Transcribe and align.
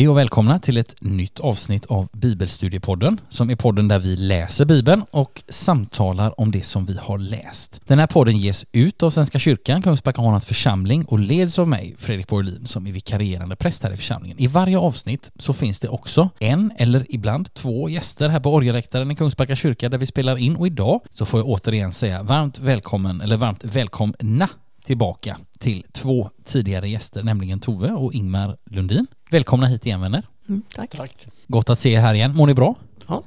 Hej 0.00 0.08
och 0.08 0.18
välkomna 0.18 0.58
till 0.58 0.76
ett 0.76 0.94
nytt 1.00 1.40
avsnitt 1.40 1.86
av 1.86 2.08
Bibelstudiepodden 2.12 3.20
som 3.28 3.50
är 3.50 3.56
podden 3.56 3.88
där 3.88 3.98
vi 3.98 4.16
läser 4.16 4.64
Bibeln 4.64 5.02
och 5.10 5.42
samtalar 5.48 6.40
om 6.40 6.50
det 6.50 6.62
som 6.62 6.86
vi 6.86 6.96
har 6.96 7.18
läst. 7.18 7.80
Den 7.86 7.98
här 7.98 8.06
podden 8.06 8.38
ges 8.38 8.64
ut 8.72 9.02
av 9.02 9.10
Svenska 9.10 9.38
kyrkan, 9.38 9.82
Kungsbacka 9.82 10.40
församling 10.40 11.04
och 11.04 11.18
leds 11.18 11.58
av 11.58 11.68
mig, 11.68 11.94
Fredrik 11.98 12.28
Borlin, 12.28 12.66
som 12.66 12.86
är 12.86 12.92
vikarierande 12.92 13.56
präst 13.56 13.82
här 13.82 13.92
i 13.92 13.96
församlingen. 13.96 14.38
I 14.40 14.46
varje 14.46 14.78
avsnitt 14.78 15.30
så 15.36 15.52
finns 15.52 15.80
det 15.80 15.88
också 15.88 16.30
en 16.38 16.72
eller 16.76 17.06
ibland 17.08 17.54
två 17.54 17.88
gäster 17.88 18.28
här 18.28 18.40
på 18.40 18.54
orgelläktaren 18.54 19.10
i 19.10 19.16
Kungsbacka 19.16 19.56
kyrka 19.56 19.88
där 19.88 19.98
vi 19.98 20.06
spelar 20.06 20.36
in 20.36 20.56
och 20.56 20.66
idag 20.66 21.00
så 21.10 21.24
får 21.24 21.40
jag 21.40 21.48
återigen 21.48 21.92
säga 21.92 22.22
varmt 22.22 22.58
välkommen, 22.58 23.20
eller 23.20 23.36
varmt 23.36 23.64
välkomna 23.64 24.48
tillbaka 24.84 25.36
till 25.58 25.84
två 25.92 26.30
tidigare 26.44 26.88
gäster, 26.88 27.22
nämligen 27.22 27.60
Tove 27.60 27.90
och 27.90 28.14
Ingmar 28.14 28.56
Lundin. 28.70 29.06
Välkomna 29.30 29.66
hit 29.66 29.86
igen 29.86 30.00
vänner. 30.00 30.26
Mm, 30.48 30.62
tack. 30.74 30.90
tack. 30.96 31.26
Gott 31.48 31.70
att 31.70 31.78
se 31.78 31.92
er 31.92 32.00
här 32.00 32.14
igen. 32.14 32.36
Mår 32.36 32.46
ni 32.46 32.54
bra? 32.54 32.74
Ja. 33.06 33.22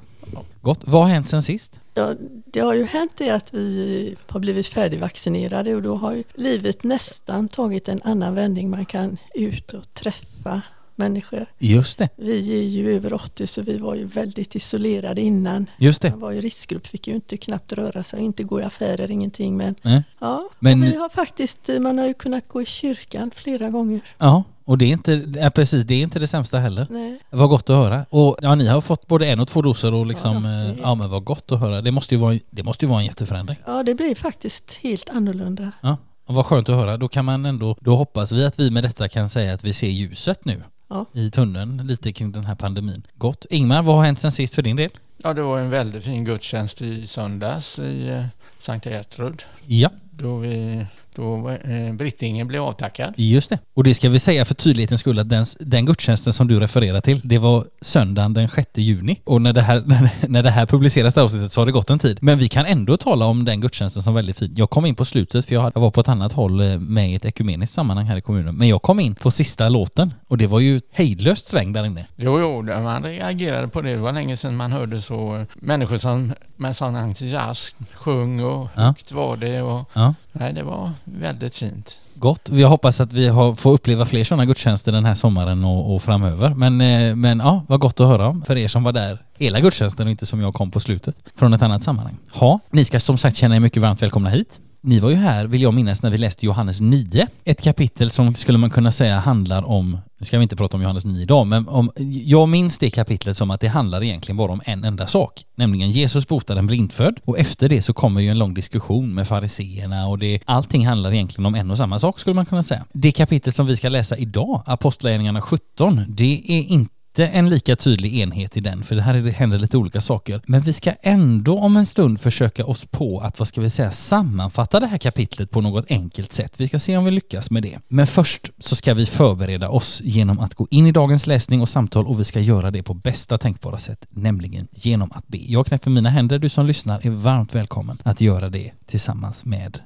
Gott. 0.60 0.80
Vad 0.84 1.02
har 1.02 1.10
hänt 1.10 1.28
sen 1.28 1.42
sist? 1.42 1.80
Ja, 1.94 2.14
det 2.46 2.60
har 2.60 2.74
ju 2.74 2.84
hänt 2.84 3.12
det 3.16 3.30
att 3.30 3.54
vi 3.54 4.16
har 4.28 4.40
blivit 4.40 4.66
färdigvaccinerade 4.66 5.74
och 5.74 5.82
då 5.82 5.96
har 5.96 6.12
ju 6.12 6.24
livet 6.34 6.84
nästan 6.84 7.48
tagit 7.48 7.88
en 7.88 8.02
annan 8.04 8.34
vändning. 8.34 8.70
Man 8.70 8.84
kan 8.84 9.16
ut 9.34 9.72
och 9.72 9.94
träffa 9.94 10.62
människor. 10.96 11.46
Just 11.58 11.98
det. 11.98 12.08
Vi 12.16 12.58
är 12.58 12.68
ju 12.68 12.96
över 12.96 13.12
80 13.12 13.46
så 13.46 13.62
vi 13.62 13.78
var 13.78 13.94
ju 13.94 14.04
väldigt 14.04 14.54
isolerade 14.54 15.20
innan. 15.20 15.66
Just 15.78 16.02
det. 16.02 16.10
Man 16.10 16.20
var 16.20 16.32
i 16.32 16.40
riskgrupp, 16.40 16.86
fick 16.86 17.08
ju 17.08 17.14
inte 17.14 17.36
knappt 17.36 17.72
röra 17.72 18.02
sig, 18.02 18.20
inte 18.20 18.42
gå 18.42 18.60
i 18.60 18.62
affärer, 18.62 19.10
ingenting. 19.10 19.56
Men, 19.56 19.74
Nej. 19.82 20.02
ja, 20.18 20.48
men 20.58 20.80
vi 20.80 20.96
har 20.96 21.08
faktiskt, 21.08 21.70
man 21.80 21.98
har 21.98 22.06
ju 22.06 22.14
kunnat 22.14 22.48
gå 22.48 22.62
i 22.62 22.66
kyrkan 22.66 23.30
flera 23.34 23.70
gånger. 23.70 24.00
Ja, 24.18 24.42
och 24.64 24.78
det 24.78 24.84
är 24.84 24.92
inte, 24.92 25.24
ja, 25.36 25.50
precis, 25.50 25.84
det 25.84 25.94
är 25.94 26.02
inte 26.02 26.18
det 26.18 26.26
sämsta 26.26 26.58
heller. 26.58 26.86
Nej. 26.90 27.18
Vad 27.30 27.48
gott 27.48 27.70
att 27.70 27.76
höra. 27.76 28.06
Och 28.10 28.36
ja, 28.40 28.54
ni 28.54 28.66
har 28.66 28.80
fått 28.80 29.06
både 29.06 29.26
en 29.26 29.40
och 29.40 29.48
två 29.48 29.62
doser 29.62 29.94
och 29.94 30.06
liksom, 30.06 30.44
ja, 30.44 30.72
eh, 30.72 30.80
ja 30.82 30.94
men 30.94 31.10
vad 31.10 31.24
gott 31.24 31.52
att 31.52 31.60
höra. 31.60 31.82
Det 31.82 31.90
måste 31.90 32.14
ju 32.14 32.20
vara, 32.20 32.38
det 32.50 32.62
måste 32.62 32.84
ju 32.84 32.88
vara 32.88 33.00
en 33.00 33.06
jätteförändring. 33.06 33.58
Ja, 33.66 33.82
det 33.82 33.94
blir 33.94 34.14
faktiskt 34.14 34.74
helt 34.74 35.10
annorlunda. 35.10 35.72
Ja, 35.80 35.96
och 36.26 36.34
vad 36.34 36.46
skönt 36.46 36.68
att 36.68 36.76
höra. 36.76 36.96
Då 36.96 37.08
kan 37.08 37.24
man 37.24 37.46
ändå, 37.46 37.76
då 37.80 37.96
hoppas 37.96 38.32
vi 38.32 38.44
att 38.44 38.60
vi 38.60 38.70
med 38.70 38.84
detta 38.84 39.08
kan 39.08 39.28
säga 39.28 39.54
att 39.54 39.64
vi 39.64 39.72
ser 39.72 39.88
ljuset 39.88 40.44
nu 40.44 40.62
ja. 40.94 41.06
i 41.12 41.30
tunneln 41.30 41.86
lite 41.86 42.12
kring 42.12 42.32
den 42.32 42.44
här 42.44 42.54
pandemin. 42.54 43.06
Gott. 43.18 43.46
Ingmar, 43.50 43.82
vad 43.82 43.96
har 43.96 44.04
hänt 44.04 44.20
sen 44.20 44.32
sist 44.32 44.54
för 44.54 44.62
din 44.62 44.76
del? 44.76 44.90
Ja, 45.16 45.34
det 45.34 45.42
var 45.42 45.58
en 45.58 45.70
väldigt 45.70 46.04
fin 46.04 46.24
gudstjänst 46.24 46.82
i 46.82 47.06
söndags 47.06 47.78
i 47.78 48.08
eh, 48.08 48.24
Sankt 48.58 48.86
Gertrud. 48.86 49.42
Ja. 49.66 49.90
Då 50.10 50.36
vi 50.36 50.86
då 51.16 51.50
eh, 51.50 51.92
Brittinge 51.92 52.44
blev 52.44 52.62
avtackad. 52.62 53.14
Just 53.16 53.50
det. 53.50 53.58
Och 53.74 53.84
det 53.84 53.94
ska 53.94 54.08
vi 54.08 54.18
säga 54.18 54.44
för 54.44 54.54
tydlighetens 54.54 55.00
skull 55.00 55.18
att 55.18 55.28
den, 55.28 55.46
den 55.58 55.86
gudstjänsten 55.86 56.32
som 56.32 56.48
du 56.48 56.60
refererar 56.60 57.00
till, 57.00 57.20
det 57.24 57.38
var 57.38 57.66
söndagen 57.80 58.34
den 58.34 58.48
6 58.48 58.68
juni. 58.74 59.20
Och 59.24 59.42
när 59.42 59.52
det 59.52 59.62
här, 59.62 59.82
när 60.28 60.42
det 60.42 60.50
här 60.50 60.66
publiceras 60.66 61.14
det 61.14 61.22
avsnittet 61.22 61.52
så 61.52 61.60
har 61.60 61.66
det 61.66 61.72
gått 61.72 61.90
en 61.90 61.98
tid. 61.98 62.18
Men 62.20 62.38
vi 62.38 62.48
kan 62.48 62.66
ändå 62.66 62.96
tala 62.96 63.26
om 63.26 63.44
den 63.44 63.60
gudstjänsten 63.60 64.02
som 64.02 64.14
väldigt 64.14 64.38
fin. 64.38 64.52
Jag 64.56 64.70
kom 64.70 64.86
in 64.86 64.94
på 64.94 65.04
slutet 65.04 65.44
för 65.44 65.54
jag 65.54 65.72
var 65.74 65.90
på 65.90 66.00
ett 66.00 66.08
annat 66.08 66.32
håll 66.32 66.60
eh, 66.60 66.78
med 66.78 67.10
i 67.10 67.14
ett 67.14 67.24
ekumeniskt 67.24 67.74
sammanhang 67.74 68.06
här 68.06 68.16
i 68.16 68.20
kommunen. 68.20 68.56
Men 68.56 68.68
jag 68.68 68.82
kom 68.82 69.00
in 69.00 69.14
på 69.14 69.30
sista 69.30 69.68
låten 69.68 70.14
och 70.28 70.38
det 70.38 70.46
var 70.46 70.60
ju 70.60 70.80
hejdlöst 70.90 71.48
sväng 71.48 71.72
där 71.72 71.84
inne. 71.84 72.06
Jo, 72.16 72.40
jo, 72.40 72.62
man 72.62 73.02
reagerade 73.02 73.68
på 73.68 73.80
det. 73.82 73.90
Det 73.90 73.96
var 73.96 74.12
länge 74.12 74.36
sedan 74.36 74.56
man 74.56 74.72
hörde 74.72 75.00
så 75.00 75.44
människor 75.54 75.96
som 75.96 76.32
med 76.56 76.76
sån 76.76 76.96
entusiasm 76.96 77.84
sjöng 77.94 78.40
och 78.40 78.68
högt 78.74 79.10
ja. 79.10 79.16
var 79.16 79.36
det. 79.36 79.62
Och, 79.62 79.90
ja. 79.92 80.14
Nej, 80.32 80.52
det 80.52 80.62
var 80.62 80.90
väldigt 81.04 81.54
fint. 81.54 82.00
Gott. 82.14 82.48
Jag 82.52 82.68
hoppas 82.68 83.00
att 83.00 83.12
vi 83.12 83.28
har, 83.28 83.54
får 83.54 83.72
uppleva 83.72 84.06
fler 84.06 84.24
sådana 84.24 84.44
gudstjänster 84.44 84.92
den 84.92 85.04
här 85.04 85.14
sommaren 85.14 85.64
och, 85.64 85.94
och, 85.94 86.02
framöver. 86.02 86.54
Men, 86.54 86.80
eh, 86.80 87.16
men 87.16 87.38
ja, 87.38 87.64
vad 87.68 87.80
gott 87.80 88.00
att 88.00 88.08
höra 88.08 88.28
om 88.28 88.42
för 88.42 88.56
er 88.56 88.68
som 88.68 88.84
var 88.84 88.92
där 88.92 89.18
hela 89.38 89.60
gudstjänsten 89.60 90.06
och 90.06 90.10
inte 90.10 90.26
som 90.26 90.40
jag 90.40 90.54
kom 90.54 90.70
på 90.70 90.80
slutet 90.80 91.16
från 91.36 91.52
ett 91.52 91.62
annat 91.62 91.82
sammanhang. 91.82 92.16
Ja, 92.40 92.60
ni 92.70 92.84
ska 92.84 93.00
som 93.00 93.18
sagt 93.18 93.36
känna 93.36 93.56
er 93.56 93.60
mycket 93.60 93.82
varmt 93.82 94.02
välkomna 94.02 94.30
hit. 94.30 94.60
Ni 94.80 95.00
var 95.00 95.10
ju 95.10 95.16
här, 95.16 95.46
vill 95.46 95.62
jag 95.62 95.74
minnas, 95.74 96.02
när 96.02 96.10
vi 96.10 96.18
läste 96.18 96.46
Johannes 96.46 96.80
9. 96.80 97.26
Ett 97.44 97.62
kapitel 97.62 98.10
som 98.10 98.34
skulle 98.34 98.58
man 98.58 98.70
kunna 98.70 98.92
säga 98.92 99.18
handlar 99.18 99.68
om, 99.68 99.98
nu 100.24 100.26
ska 100.26 100.38
vi 100.38 100.42
inte 100.42 100.56
prata 100.56 100.76
om 100.76 100.82
Johannes 100.82 101.04
9 101.04 101.22
idag, 101.22 101.46
men 101.46 101.68
om, 101.68 101.90
jag 102.24 102.48
minns 102.48 102.78
det 102.78 102.90
kapitlet 102.90 103.36
som 103.36 103.50
att 103.50 103.60
det 103.60 103.68
handlar 103.68 104.02
egentligen 104.02 104.36
bara 104.36 104.52
om 104.52 104.60
en 104.64 104.84
enda 104.84 105.06
sak, 105.06 105.44
nämligen 105.54 105.90
Jesus 105.90 106.28
botar 106.28 106.56
en 106.56 106.66
blindfödd 106.66 107.20
och 107.24 107.38
efter 107.38 107.68
det 107.68 107.82
så 107.82 107.92
kommer 107.92 108.20
ju 108.20 108.28
en 108.28 108.38
lång 108.38 108.54
diskussion 108.54 109.14
med 109.14 109.28
fariseerna 109.28 110.06
och 110.06 110.18
det, 110.18 110.40
allting 110.44 110.86
handlar 110.86 111.12
egentligen 111.12 111.46
om 111.46 111.54
en 111.54 111.70
och 111.70 111.78
samma 111.78 111.98
sak 111.98 112.20
skulle 112.20 112.34
man 112.34 112.46
kunna 112.46 112.62
säga. 112.62 112.84
Det 112.92 113.12
kapitlet 113.12 113.54
som 113.54 113.66
vi 113.66 113.76
ska 113.76 113.88
läsa 113.88 114.16
idag, 114.16 114.62
Apostlagärningarna 114.66 115.40
17, 115.40 116.04
det 116.08 116.42
är 116.46 116.62
inte 116.62 116.94
inte 117.14 117.26
en 117.26 117.48
lika 117.48 117.76
tydlig 117.76 118.14
enhet 118.14 118.56
i 118.56 118.60
den, 118.60 118.84
för 118.84 118.96
det 118.96 119.02
här 119.02 119.14
händer 119.14 119.58
lite 119.58 119.76
olika 119.76 120.00
saker. 120.00 120.40
Men 120.46 120.60
vi 120.60 120.72
ska 120.72 120.92
ändå 121.02 121.58
om 121.58 121.76
en 121.76 121.86
stund 121.86 122.20
försöka 122.20 122.66
oss 122.66 122.84
på 122.84 123.20
att, 123.20 123.38
vad 123.38 123.48
ska 123.48 123.60
vi 123.60 123.70
säga, 123.70 123.90
sammanfatta 123.90 124.80
det 124.80 124.86
här 124.86 124.98
kapitlet 124.98 125.50
på 125.50 125.60
något 125.60 125.84
enkelt 125.88 126.32
sätt. 126.32 126.54
Vi 126.56 126.68
ska 126.68 126.78
se 126.78 126.96
om 126.96 127.04
vi 127.04 127.10
lyckas 127.10 127.50
med 127.50 127.62
det. 127.62 127.78
Men 127.88 128.06
först 128.06 128.50
så 128.58 128.76
ska 128.76 128.94
vi 128.94 129.06
förbereda 129.06 129.68
oss 129.68 130.00
genom 130.04 130.38
att 130.38 130.54
gå 130.54 130.68
in 130.70 130.86
i 130.86 130.92
dagens 130.92 131.26
läsning 131.26 131.60
och 131.60 131.68
samtal 131.68 132.06
och 132.06 132.20
vi 132.20 132.24
ska 132.24 132.40
göra 132.40 132.70
det 132.70 132.82
på 132.82 132.94
bästa 132.94 133.38
tänkbara 133.38 133.78
sätt, 133.78 134.06
nämligen 134.10 134.68
genom 134.72 135.12
att 135.12 135.28
be. 135.28 135.38
Jag 135.38 135.66
knäpper 135.66 135.90
mina 135.90 136.10
händer, 136.10 136.38
du 136.38 136.48
som 136.48 136.66
lyssnar 136.66 137.06
är 137.06 137.10
varmt 137.10 137.54
välkommen 137.54 137.98
att 138.02 138.20
göra 138.20 138.50
det 138.50 138.70
tillsammans 138.86 139.44
med 139.44 139.78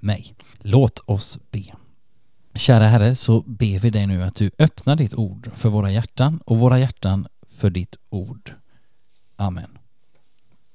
mig. 0.00 0.34
Låt 0.62 1.00
oss 1.06 1.38
be. 1.50 1.83
Kära 2.54 2.86
Herre, 2.88 3.14
så 3.14 3.40
ber 3.40 3.78
vi 3.78 3.90
dig 3.90 4.06
nu 4.06 4.22
att 4.22 4.34
du 4.34 4.50
öppnar 4.58 4.96
ditt 4.96 5.14
ord 5.14 5.50
för 5.54 5.68
våra 5.68 5.90
hjärtan 5.90 6.40
och 6.44 6.58
våra 6.58 6.78
hjärtan 6.78 7.26
för 7.56 7.70
ditt 7.70 7.96
ord. 8.10 8.52
Amen. 9.36 9.78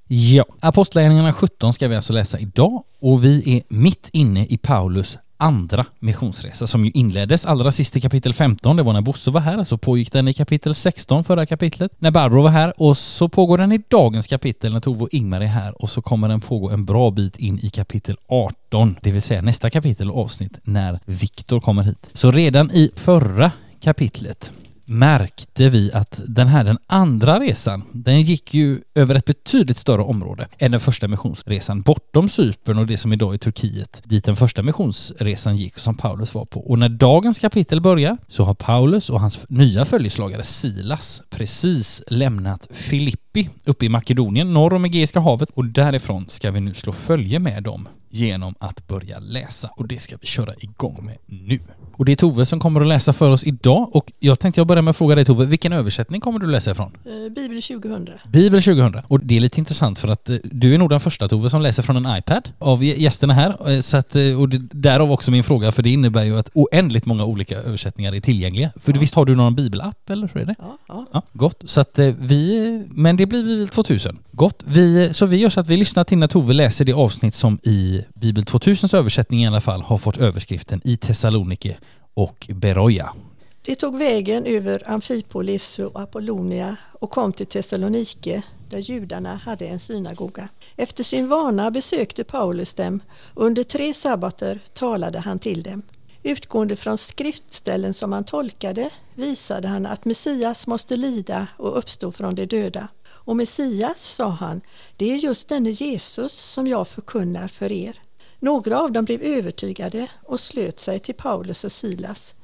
Ja, 0.07 0.45
Apostlagärningarna 0.59 1.33
17 1.33 1.73
ska 1.73 1.87
vi 1.87 1.95
alltså 1.95 2.13
läsa 2.13 2.39
idag 2.39 2.83
och 2.99 3.23
vi 3.25 3.57
är 3.57 3.63
mitt 3.67 4.09
inne 4.13 4.45
i 4.45 4.57
Paulus 4.57 5.17
andra 5.39 5.85
missionsresa 5.99 6.67
som 6.67 6.85
ju 6.85 6.91
inleddes 6.91 7.45
allra 7.45 7.71
sist 7.71 7.97
i 7.97 8.01
kapitel 8.01 8.33
15. 8.33 8.75
Det 8.75 8.83
var 8.83 8.93
när 8.93 9.01
Bosse 9.01 9.31
var 9.31 9.41
här, 9.41 9.63
så 9.63 9.77
pågick 9.77 10.11
den 10.11 10.27
i 10.27 10.33
kapitel 10.33 10.75
16 10.75 11.23
förra 11.23 11.45
kapitlet. 11.45 11.91
När 11.99 12.11
Barbro 12.11 12.41
var 12.41 12.49
här 12.49 12.73
och 12.77 12.97
så 12.97 13.29
pågår 13.29 13.57
den 13.57 13.71
i 13.71 13.81
dagens 13.87 14.27
kapitel 14.27 14.73
när 14.73 14.79
Tove 14.79 15.03
och 15.03 15.09
Ingmar 15.11 15.41
är 15.41 15.45
här 15.45 15.81
och 15.81 15.89
så 15.89 16.01
kommer 16.01 16.27
den 16.27 16.41
pågå 16.41 16.69
en 16.69 16.85
bra 16.85 17.11
bit 17.11 17.37
in 17.37 17.59
i 17.59 17.69
kapitel 17.69 18.17
18, 18.27 18.95
det 19.01 19.11
vill 19.11 19.21
säga 19.21 19.41
nästa 19.41 19.69
kapitel 19.69 20.11
och 20.11 20.21
avsnitt 20.21 20.59
när 20.63 20.99
Viktor 21.05 21.59
kommer 21.59 21.83
hit. 21.83 22.09
Så 22.13 22.31
redan 22.31 22.71
i 22.71 22.91
förra 22.95 23.51
kapitlet 23.81 24.51
märkte 24.89 25.69
vi 25.69 25.91
att 25.93 26.21
den 26.27 26.47
här, 26.47 26.63
den 26.63 26.77
andra 26.87 27.39
resan, 27.39 27.83
den 27.91 28.21
gick 28.21 28.53
ju 28.53 28.81
över 28.95 29.15
ett 29.15 29.25
betydligt 29.25 29.77
större 29.77 30.01
område 30.01 30.47
än 30.57 30.71
den 30.71 30.79
första 30.79 31.07
missionsresan, 31.07 31.81
bortom 31.81 32.29
Cypern 32.29 32.77
och 32.77 32.87
det 32.87 32.97
som 32.97 33.13
idag 33.13 33.33
är 33.33 33.37
Turkiet, 33.37 34.01
dit 34.05 34.23
den 34.23 34.35
första 34.35 34.63
missionsresan 34.63 35.57
gick 35.57 35.77
som 35.77 35.95
Paulus 35.95 36.33
var 36.33 36.45
på. 36.45 36.59
Och 36.69 36.79
när 36.79 36.89
dagens 36.89 37.39
kapitel 37.39 37.81
börjar 37.81 38.17
så 38.27 38.43
har 38.43 38.53
Paulus 38.53 39.09
och 39.09 39.19
hans 39.19 39.39
nya 39.49 39.85
följeslagare 39.85 40.43
Silas 40.43 41.21
precis 41.29 42.03
lämnat 42.07 42.67
Filippi 42.71 43.49
uppe 43.65 43.85
i 43.85 43.89
Makedonien, 43.89 44.53
norr 44.53 44.73
om 44.73 44.85
Egeiska 44.85 45.19
havet 45.19 45.49
och 45.49 45.65
därifrån 45.65 46.25
ska 46.29 46.51
vi 46.51 46.59
nu 46.59 46.73
slå 46.73 46.91
följe 46.91 47.39
med 47.39 47.63
dem 47.63 47.87
genom 48.09 48.55
att 48.59 48.87
börja 48.87 49.19
läsa 49.19 49.69
och 49.75 49.87
det 49.87 49.99
ska 49.99 50.17
vi 50.21 50.27
köra 50.27 50.53
igång 50.59 51.05
med 51.05 51.17
nu. 51.25 51.59
Och 51.99 52.05
det 52.05 52.11
är 52.11 52.15
Tove 52.15 52.45
som 52.45 52.59
kommer 52.59 52.81
att 52.81 52.87
läsa 52.87 53.13
för 53.13 53.29
oss 53.29 53.43
idag 53.43 53.89
och 53.95 54.11
jag 54.19 54.39
tänkte 54.39 54.59
jag 54.59 54.67
börja 54.67 54.81
med 54.81 54.89
att 54.89 54.97
fråga 54.97 55.15
dig 55.15 55.25
Tove, 55.25 55.45
vilken 55.45 55.73
översättning 55.73 56.21
kommer 56.21 56.39
du 56.39 56.47
läsa 56.47 56.71
ifrån? 56.71 56.91
Eh, 57.05 57.33
Bibel 57.35 57.61
2000. 57.61 58.09
Bibel 58.31 58.63
2000. 58.63 59.01
Och 59.07 59.19
det 59.19 59.37
är 59.37 59.39
lite 59.39 59.59
intressant 59.59 59.99
för 59.99 60.07
att 60.07 60.29
eh, 60.29 60.37
du 60.43 60.73
är 60.73 60.77
nog 60.77 60.89
den 60.89 60.99
första 60.99 61.27
Tove 61.27 61.49
som 61.49 61.61
läser 61.61 61.83
från 61.83 62.05
en 62.05 62.17
iPad 62.17 62.51
av 62.59 62.83
gästerna 62.83 63.33
här. 63.33 63.71
Eh, 63.71 63.79
så 63.79 63.97
att, 63.97 64.15
och 64.37 64.49
det, 64.49 64.57
därav 64.57 65.11
också 65.11 65.31
min 65.31 65.43
fråga, 65.43 65.71
för 65.71 65.83
det 65.83 65.89
innebär 65.89 66.23
ju 66.23 66.39
att 66.39 66.49
oändligt 66.53 67.05
många 67.05 67.25
olika 67.25 67.57
översättningar 67.57 68.15
är 68.15 68.19
tillgängliga. 68.19 68.71
För 68.75 68.93
ja. 68.93 68.99
visst 68.99 69.15
har 69.15 69.25
du 69.25 69.35
någon 69.35 69.55
bibelapp 69.55 70.09
eller 70.09 70.29
hur 70.33 70.41
är 70.41 70.45
det? 70.45 70.55
Ja, 70.59 70.77
ja. 70.87 71.05
ja. 71.13 71.21
Gott. 71.33 71.63
Så 71.65 71.81
att 71.81 71.99
vi, 72.19 72.83
men 72.89 73.17
det 73.17 73.25
blir 73.25 73.43
Bibel 73.43 73.67
2000. 73.67 74.17
Gott. 74.31 74.63
Vi, 74.65 75.13
så 75.13 75.25
vi 75.25 75.37
gör 75.37 75.49
så 75.49 75.59
att 75.59 75.67
vi 75.67 75.77
lyssnar 75.77 76.03
till 76.03 76.17
när 76.17 76.27
Tove 76.27 76.53
läser 76.53 76.85
det 76.85 76.93
avsnitt 76.93 77.33
som 77.33 77.59
i 77.63 78.01
Bibel 78.13 78.43
2000s 78.43 78.95
översättning 78.95 79.43
i 79.43 79.47
alla 79.47 79.61
fall 79.61 79.81
har 79.81 79.97
fått 79.97 80.17
överskriften 80.17 80.81
i 80.83 80.97
Thessalonike 80.97 81.77
och 82.13 82.47
Beroja. 82.49 83.13
De 83.61 83.75
tog 83.75 83.97
vägen 83.97 84.45
över 84.45 84.89
Amfipolis 84.89 85.79
och 85.79 86.01
Apollonia 86.01 86.75
och 86.93 87.09
kom 87.09 87.33
till 87.33 87.45
Thessalonike 87.45 88.43
där 88.69 88.77
judarna 88.77 89.35
hade 89.35 89.67
en 89.67 89.79
synagoga. 89.79 90.49
Efter 90.75 91.03
sin 91.03 91.27
vana 91.27 91.71
besökte 91.71 92.23
Paulus 92.23 92.73
dem 92.73 92.99
och 93.33 93.45
under 93.45 93.63
tre 93.63 93.93
sabbater 93.93 94.59
talade 94.73 95.19
han 95.19 95.39
till 95.39 95.63
dem. 95.63 95.81
Utgående 96.23 96.75
från 96.75 96.97
skriftställen 96.97 97.93
som 97.93 98.13
han 98.13 98.23
tolkade 98.23 98.89
visade 99.15 99.67
han 99.67 99.85
att 99.85 100.05
Messias 100.05 100.67
måste 100.67 100.95
lida 100.95 101.47
och 101.57 101.77
uppstå 101.77 102.11
från 102.11 102.35
de 102.35 102.45
döda. 102.45 102.87
Och 103.07 103.35
Messias, 103.35 104.01
sa 104.01 104.29
han, 104.29 104.61
det 104.97 105.11
är 105.11 105.15
just 105.15 105.47
denne 105.47 105.69
Jesus 105.69 106.33
som 106.33 106.67
jag 106.67 106.87
förkunnar 106.87 107.47
för 107.47 107.71
er. 107.71 108.01
Några 108.39 108.81
av 108.81 108.91
dem 108.91 109.05
blev 109.05 109.21
övertygade 109.21 110.07
och 110.23 110.39
slöt 110.39 110.79
sig 110.79 110.99
till 110.99 111.15
Paulus 111.15 111.63
och 111.63 111.71
Silas. 111.71 112.35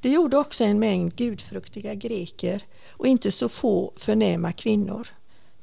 Det 0.00 0.08
gjorde 0.10 0.36
också 0.36 0.64
en 0.64 0.78
mängd 0.78 1.16
gudfruktiga 1.16 1.94
greker 1.94 2.62
och 2.90 3.06
inte 3.06 3.32
så 3.32 3.48
få 3.48 3.92
förnäma 3.96 4.52
kvinnor. 4.52 5.08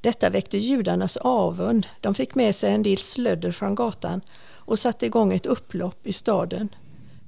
Detta 0.01 0.29
väckte 0.29 0.57
judarnas 0.57 1.17
avund. 1.17 1.87
De 2.01 2.15
fick 2.15 2.35
med 2.35 2.55
sig 2.55 2.73
en 2.73 2.83
del 2.83 2.97
slödder 2.97 3.51
från 3.51 3.75
gatan 3.75 4.21
och 4.43 4.79
satte 4.79 5.05
igång 5.05 5.33
ett 5.33 5.45
upplopp 5.45 6.07
i 6.07 6.13
staden. 6.13 6.75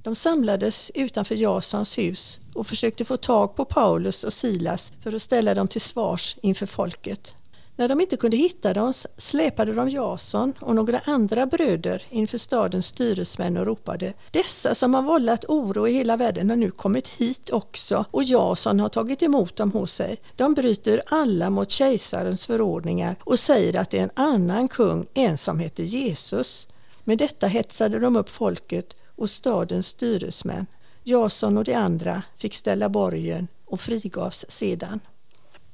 De 0.02 0.14
samlades 0.14 0.90
utanför 0.94 1.34
Jasons 1.34 1.98
hus 1.98 2.38
och 2.54 2.66
försökte 2.66 3.04
få 3.04 3.16
tag 3.16 3.56
på 3.56 3.64
Paulus 3.64 4.24
och 4.24 4.32
Silas 4.32 4.92
för 5.02 5.14
att 5.14 5.22
ställa 5.22 5.54
dem 5.54 5.68
till 5.68 5.80
svars 5.80 6.36
inför 6.42 6.66
folket. 6.66 7.34
När 7.76 7.88
de 7.88 8.00
inte 8.00 8.16
kunde 8.16 8.36
hitta 8.36 8.72
dem 8.72 8.92
släpade 9.16 9.72
de 9.72 9.90
Jason 9.90 10.52
och 10.60 10.74
några 10.74 11.00
andra 11.04 11.46
bröder 11.46 12.02
inför 12.10 12.38
stadens 12.38 12.86
styresmän 12.86 13.56
och 13.56 13.66
ropade 13.66 14.12
Dessa 14.30 14.74
som 14.74 14.94
har 14.94 15.02
vållat 15.02 15.44
oro 15.44 15.88
i 15.88 15.92
hela 15.92 16.16
världen 16.16 16.50
har 16.50 16.56
nu 16.56 16.70
kommit 16.70 17.08
hit 17.08 17.50
också 17.50 18.04
och 18.10 18.24
Jason 18.24 18.80
har 18.80 18.88
tagit 18.88 19.22
emot 19.22 19.56
dem 19.56 19.72
hos 19.72 19.92
sig. 19.92 20.16
De 20.36 20.54
bryter 20.54 21.02
alla 21.06 21.50
mot 21.50 21.70
kejsarens 21.70 22.46
förordningar 22.46 23.16
och 23.20 23.38
säger 23.38 23.80
att 23.80 23.90
det 23.90 23.98
är 23.98 24.02
en 24.02 24.10
annan 24.14 24.68
kung, 24.68 25.06
en 25.14 25.38
som 25.38 25.58
heter 25.58 25.82
Jesus. 25.82 26.66
Med 27.04 27.18
detta 27.18 27.46
hetsade 27.46 27.98
de 27.98 28.16
upp 28.16 28.28
folket 28.28 28.96
och 29.16 29.30
stadens 29.30 29.86
styresmän. 29.86 30.66
Jason 31.02 31.58
och 31.58 31.64
de 31.64 31.74
andra 31.74 32.22
fick 32.36 32.54
ställa 32.54 32.88
borgen 32.88 33.48
och 33.66 33.80
frigavs 33.80 34.44
sedan. 34.48 35.00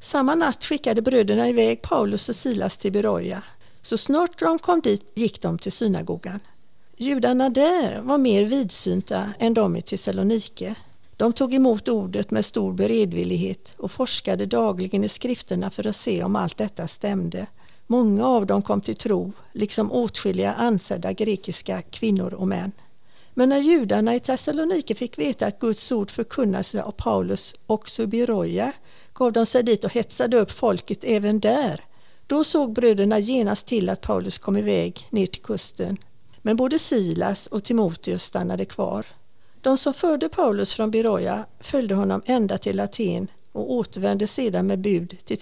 Samma 0.02 0.34
natt 0.34 0.64
skickade 0.64 1.02
bröderna 1.02 1.48
iväg 1.48 1.82
Paulus 1.82 2.28
och 2.28 2.36
Silas 2.36 2.78
till 2.78 2.92
Beroja. 2.92 3.42
Så 3.82 3.98
snart 3.98 4.38
de 4.38 4.58
kom 4.58 4.80
dit 4.80 5.12
gick 5.14 5.42
de 5.42 5.58
till 5.58 5.72
synagogan. 5.72 6.40
Judarna 6.96 7.48
där 7.48 8.00
var 8.00 8.18
mer 8.18 8.44
vidsynta 8.44 9.32
än 9.38 9.54
de 9.54 9.76
i 9.76 9.82
Thessalonike. 9.82 10.74
De 11.16 11.32
tog 11.32 11.54
emot 11.54 11.88
ordet 11.88 12.30
med 12.30 12.44
stor 12.44 12.72
beredvillighet 12.72 13.74
och 13.76 13.90
forskade 13.90 14.46
dagligen 14.46 15.04
i 15.04 15.08
skrifterna 15.08 15.70
för 15.70 15.86
att 15.86 15.96
se 15.96 16.22
om 16.22 16.36
allt 16.36 16.56
detta 16.56 16.88
stämde. 16.88 17.46
Många 17.86 18.26
av 18.26 18.46
dem 18.46 18.62
kom 18.62 18.80
till 18.80 18.96
tro, 18.96 19.32
liksom 19.52 19.92
åtskilliga 19.92 20.52
ansedda 20.52 21.12
grekiska 21.12 21.82
kvinnor 21.82 22.34
och 22.34 22.48
män. 22.48 22.72
Men 23.34 23.48
när 23.48 23.58
judarna 23.58 24.14
i 24.14 24.20
Thessalonike 24.20 24.94
fick 24.94 25.18
veta 25.18 25.46
att 25.46 25.58
Guds 25.58 25.92
ord 25.92 26.10
förkunnades 26.10 26.74
av 26.74 26.92
Paulus 26.92 27.54
också 27.66 28.02
i 28.02 28.06
Beroja 28.06 28.72
gav 29.20 29.32
de 29.32 29.46
sig 29.46 29.62
dit 29.62 29.84
och 29.84 29.92
hetsade 29.92 30.36
upp 30.36 30.50
folket 30.50 30.98
även 31.04 31.40
där. 31.40 31.84
Då 32.26 32.44
såg 32.44 32.72
bröderna 32.72 33.18
genast 33.18 33.66
till 33.66 33.88
att 33.88 34.00
Paulus 34.00 34.38
kom 34.38 34.56
iväg 34.56 35.06
ner 35.10 35.26
till 35.26 35.42
kusten. 35.42 35.96
Men 36.42 36.56
både 36.56 36.78
Silas 36.78 37.46
och 37.46 37.64
Timoteus 37.64 38.22
stannade 38.22 38.64
kvar. 38.64 39.06
De 39.60 39.78
som 39.78 39.94
förde 39.94 40.28
Paulus 40.28 40.74
från 40.74 40.90
Beroja 40.90 41.44
följde 41.60 41.94
honom 41.94 42.22
ända 42.26 42.58
till 42.58 42.80
Aten 42.80 43.28
och 43.52 43.72
återvände 43.72 44.26
sedan 44.26 44.66
med 44.66 44.78
bud 44.78 45.16
till 45.24 45.40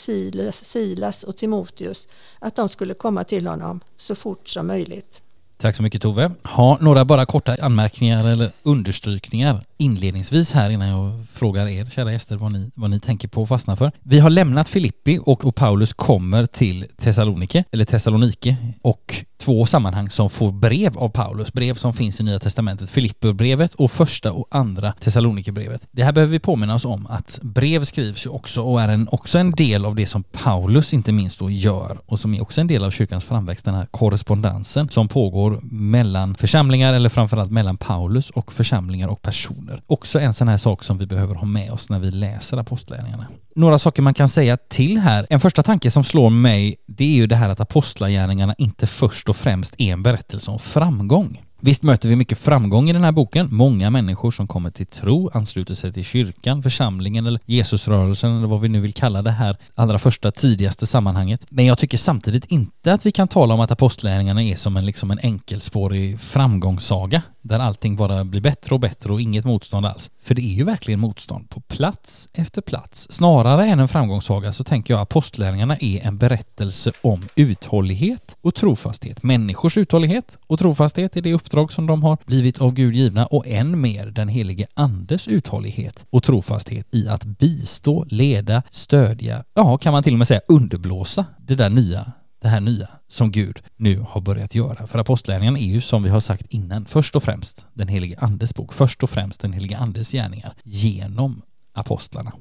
Silas 0.52 1.24
och 1.24 1.36
Timoteus 1.36 2.08
att 2.38 2.56
de 2.56 2.68
skulle 2.68 2.94
komma 2.94 3.24
till 3.24 3.46
honom 3.46 3.80
så 3.96 4.14
fort 4.14 4.48
som 4.48 4.66
möjligt. 4.66 5.22
Tack 5.56 5.76
så 5.76 5.82
mycket 5.82 6.02
Tove. 6.02 6.30
Ha 6.42 6.78
några 6.80 7.04
bara 7.04 7.26
korta 7.26 7.56
anmärkningar 7.60 8.28
eller 8.28 8.52
understrykningar 8.62 9.60
inledningsvis 9.78 10.52
här 10.52 10.70
innan 10.70 10.88
jag 10.88 11.26
frågar 11.32 11.66
er 11.66 11.84
kära 11.84 12.12
gäster 12.12 12.36
vad 12.36 12.52
ni, 12.52 12.70
vad 12.74 12.90
ni 12.90 13.00
tänker 13.00 13.28
på 13.28 13.42
och 13.42 13.48
fastnar 13.48 13.76
för. 13.76 13.92
Vi 14.02 14.18
har 14.20 14.30
lämnat 14.30 14.68
Filippi 14.68 15.18
och, 15.22 15.44
och 15.44 15.54
Paulus 15.54 15.92
kommer 15.92 16.46
till 16.46 16.86
Thessalonike, 16.96 17.64
eller 17.72 17.84
Thessalonike 17.84 18.56
och 18.82 19.24
två 19.38 19.66
sammanhang 19.66 20.10
som 20.10 20.30
får 20.30 20.52
brev 20.52 20.98
av 20.98 21.08
Paulus, 21.08 21.52
brev 21.52 21.74
som 21.74 21.94
finns 21.94 22.20
i 22.20 22.24
Nya 22.24 22.38
Testamentet, 22.38 22.90
Filipperbrevet 22.90 23.74
och 23.74 23.90
första 23.90 24.32
och 24.32 24.46
andra 24.50 24.92
Thessalonikerbrevet. 24.92 25.88
Det 25.90 26.02
här 26.02 26.12
behöver 26.12 26.32
vi 26.32 26.38
påminna 26.38 26.74
oss 26.74 26.84
om 26.84 27.06
att 27.06 27.38
brev 27.42 27.84
skrivs 27.84 28.26
ju 28.26 28.30
också 28.30 28.62
och 28.62 28.82
är 28.82 28.88
en, 28.88 29.08
också 29.12 29.38
en 29.38 29.50
del 29.50 29.84
av 29.84 29.94
det 29.94 30.06
som 30.06 30.22
Paulus 30.22 30.94
inte 30.94 31.12
minst 31.12 31.38
då 31.38 31.50
gör 31.50 31.98
och 32.06 32.20
som 32.20 32.34
är 32.34 32.42
också 32.42 32.60
en 32.60 32.66
del 32.66 32.84
av 32.84 32.90
kyrkans 32.90 33.24
framväxt, 33.24 33.64
den 33.64 33.74
här 33.74 33.86
korrespondensen 33.90 34.88
som 34.88 35.08
pågår 35.08 35.60
mellan 35.62 36.34
församlingar 36.34 36.92
eller 36.92 37.08
framförallt 37.08 37.50
mellan 37.50 37.76
Paulus 37.76 38.30
och 38.30 38.52
församlingar 38.52 39.08
och 39.08 39.22
personer. 39.22 39.67
Också 39.86 40.20
en 40.20 40.34
sån 40.34 40.48
här 40.48 40.56
sak 40.56 40.84
som 40.84 40.98
vi 40.98 41.06
behöver 41.06 41.34
ha 41.34 41.46
med 41.46 41.72
oss 41.72 41.90
när 41.90 41.98
vi 41.98 42.10
läser 42.10 42.56
apostlagärningarna 42.56 43.26
några 43.58 43.78
saker 43.78 44.02
man 44.02 44.14
kan 44.14 44.28
säga 44.28 44.56
till 44.56 44.98
här. 44.98 45.26
En 45.30 45.40
första 45.40 45.62
tanke 45.62 45.90
som 45.90 46.04
slår 46.04 46.30
mig, 46.30 46.76
det 46.86 47.04
är 47.04 47.16
ju 47.16 47.26
det 47.26 47.36
här 47.36 47.50
att 47.50 47.60
apostlagärningarna 47.60 48.54
inte 48.58 48.86
först 48.86 49.28
och 49.28 49.36
främst 49.36 49.74
är 49.78 49.92
en 49.92 50.02
berättelse 50.02 50.50
om 50.50 50.58
framgång. 50.58 51.42
Visst 51.60 51.82
möter 51.82 52.08
vi 52.08 52.16
mycket 52.16 52.38
framgång 52.38 52.90
i 52.90 52.92
den 52.92 53.04
här 53.04 53.12
boken. 53.12 53.48
Många 53.50 53.90
människor 53.90 54.30
som 54.30 54.46
kommer 54.46 54.70
till 54.70 54.86
tro, 54.86 55.30
ansluter 55.34 55.74
sig 55.74 55.92
till 55.92 56.04
kyrkan, 56.04 56.62
församlingen 56.62 57.26
eller 57.26 57.40
Jesusrörelsen 57.46 58.36
eller 58.36 58.48
vad 58.48 58.60
vi 58.60 58.68
nu 58.68 58.80
vill 58.80 58.92
kalla 58.92 59.22
det 59.22 59.30
här 59.30 59.56
allra 59.74 59.98
första 59.98 60.30
tidigaste 60.30 60.86
sammanhanget. 60.86 61.46
Men 61.48 61.66
jag 61.66 61.78
tycker 61.78 61.98
samtidigt 61.98 62.44
inte 62.44 62.92
att 62.92 63.06
vi 63.06 63.12
kan 63.12 63.28
tala 63.28 63.54
om 63.54 63.60
att 63.60 63.70
apostlärningarna 63.70 64.42
är 64.42 64.56
som 64.56 64.76
en, 64.76 64.86
liksom 64.86 65.10
en 65.10 65.18
enkelspårig 65.18 66.20
framgångssaga 66.20 67.22
där 67.48 67.58
allting 67.58 67.96
bara 67.96 68.24
blir 68.24 68.40
bättre 68.40 68.74
och 68.74 68.80
bättre 68.80 69.12
och 69.12 69.20
inget 69.20 69.44
motstånd 69.44 69.86
alls. 69.86 70.10
För 70.22 70.34
det 70.34 70.42
är 70.42 70.54
ju 70.54 70.64
verkligen 70.64 71.00
motstånd 71.00 71.50
på 71.50 71.60
plats 71.60 72.28
efter 72.32 72.62
plats. 72.62 73.06
Snarare 73.10 73.66
än 73.66 73.78
en 73.78 73.88
framgångssaga 73.88 74.52
så 74.52 74.64
tänker 74.64 74.94
jag 74.94 75.00
att 75.00 75.08
apostlärningarna 75.08 75.76
är 75.80 76.06
en 76.06 76.18
berättelse 76.18 76.92
om 77.02 77.22
uthållighet 77.34 78.36
och 78.40 78.54
trofasthet. 78.54 79.22
Människors 79.22 79.76
uthållighet 79.76 80.38
och 80.46 80.58
trofasthet 80.58 81.16
är 81.16 81.22
det 81.22 81.34
uppdrag 81.34 81.72
som 81.72 81.86
de 81.86 82.02
har 82.02 82.18
blivit 82.26 82.60
av 82.60 82.72
Gud 82.72 82.94
givna 82.94 83.26
och 83.26 83.46
än 83.46 83.80
mer 83.80 84.06
den 84.06 84.28
helige 84.28 84.66
Andes 84.74 85.28
uthållighet 85.28 86.06
och 86.10 86.22
trofasthet 86.22 86.86
i 86.90 87.08
att 87.08 87.24
bistå, 87.24 88.04
leda, 88.08 88.62
stödja, 88.70 89.44
ja, 89.54 89.78
kan 89.78 89.92
man 89.92 90.02
till 90.02 90.12
och 90.12 90.18
med 90.18 90.28
säga 90.28 90.40
underblåsa 90.48 91.24
det 91.38 91.54
där 91.54 91.70
nya 91.70 92.12
det 92.40 92.48
här 92.48 92.60
nya 92.60 92.88
som 93.08 93.30
Gud 93.30 93.62
nu 93.76 94.04
har 94.08 94.20
börjat 94.20 94.54
göra. 94.54 94.86
För 94.86 94.98
apostlärningarna 94.98 95.58
är 95.58 95.66
ju 95.66 95.80
som 95.80 96.02
vi 96.02 96.10
har 96.10 96.20
sagt 96.20 96.46
innan 96.48 96.86
först 96.86 97.16
och 97.16 97.22
främst 97.22 97.66
den 97.74 97.88
helige 97.88 98.18
Andes 98.18 98.54
bok, 98.54 98.72
först 98.72 99.02
och 99.02 99.10
främst 99.10 99.40
den 99.40 99.52
helige 99.52 99.78
Andes 99.78 100.12
gärningar 100.12 100.54
genom 100.62 101.42
apostlarna. 101.74 102.32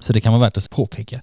Så 0.00 0.12
det 0.12 0.20
kan 0.20 0.32
vara 0.32 0.42
värt 0.42 0.56
att 0.56 0.70
påpeka. 0.70 1.20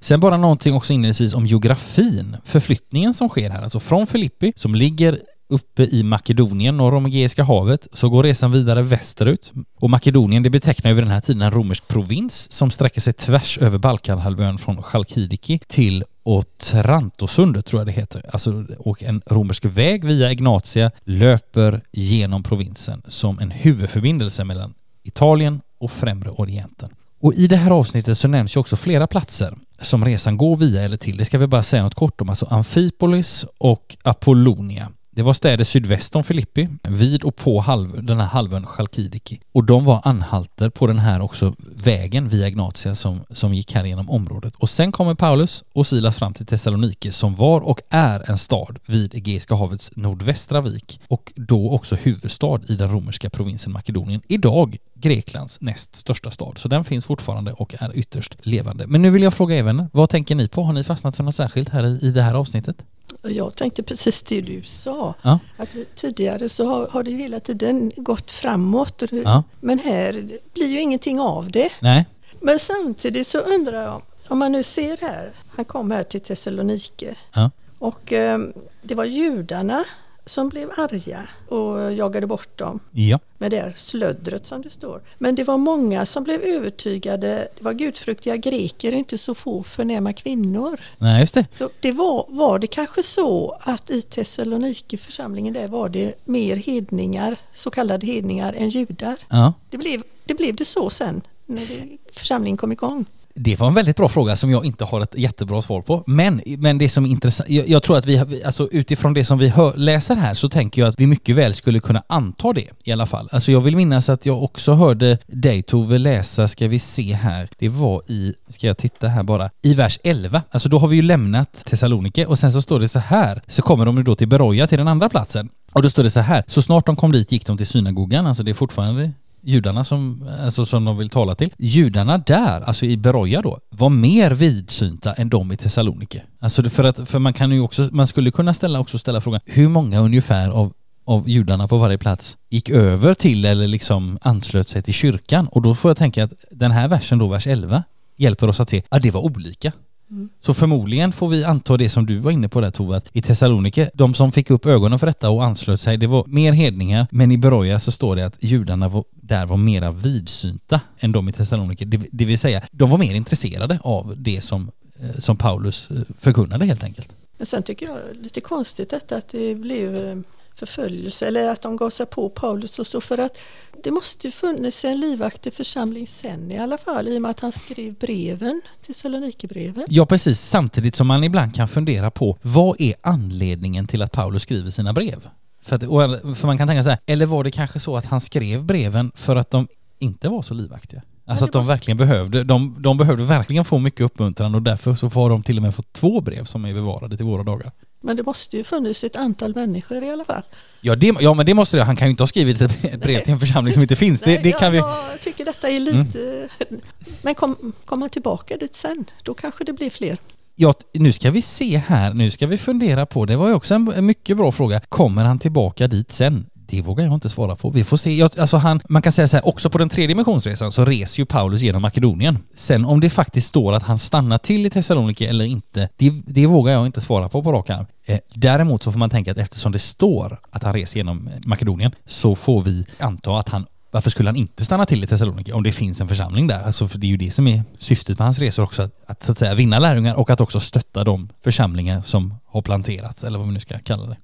Sen 0.00 0.20
bara 0.20 0.36
någonting 0.36 0.74
också 0.74 0.92
inledningsvis 0.92 1.34
om 1.34 1.46
geografin, 1.46 2.36
förflyttningen 2.44 3.14
som 3.14 3.28
sker 3.28 3.50
här, 3.50 3.62
alltså 3.62 3.80
från 3.80 4.06
Filippi 4.06 4.52
som 4.56 4.74
ligger 4.74 5.20
uppe 5.48 5.82
i 5.82 6.02
Makedonien 6.02 6.76
norr 6.76 6.94
om 6.94 7.06
Egeiska 7.06 7.44
havet 7.44 7.88
så 7.92 8.08
går 8.08 8.22
resan 8.22 8.52
vidare 8.52 8.82
västerut. 8.82 9.52
Och 9.80 9.90
Makedonien 9.90 10.42
det 10.42 10.50
betecknar 10.50 10.90
ju 10.90 10.94
vid 10.94 11.04
den 11.04 11.10
här 11.10 11.20
tiden 11.20 11.42
en 11.42 11.50
romersk 11.50 11.88
provins 11.88 12.52
som 12.52 12.70
sträcker 12.70 13.00
sig 13.00 13.12
tvärs 13.12 13.58
över 13.58 13.78
Balkanhalvön 13.78 14.58
från 14.58 14.82
Chalkidiki 14.82 15.60
till 15.66 16.04
och 16.28 16.58
Trantosundet 16.58 17.66
tror 17.66 17.80
jag 17.80 17.86
det 17.86 17.92
heter. 17.92 18.22
Alltså, 18.32 18.64
och 18.78 19.02
en 19.02 19.22
romersk 19.26 19.64
väg 19.64 20.04
via 20.04 20.32
Ignatia 20.32 20.90
löper 21.04 21.80
genom 21.92 22.42
provinsen 22.42 23.02
som 23.06 23.38
en 23.38 23.50
huvudförbindelse 23.50 24.44
mellan 24.44 24.74
Italien 25.02 25.60
och 25.78 25.90
Främre 25.90 26.30
Orienten. 26.30 26.90
Och 27.20 27.34
i 27.34 27.46
det 27.46 27.56
här 27.56 27.70
avsnittet 27.70 28.18
så 28.18 28.28
nämns 28.28 28.56
ju 28.56 28.60
också 28.60 28.76
flera 28.76 29.06
platser 29.06 29.54
som 29.80 30.04
resan 30.04 30.36
går 30.36 30.56
via 30.56 30.82
eller 30.82 30.96
till. 30.96 31.16
Det 31.16 31.24
ska 31.24 31.38
vi 31.38 31.46
bara 31.46 31.62
säga 31.62 31.82
något 31.82 31.94
kort 31.94 32.20
om, 32.20 32.28
alltså 32.28 32.46
Amfipolis 32.46 33.46
och 33.58 33.96
Apollonia. 34.02 34.92
Det 35.18 35.24
var 35.24 35.32
städer 35.32 35.64
sydväst 35.64 36.16
om 36.16 36.24
Filippi, 36.24 36.68
vid 36.82 37.22
och 37.22 37.36
på 37.36 37.60
halv, 37.60 38.04
den 38.04 38.20
här 38.20 38.26
halvön 38.26 38.66
Chalkidiki. 38.66 39.40
Och 39.52 39.64
de 39.64 39.84
var 39.84 40.00
anhalter 40.04 40.70
på 40.70 40.86
den 40.86 40.98
här 40.98 41.20
också 41.20 41.54
vägen 41.76 42.28
via 42.28 42.48
Ignatia 42.48 42.94
som, 42.94 43.20
som 43.30 43.54
gick 43.54 43.74
här 43.74 43.84
genom 43.84 44.10
området. 44.10 44.54
Och 44.56 44.70
sen 44.70 44.92
kommer 44.92 45.14
Paulus 45.14 45.64
och 45.72 45.86
Silas 45.86 46.16
fram 46.16 46.34
till 46.34 46.46
Thessalonike 46.46 47.12
som 47.12 47.34
var 47.34 47.60
och 47.60 47.80
är 47.90 48.30
en 48.30 48.38
stad 48.38 48.78
vid 48.86 49.14
Egeiska 49.14 49.54
havets 49.54 49.92
nordvästra 49.96 50.60
vik 50.60 51.00
och 51.08 51.32
då 51.36 51.70
också 51.70 51.96
huvudstad 51.96 52.60
i 52.68 52.74
den 52.74 52.90
romerska 52.90 53.30
provinsen 53.30 53.72
Makedonien. 53.72 54.20
Idag 54.28 54.76
Greklands 55.00 55.60
näst 55.60 55.96
största 55.96 56.30
stad. 56.30 56.58
Så 56.58 56.68
den 56.68 56.84
finns 56.84 57.04
fortfarande 57.04 57.52
och 57.52 57.74
är 57.78 57.96
ytterst 57.96 58.36
levande. 58.42 58.86
Men 58.86 59.02
nu 59.02 59.10
vill 59.10 59.22
jag 59.22 59.34
fråga 59.34 59.56
er 59.56 59.62
vänner, 59.62 59.88
vad 59.92 60.10
tänker 60.10 60.34
ni 60.34 60.48
på? 60.48 60.62
Har 60.62 60.72
ni 60.72 60.84
fastnat 60.84 61.16
för 61.16 61.24
något 61.24 61.34
särskilt 61.34 61.68
här 61.68 61.86
i, 61.86 62.06
i 62.06 62.10
det 62.10 62.22
här 62.22 62.34
avsnittet? 62.34 62.76
Jag 63.22 63.56
tänkte 63.56 63.82
precis 63.82 64.22
det 64.22 64.40
du 64.40 64.62
sa. 64.62 65.14
Ja. 65.22 65.38
Att 65.56 65.76
tidigare 65.94 66.48
så 66.48 66.66
har, 66.66 66.88
har 66.88 67.02
det 67.02 67.10
hela 67.10 67.40
tiden 67.40 67.92
gått 67.96 68.30
framåt. 68.30 69.02
Ja. 69.10 69.42
Men 69.60 69.78
här 69.78 70.12
blir 70.54 70.66
ju 70.66 70.80
ingenting 70.80 71.20
av 71.20 71.50
det. 71.50 71.70
Nej. 71.80 72.06
Men 72.40 72.58
samtidigt 72.58 73.26
så 73.26 73.38
undrar 73.38 73.82
jag, 73.82 74.02
om 74.28 74.38
man 74.38 74.52
nu 74.52 74.62
ser 74.62 74.96
här, 75.00 75.32
han 75.48 75.64
kom 75.64 75.90
här 75.90 76.02
till 76.02 76.20
Thessalonike. 76.20 77.14
Ja. 77.32 77.50
Och 77.78 78.12
eh, 78.12 78.38
det 78.82 78.94
var 78.94 79.04
judarna 79.04 79.84
som 80.28 80.48
blev 80.48 80.70
arga 80.76 81.28
och 81.48 81.92
jagade 81.92 82.26
bort 82.26 82.58
dem 82.58 82.80
ja. 82.92 83.18
med 83.38 83.50
det 83.50 83.56
här 83.56 83.72
slöddret 83.76 84.46
som 84.46 84.62
det 84.62 84.70
står. 84.70 85.00
Men 85.18 85.34
det 85.34 85.44
var 85.44 85.58
många 85.58 86.06
som 86.06 86.24
blev 86.24 86.42
övertygade. 86.42 87.48
Det 87.58 87.64
var 87.64 87.72
gudfruktiga 87.72 88.36
greker, 88.36 88.92
inte 88.92 89.18
så 89.18 89.34
få 89.34 89.62
förnäma 89.62 90.12
kvinnor. 90.12 90.80
Nej, 90.98 91.20
just 91.20 91.34
det. 91.34 91.46
Så 91.52 91.70
det 91.80 91.92
var, 91.92 92.26
var 92.28 92.58
det 92.58 92.66
kanske 92.66 93.02
så 93.02 93.58
att 93.60 93.90
i 93.90 94.02
Thessaloniki 94.02 94.96
församlingen 94.96 95.54
där 95.54 95.68
var 95.68 95.88
det 95.88 96.14
mer 96.24 96.56
hedningar, 96.56 97.36
så 97.54 97.70
kallade 97.70 98.06
hedningar, 98.06 98.52
än 98.52 98.68
judar. 98.68 99.16
Ja. 99.28 99.52
Det 99.70 99.78
blev 99.78 100.02
det, 100.24 100.34
blev 100.34 100.56
det 100.56 100.64
så 100.64 100.90
sen 100.90 101.22
när 101.46 101.66
församlingen 102.12 102.56
kom 102.56 102.72
igång? 102.72 103.04
Det 103.40 103.60
var 103.60 103.68
en 103.68 103.74
väldigt 103.74 103.96
bra 103.96 104.08
fråga 104.08 104.36
som 104.36 104.50
jag 104.50 104.64
inte 104.64 104.84
har 104.84 105.00
ett 105.00 105.14
jättebra 105.14 105.62
svar 105.62 105.82
på. 105.82 106.04
Men, 106.06 106.42
men 106.46 106.78
det 106.78 106.88
som 106.88 107.04
är 107.04 107.08
intressant, 107.08 107.50
jag, 107.50 107.68
jag 107.68 107.82
tror 107.82 107.98
att 107.98 108.06
vi, 108.06 108.42
alltså 108.44 108.68
utifrån 108.72 109.14
det 109.14 109.24
som 109.24 109.38
vi 109.38 109.48
hör, 109.48 109.72
läser 109.76 110.16
här 110.16 110.34
så 110.34 110.48
tänker 110.48 110.82
jag 110.82 110.88
att 110.88 111.00
vi 111.00 111.06
mycket 111.06 111.36
väl 111.36 111.54
skulle 111.54 111.80
kunna 111.80 112.02
anta 112.06 112.52
det 112.52 112.68
i 112.84 112.92
alla 112.92 113.06
fall. 113.06 113.28
Alltså 113.32 113.52
jag 113.52 113.60
vill 113.60 113.76
minnas 113.76 114.08
att 114.08 114.26
jag 114.26 114.42
också 114.42 114.72
hörde 114.72 115.18
dig 115.26 115.62
Tove 115.62 115.98
läsa, 115.98 116.48
ska 116.48 116.68
vi 116.68 116.78
se 116.78 117.14
här, 117.14 117.48
det 117.58 117.68
var 117.68 118.02
i, 118.06 118.34
ska 118.48 118.66
jag 118.66 118.78
titta 118.78 119.08
här 119.08 119.22
bara, 119.22 119.50
i 119.62 119.74
vers 119.74 119.98
11. 120.04 120.42
Alltså 120.50 120.68
då 120.68 120.78
har 120.78 120.88
vi 120.88 120.96
ju 120.96 121.02
lämnat 121.02 121.64
Thessalonike 121.66 122.26
och 122.26 122.38
sen 122.38 122.52
så 122.52 122.62
står 122.62 122.80
det 122.80 122.88
så 122.88 122.98
här, 122.98 123.42
så 123.46 123.62
kommer 123.62 123.86
de 123.86 124.04
då 124.04 124.14
till 124.14 124.28
Beroja 124.28 124.66
till 124.66 124.78
den 124.78 124.88
andra 124.88 125.08
platsen. 125.08 125.48
Och 125.72 125.82
då 125.82 125.90
står 125.90 126.02
det 126.02 126.10
så 126.10 126.20
här, 126.20 126.44
så 126.46 126.62
snart 126.62 126.86
de 126.86 126.96
kom 126.96 127.12
dit 127.12 127.32
gick 127.32 127.46
de 127.46 127.56
till 127.56 127.66
synagogan, 127.66 128.26
alltså 128.26 128.42
det 128.42 128.50
är 128.50 128.54
fortfarande 128.54 129.12
judarna 129.48 129.84
som, 129.84 130.28
alltså 130.40 130.64
som 130.64 130.84
de 130.84 130.98
vill 130.98 131.08
tala 131.08 131.34
till. 131.34 131.52
Judarna 131.58 132.18
där, 132.18 132.60
alltså 132.60 132.86
i 132.86 132.96
Beroja 132.96 133.42
då, 133.42 133.58
var 133.70 133.88
mer 133.88 134.30
vidsynta 134.30 135.12
än 135.12 135.28
de 135.28 135.52
i 135.52 135.56
Thessalonike. 135.56 136.22
Alltså 136.40 136.70
för 136.70 136.84
att, 136.84 137.08
för 137.08 137.18
man 137.18 137.32
kan 137.32 137.52
ju 137.52 137.60
också, 137.60 137.88
man 137.92 138.06
skulle 138.06 138.30
kunna 138.30 138.54
ställa 138.54 138.80
också 138.80 138.98
ställa 138.98 139.20
frågan, 139.20 139.40
hur 139.44 139.68
många 139.68 140.00
ungefär 140.00 140.50
av 140.50 140.72
av 141.08 141.28
judarna 141.28 141.68
på 141.68 141.78
varje 141.78 141.98
plats 141.98 142.36
gick 142.50 142.70
över 142.70 143.14
till 143.14 143.44
eller 143.44 143.68
liksom 143.68 144.18
anslöt 144.22 144.68
sig 144.68 144.82
till 144.82 144.94
kyrkan 144.94 145.48
och 145.48 145.62
då 145.62 145.74
får 145.74 145.90
jag 145.90 145.98
tänka 145.98 146.24
att 146.24 146.32
den 146.50 146.70
här 146.70 146.88
versen 146.88 147.18
då, 147.18 147.28
vers 147.28 147.46
11, 147.46 147.82
hjälper 148.16 148.48
oss 148.48 148.60
att 148.60 148.70
se 148.70 148.82
att 148.88 149.02
det 149.02 149.10
var 149.10 149.20
olika. 149.20 149.72
Mm. 150.10 150.28
Så 150.40 150.54
förmodligen 150.54 151.12
får 151.12 151.28
vi 151.28 151.44
anta 151.44 151.76
det 151.76 151.88
som 151.88 152.06
du 152.06 152.18
var 152.18 152.30
inne 152.30 152.48
på 152.48 152.60
där 152.60 152.70
Tove, 152.70 152.96
att 152.96 153.08
i 153.12 153.22
Thessalonike, 153.22 153.90
de 153.94 154.14
som 154.14 154.32
fick 154.32 154.50
upp 154.50 154.66
ögonen 154.66 154.98
för 154.98 155.06
detta 155.06 155.30
och 155.30 155.44
anslöt 155.44 155.80
sig, 155.80 155.96
det 155.96 156.06
var 156.06 156.24
mer 156.26 156.52
hedningar, 156.52 157.06
men 157.10 157.32
i 157.32 157.38
Beroja 157.38 157.80
så 157.80 157.92
står 157.92 158.16
det 158.16 158.26
att 158.26 158.36
judarna 158.40 158.88
var, 158.88 159.04
där 159.28 159.46
var 159.46 159.56
mera 159.56 159.90
vidsynta 159.90 160.80
än 160.98 161.12
de 161.12 161.28
i 161.28 161.32
Thessalonike. 161.32 161.84
Det, 161.84 162.00
det 162.12 162.24
vill 162.24 162.38
säga, 162.38 162.62
de 162.70 162.90
var 162.90 162.98
mer 162.98 163.14
intresserade 163.14 163.78
av 163.82 164.14
det 164.16 164.40
som, 164.40 164.70
eh, 165.00 165.20
som 165.20 165.36
Paulus 165.36 165.90
eh, 165.90 165.96
förkunnade 166.18 166.64
helt 166.64 166.84
enkelt. 166.84 167.08
Men 167.36 167.46
sen 167.46 167.62
tycker 167.62 167.86
jag 167.86 167.98
lite 168.22 168.40
konstigt 168.40 168.90
detta 168.90 169.16
att 169.16 169.28
det 169.28 169.54
blev 169.54 169.96
eh, 169.96 170.16
förföljelse 170.58 171.26
eller 171.26 171.50
att 171.50 171.62
de 171.62 171.76
gav 171.76 171.90
sig 171.90 172.06
på 172.06 172.28
Paulus 172.28 172.78
och 172.78 172.86
så 172.86 173.00
för 173.00 173.18
att 173.18 173.38
det 173.82 173.90
måste 173.90 174.26
ju 174.26 174.30
funnits 174.30 174.84
en 174.84 175.00
livaktig 175.00 175.54
församling 175.54 176.06
sen 176.06 176.52
i 176.52 176.58
alla 176.58 176.78
fall 176.78 177.08
i 177.08 177.18
och 177.18 177.22
med 177.22 177.30
att 177.30 177.40
han 177.40 177.52
skrev 177.52 177.94
breven 177.94 178.60
till 178.82 178.94
Salonikebreven. 178.94 179.84
Ja 179.88 180.06
precis, 180.06 180.40
samtidigt 180.40 180.96
som 180.96 181.06
man 181.06 181.24
ibland 181.24 181.54
kan 181.54 181.68
fundera 181.68 182.10
på 182.10 182.38
vad 182.42 182.80
är 182.80 182.94
anledningen 183.00 183.86
till 183.86 184.02
att 184.02 184.12
Paulus 184.12 184.42
skriver 184.42 184.70
sina 184.70 184.92
brev? 184.92 185.28
För, 185.62 185.76
att, 185.76 186.38
för 186.38 186.46
man 186.46 186.58
kan 186.58 186.68
tänka 186.68 186.82
så 186.82 186.90
här, 186.90 186.98
eller 187.06 187.26
var 187.26 187.44
det 187.44 187.50
kanske 187.50 187.80
så 187.80 187.96
att 187.96 188.04
han 188.04 188.20
skrev 188.20 188.64
breven 188.64 189.12
för 189.14 189.36
att 189.36 189.50
de 189.50 189.68
inte 189.98 190.28
var 190.28 190.42
så 190.42 190.54
livaktiga? 190.54 191.02
Alltså 191.26 191.44
att 191.44 191.52
de 191.52 191.66
verkligen 191.66 191.96
behövde, 191.96 192.44
de, 192.44 192.76
de 192.78 192.96
behövde 192.96 193.24
verkligen 193.24 193.64
få 193.64 193.78
mycket 193.78 194.00
uppmuntran 194.00 194.54
och 194.54 194.62
därför 194.62 194.94
så 194.94 195.10
får 195.10 195.30
de 195.30 195.42
till 195.42 195.56
och 195.56 195.62
med 195.62 195.74
fått 195.74 195.92
två 195.92 196.20
brev 196.20 196.44
som 196.44 196.64
är 196.64 196.74
bevarade 196.74 197.16
till 197.16 197.26
våra 197.26 197.42
dagar. 197.42 197.72
Men 198.00 198.16
det 198.16 198.22
måste 198.22 198.56
ju 198.56 198.64
funnits 198.64 199.04
ett 199.04 199.16
antal 199.16 199.54
människor 199.54 200.04
i 200.04 200.10
alla 200.10 200.24
fall. 200.24 200.42
Ja, 200.80 200.96
det, 200.96 201.14
ja 201.20 201.34
men 201.34 201.46
det 201.46 201.54
måste 201.54 201.76
det. 201.76 201.84
Han 201.84 201.96
kan 201.96 202.08
ju 202.08 202.10
inte 202.10 202.22
ha 202.22 202.28
skrivit 202.28 202.60
ett 202.60 203.00
brev 203.00 203.20
till 203.20 203.32
en 203.32 203.40
församling 203.40 203.72
som 203.72 203.82
inte 203.82 203.96
finns. 203.96 204.20
Det, 204.20 204.42
det 204.42 204.52
kan 204.52 204.64
jag, 204.64 204.70
vi... 204.72 204.78
jag 204.78 205.20
tycker 205.20 205.44
detta 205.44 205.68
är 205.68 205.80
lite... 205.80 206.48
Mm. 206.70 206.80
Men 207.22 207.34
kom, 207.34 207.72
kom 207.84 208.00
man 208.00 208.10
tillbaka 208.10 208.56
dit 208.56 208.76
sen, 208.76 209.04
då 209.22 209.34
kanske 209.34 209.64
det 209.64 209.72
blir 209.72 209.90
fler. 209.90 210.18
Ja, 210.60 210.74
nu 210.94 211.12
ska 211.12 211.30
vi 211.30 211.42
se 211.42 211.78
här, 211.78 212.14
nu 212.14 212.30
ska 212.30 212.46
vi 212.46 212.58
fundera 212.58 213.06
på, 213.06 213.24
det 213.24 213.36
var 213.36 213.48
ju 213.48 213.54
också 213.54 213.74
en 213.74 214.06
mycket 214.06 214.36
bra 214.36 214.52
fråga. 214.52 214.80
Kommer 214.80 215.24
han 215.24 215.38
tillbaka 215.38 215.88
dit 215.88 216.12
sen? 216.12 216.46
Det 216.54 216.82
vågar 216.82 217.04
jag 217.04 217.14
inte 217.14 217.28
svara 217.28 217.56
på. 217.56 217.70
Vi 217.70 217.84
får 217.84 217.96
se. 217.96 218.14
Jag, 218.14 218.38
alltså 218.38 218.56
han, 218.56 218.80
man 218.88 219.02
kan 219.02 219.12
säga 219.12 219.28
så 219.28 219.36
här, 219.36 219.48
också 219.48 219.70
på 219.70 219.78
den 219.78 219.88
tredje 219.88 220.16
missionsresan 220.16 220.72
så 220.72 220.84
reser 220.84 221.20
ju 221.20 221.26
Paulus 221.26 221.62
genom 221.62 221.82
Makedonien. 221.82 222.38
Sen 222.54 222.84
om 222.84 223.00
det 223.00 223.10
faktiskt 223.10 223.48
står 223.48 223.72
att 223.72 223.82
han 223.82 223.98
stannar 223.98 224.38
till 224.38 224.66
i 224.66 224.70
Thessaloniki 224.70 225.26
eller 225.26 225.44
inte, 225.44 225.88
det, 225.96 226.12
det 226.26 226.46
vågar 226.46 226.72
jag 226.72 226.86
inte 226.86 227.00
svara 227.00 227.28
på 227.28 227.42
på 227.42 227.52
rak 227.52 227.70
arm. 227.70 227.86
Eh, 228.06 228.18
däremot 228.34 228.82
så 228.82 228.92
får 228.92 228.98
man 228.98 229.10
tänka 229.10 229.30
att 229.30 229.38
eftersom 229.38 229.72
det 229.72 229.78
står 229.78 230.40
att 230.50 230.62
han 230.62 230.72
reser 230.72 230.96
genom 230.96 231.28
eh, 231.28 231.34
Makedonien 231.44 231.92
så 232.06 232.34
får 232.34 232.62
vi 232.62 232.86
anta 232.98 233.38
att 233.38 233.48
han 233.48 233.66
varför 233.90 234.10
skulle 234.10 234.28
han 234.28 234.36
inte 234.36 234.64
stanna 234.64 234.86
till 234.86 235.04
i 235.04 235.06
Thessaloniki 235.06 235.52
om 235.52 235.62
det 235.62 235.72
finns 235.72 236.00
en 236.00 236.08
församling 236.08 236.46
där? 236.46 236.62
Alltså 236.62 236.88
för 236.88 236.98
det 236.98 237.06
är 237.06 237.08
ju 237.08 237.16
det 237.16 237.30
som 237.30 237.46
är 237.46 237.62
syftet 237.78 238.18
med 238.18 238.26
hans 238.26 238.38
resor 238.38 238.62
också, 238.62 238.82
att, 238.82 238.92
att 239.06 239.22
så 239.22 239.32
att 239.32 239.38
säga 239.38 239.54
vinna 239.54 239.78
lärjungar 239.78 240.14
och 240.14 240.30
att 240.30 240.40
också 240.40 240.60
stötta 240.60 241.04
de 241.04 241.28
församlingar 241.42 242.02
som 242.02 242.34
har 242.46 242.62
planterats, 242.62 243.24
eller 243.24 243.38
vad 243.38 243.46
vi 243.46 243.54
nu 243.54 243.60
ska 243.60 243.78
kalla 243.78 244.06
det. 244.06 244.16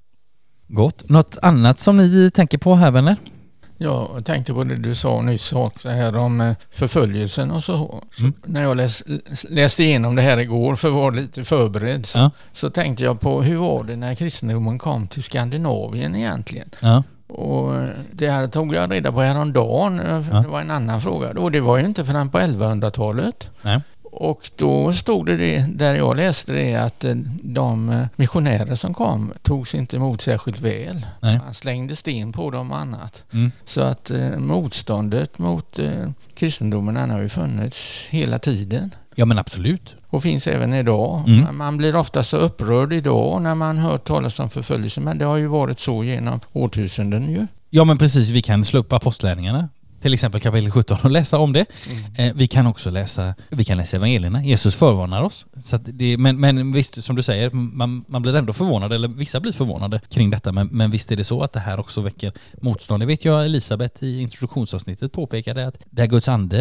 Gott. 0.69 1.09
Något 1.09 1.37
annat 1.43 1.81
som 1.81 1.97
ni 1.97 2.31
tänker 2.31 2.59
på 2.59 2.75
här 2.75 2.91
vänner? 2.91 3.17
Jag 3.79 4.25
tänkte 4.25 4.53
på 4.53 4.65
det 4.65 4.77
du 4.77 4.95
sa 4.95 5.23
nyss 5.23 5.53
också 5.53 5.89
här 5.89 6.17
om 6.17 6.41
eh, 6.41 6.57
förföljelsen 6.71 7.51
och 7.51 7.65
så. 7.65 8.03
Mm. 8.19 8.33
när 8.45 8.63
jag 8.63 8.77
läs, 8.77 9.03
läste 9.49 9.83
igenom 9.83 10.15
det 10.15 10.23
här 10.23 10.39
igår 10.39 10.77
för 10.77 10.89
att 10.89 10.95
vara 10.95 11.11
lite 11.11 11.45
förberedd 11.45 12.07
så, 12.07 12.19
ja. 12.19 12.31
så 12.53 12.71
tänkte 12.71 13.05
jag 13.05 13.21
på 13.21 13.43
hur 13.43 13.57
var 13.57 13.85
det 13.85 13.97
när 13.97 14.15
kristendomen 14.15 14.79
kom 14.79 15.07
till 15.07 15.23
Skandinavien 15.23 16.17
egentligen? 16.17 16.71
Ja. 16.81 17.03
Och 17.35 17.89
det 18.13 18.31
här 18.31 18.47
tog 18.47 18.75
jag 18.75 18.93
reda 18.93 19.13
på 19.13 19.21
häromdagen. 19.21 20.01
Eh, 20.01 20.25
ja. 20.33 20.41
Det 20.41 20.49
var 20.49 20.61
en 20.61 20.71
annan 20.71 21.01
fråga. 21.01 21.31
Och 21.31 21.53
det 21.53 21.61
var 21.61 21.79
ju 21.79 21.85
inte 21.85 22.05
förrän 22.05 22.31
på 22.31 22.39
1100-talet. 22.39 23.51
Nej. 23.63 23.81
Och 24.03 24.51
då 24.57 24.93
stod 24.93 25.27
det, 25.27 25.37
det 25.37 25.67
där 25.73 25.95
jag 25.95 26.17
läste 26.17 26.53
det 26.53 26.75
att 26.75 27.05
eh, 27.05 27.15
de 27.43 27.91
eh, 27.91 28.07
missionärer 28.17 28.75
som 28.75 28.95
kom 28.95 29.33
togs 29.43 29.75
inte 29.75 29.97
emot 29.97 30.21
särskilt 30.21 30.61
väl. 30.61 31.07
Nej. 31.21 31.39
Man 31.39 31.55
slängde 31.55 31.97
sten 31.97 32.33
på 32.33 32.51
dem 32.51 32.71
och 32.71 32.79
annat. 32.79 33.25
Mm. 33.33 33.53
Så 33.65 33.81
att 33.81 34.11
eh, 34.11 34.37
motståndet 34.37 35.39
mot 35.39 35.79
eh, 35.79 36.09
kristendomen 36.35 37.11
har 37.11 37.21
ju 37.21 37.29
funnits 37.29 38.07
hela 38.11 38.39
tiden. 38.39 38.95
Ja 39.15 39.25
men 39.25 39.39
absolut. 39.39 39.97
Och 40.07 40.23
finns 40.23 40.47
även 40.47 40.75
idag. 40.75 41.23
Mm. 41.27 41.57
Man 41.57 41.77
blir 41.77 41.97
ofta 41.97 42.23
så 42.23 42.37
upprörd 42.37 42.93
idag 42.93 43.43
när 43.43 43.55
man 43.55 43.79
hör 43.79 43.99
talas 43.99 44.39
om 44.39 44.51
förföljelse 44.51 45.01
men 45.01 45.19
det 45.19 45.25
har 45.25 45.37
ju 45.37 45.47
varit 45.47 45.79
så 45.79 46.05
genom 46.05 46.41
årtusenden 46.53 47.31
ju. 47.31 47.47
Ja 47.71 47.85
men 47.85 47.99
precis, 47.99 48.29
vi 48.29 48.43
kan 48.43 48.65
slå 48.65 48.81
upp 48.81 48.93
apostlärningarna 48.93 49.69
till 50.05 50.15
exempel 50.15 50.41
kapitel 50.41 50.71
17 50.71 50.99
och 51.03 51.11
läsa 51.11 51.39
om 51.39 51.53
det. 51.53 51.67
Mm. 51.91 52.15
Eh, 52.15 52.37
vi 52.37 52.47
kan 52.47 52.67
också 52.67 52.91
läsa, 52.91 53.35
vi 53.49 53.65
kan 53.65 53.79
läsa 53.79 53.97
evangelierna. 53.97 54.45
Jesus 54.45 54.77
förvarnar 54.77 55.23
oss. 55.23 55.47
Så 55.63 55.77
det, 55.77 56.17
men, 56.19 56.41
men 56.41 56.73
visst, 56.73 57.05
som 57.05 57.17
du 57.17 57.23
säger, 57.23 57.51
man, 57.51 58.05
man 58.09 58.23
blir 58.23 58.37
ändå 58.37 58.53
förvånad, 58.53 58.93
eller 58.93 59.09
vissa 59.09 59.41
blir 59.41 59.53
förvånade 59.53 60.01
kring 60.09 60.31
detta, 60.31 60.53
men, 60.53 60.69
men 60.73 60.91
visst 60.91 61.13
är 61.13 61.17
det 61.17 61.25
så 61.25 61.43
att 61.43 61.53
det 61.53 61.61
här 61.61 61.81
också 61.81 62.01
väcker 62.01 62.33
motstånd. 62.63 63.03
Det 63.03 63.07
vet 63.07 63.25
jag 63.25 63.45
Elisabeth 63.45 64.05
i 64.05 64.21
introduktionsavsnittet 64.21 65.13
påpekade 65.13 65.67
att 65.67 65.77
där 65.91 66.07
Guds 66.07 66.29
ande 66.29 66.59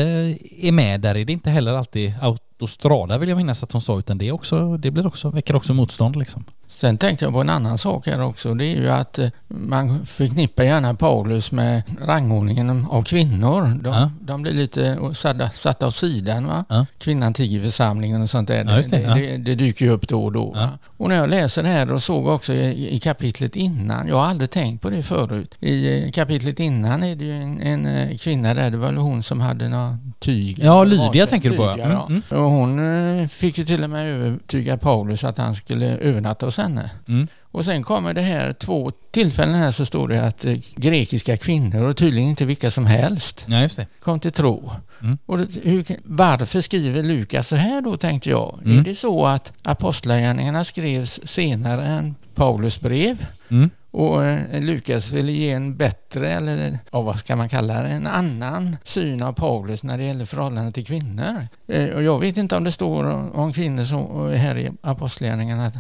är 0.60 0.72
med, 0.72 1.02
där 1.02 1.16
är 1.16 1.26
det 1.26 1.34
inte 1.34 1.50
heller 1.50 1.74
alltid 1.74 2.14
autostrada 2.64 3.18
vill 3.18 3.30
jag 3.30 3.38
minnas 3.38 3.64
att 3.64 3.72
hon 3.72 3.82
sa, 3.82 4.00
utan 4.00 4.18
det, 4.18 4.32
också, 4.32 4.78
det 4.78 4.92
blir 4.92 5.08
också, 5.08 5.30
väcker 5.30 5.56
också 5.56 5.74
motstånd 5.74 6.16
liksom. 6.16 6.46
Sen 6.68 6.98
tänkte 6.98 7.26
jag 7.26 7.34
på 7.34 7.42
en 7.42 7.50
annan 7.50 7.78
sak 7.78 8.08
här 8.08 8.24
också. 8.24 8.54
Det 8.54 8.66
är 8.66 8.76
ju 8.76 8.90
att 8.90 9.20
eh, 9.20 9.30
man 9.48 10.06
förknippar 10.06 10.64
gärna 10.64 10.94
Paulus 10.94 11.52
med 11.52 11.84
rangordningen 12.02 12.88
av 12.90 13.04
kvinnor. 13.04 13.84
De, 13.84 13.94
ja. 13.94 14.12
de 14.22 14.42
blir 14.42 14.54
lite 14.54 15.00
satta, 15.14 15.50
satta 15.50 15.88
åt 15.88 15.96
sidan. 15.96 16.48
Va? 16.48 16.66
Ja. 16.70 16.86
Kvinnan 16.98 17.34
tiger 17.34 17.60
i 17.60 17.64
församlingen 17.64 18.22
och 18.22 18.30
sånt 18.30 18.48
där. 18.48 18.58
Ja, 18.58 18.64
det, 18.64 18.88
det, 18.90 19.14
det, 19.14 19.38
det, 19.38 19.56
dyker 19.56 19.86
ju 19.86 19.92
upp 19.92 20.08
då 20.08 20.24
och 20.24 20.32
då. 20.32 20.70
Och 20.98 21.10
när 21.10 21.16
jag 21.16 21.30
läser 21.30 21.64
det 21.64 21.70
här 21.70 21.94
och 21.94 22.04
såg 22.04 22.28
också 22.28 22.54
i, 22.54 22.96
i, 22.96 23.00
kapitlet 23.00 23.56
innan, 23.56 24.08
jag 24.08 24.16
har 24.16 24.26
aldrig 24.26 24.50
tänkt 24.50 24.82
på 24.82 24.90
det 24.90 25.04
förut. 25.04 25.56
I 25.60 26.06
eh, 26.06 26.12
kapitlet 26.12 26.60
innan 26.60 27.04
är 27.04 27.16
det 27.16 27.26
ju 27.26 27.34
en, 27.34 27.62
en 27.62 27.86
eh, 27.86 28.18
kvinna 28.18 28.54
där, 28.54 28.72
det 28.72 28.78
var 28.78 28.88
väl 28.88 28.98
hon 28.98 29.24
som 29.24 29.42
hade 29.42 29.70
några 29.70 29.98
tyg. 30.24 30.60
Ja, 30.64 30.84
Lydia 30.84 31.28
tänker 31.28 31.50
du 31.50 31.58
på. 31.58 31.64
Mm, 31.64 31.92
mm. 31.92 32.22
Och 32.30 32.50
hon 32.52 33.30
fick 33.30 33.58
ju 33.58 33.66
till 33.66 33.84
och 33.84 33.90
med 33.90 34.08
övertyga 34.08 34.78
Paulus 34.78 35.24
att 35.24 35.38
han 35.38 35.56
skulle 35.56 35.98
övernatta 35.98 36.46
hos 36.46 36.58
henne. 36.58 36.90
Mm. 37.08 37.28
Och 37.42 37.66
sen 37.66 37.84
kommer 37.84 38.14
det 38.14 38.22
här 38.22 38.54
två 38.54 38.92
tillfällen 39.12 39.56
här 39.56 39.72
så 39.72 39.86
står 39.86 40.08
det 40.08 40.22
att 40.22 40.46
eh, 40.46 40.58
grekiska 40.76 41.38
kvinnor 41.38 41.84
och 41.84 41.98
tydligen 41.98 42.30
inte 42.30 42.46
vilka 42.46 42.72
som 42.72 42.86
helst 42.86 43.46
ja, 43.48 43.62
just 43.62 43.76
det. 43.76 43.88
kom 44.00 44.20
till 44.20 44.32
tro. 44.32 44.72
Mm. 45.02 45.18
Och 45.26 45.38
hur, 45.64 45.86
varför 46.04 46.62
skriver 46.62 47.04
Lukas 47.04 47.48
så 47.48 47.56
här 47.56 47.82
då 47.82 47.98
tänkte 47.98 48.30
jag? 48.30 48.60
Mm. 48.66 48.80
Är 48.80 48.84
det 48.84 48.96
så 48.96 49.26
att 49.26 49.52
apostlagärningarna 49.64 50.64
skrevs 50.64 51.20
senare 51.24 51.86
än 51.86 52.16
Paulus 52.36 52.80
brev? 52.80 53.26
Mm. 53.50 53.70
Och 53.94 54.26
eh, 54.26 54.62
Lukas 54.62 55.12
ville 55.12 55.32
ge 55.32 55.52
en 55.52 55.78
bättre, 55.78 56.30
eller 56.30 56.80
ja, 56.92 57.02
vad 57.02 57.20
ska 57.20 57.36
man 57.36 57.50
kalla 57.50 57.84
det, 57.84 57.90
en 57.90 58.08
annan 58.08 58.78
syn 58.84 59.24
av 59.24 59.34
Paulus 59.34 59.84
när 59.84 59.98
det 59.98 60.04
gäller 60.04 60.26
förhållandet 60.26 60.76
till 60.76 60.86
kvinnor. 60.86 61.48
Eh, 61.68 61.90
och 61.90 62.04
jag 62.04 62.20
vet 62.20 62.38
inte 62.38 62.56
om 62.56 62.64
det 62.64 62.72
står 62.72 63.06
om 63.38 63.54
kvinnor 63.54 63.84
så 63.84 64.30
eh, 64.30 64.38
här 64.38 64.58
i 64.58 64.72
Apostlagärningarna 64.82 65.72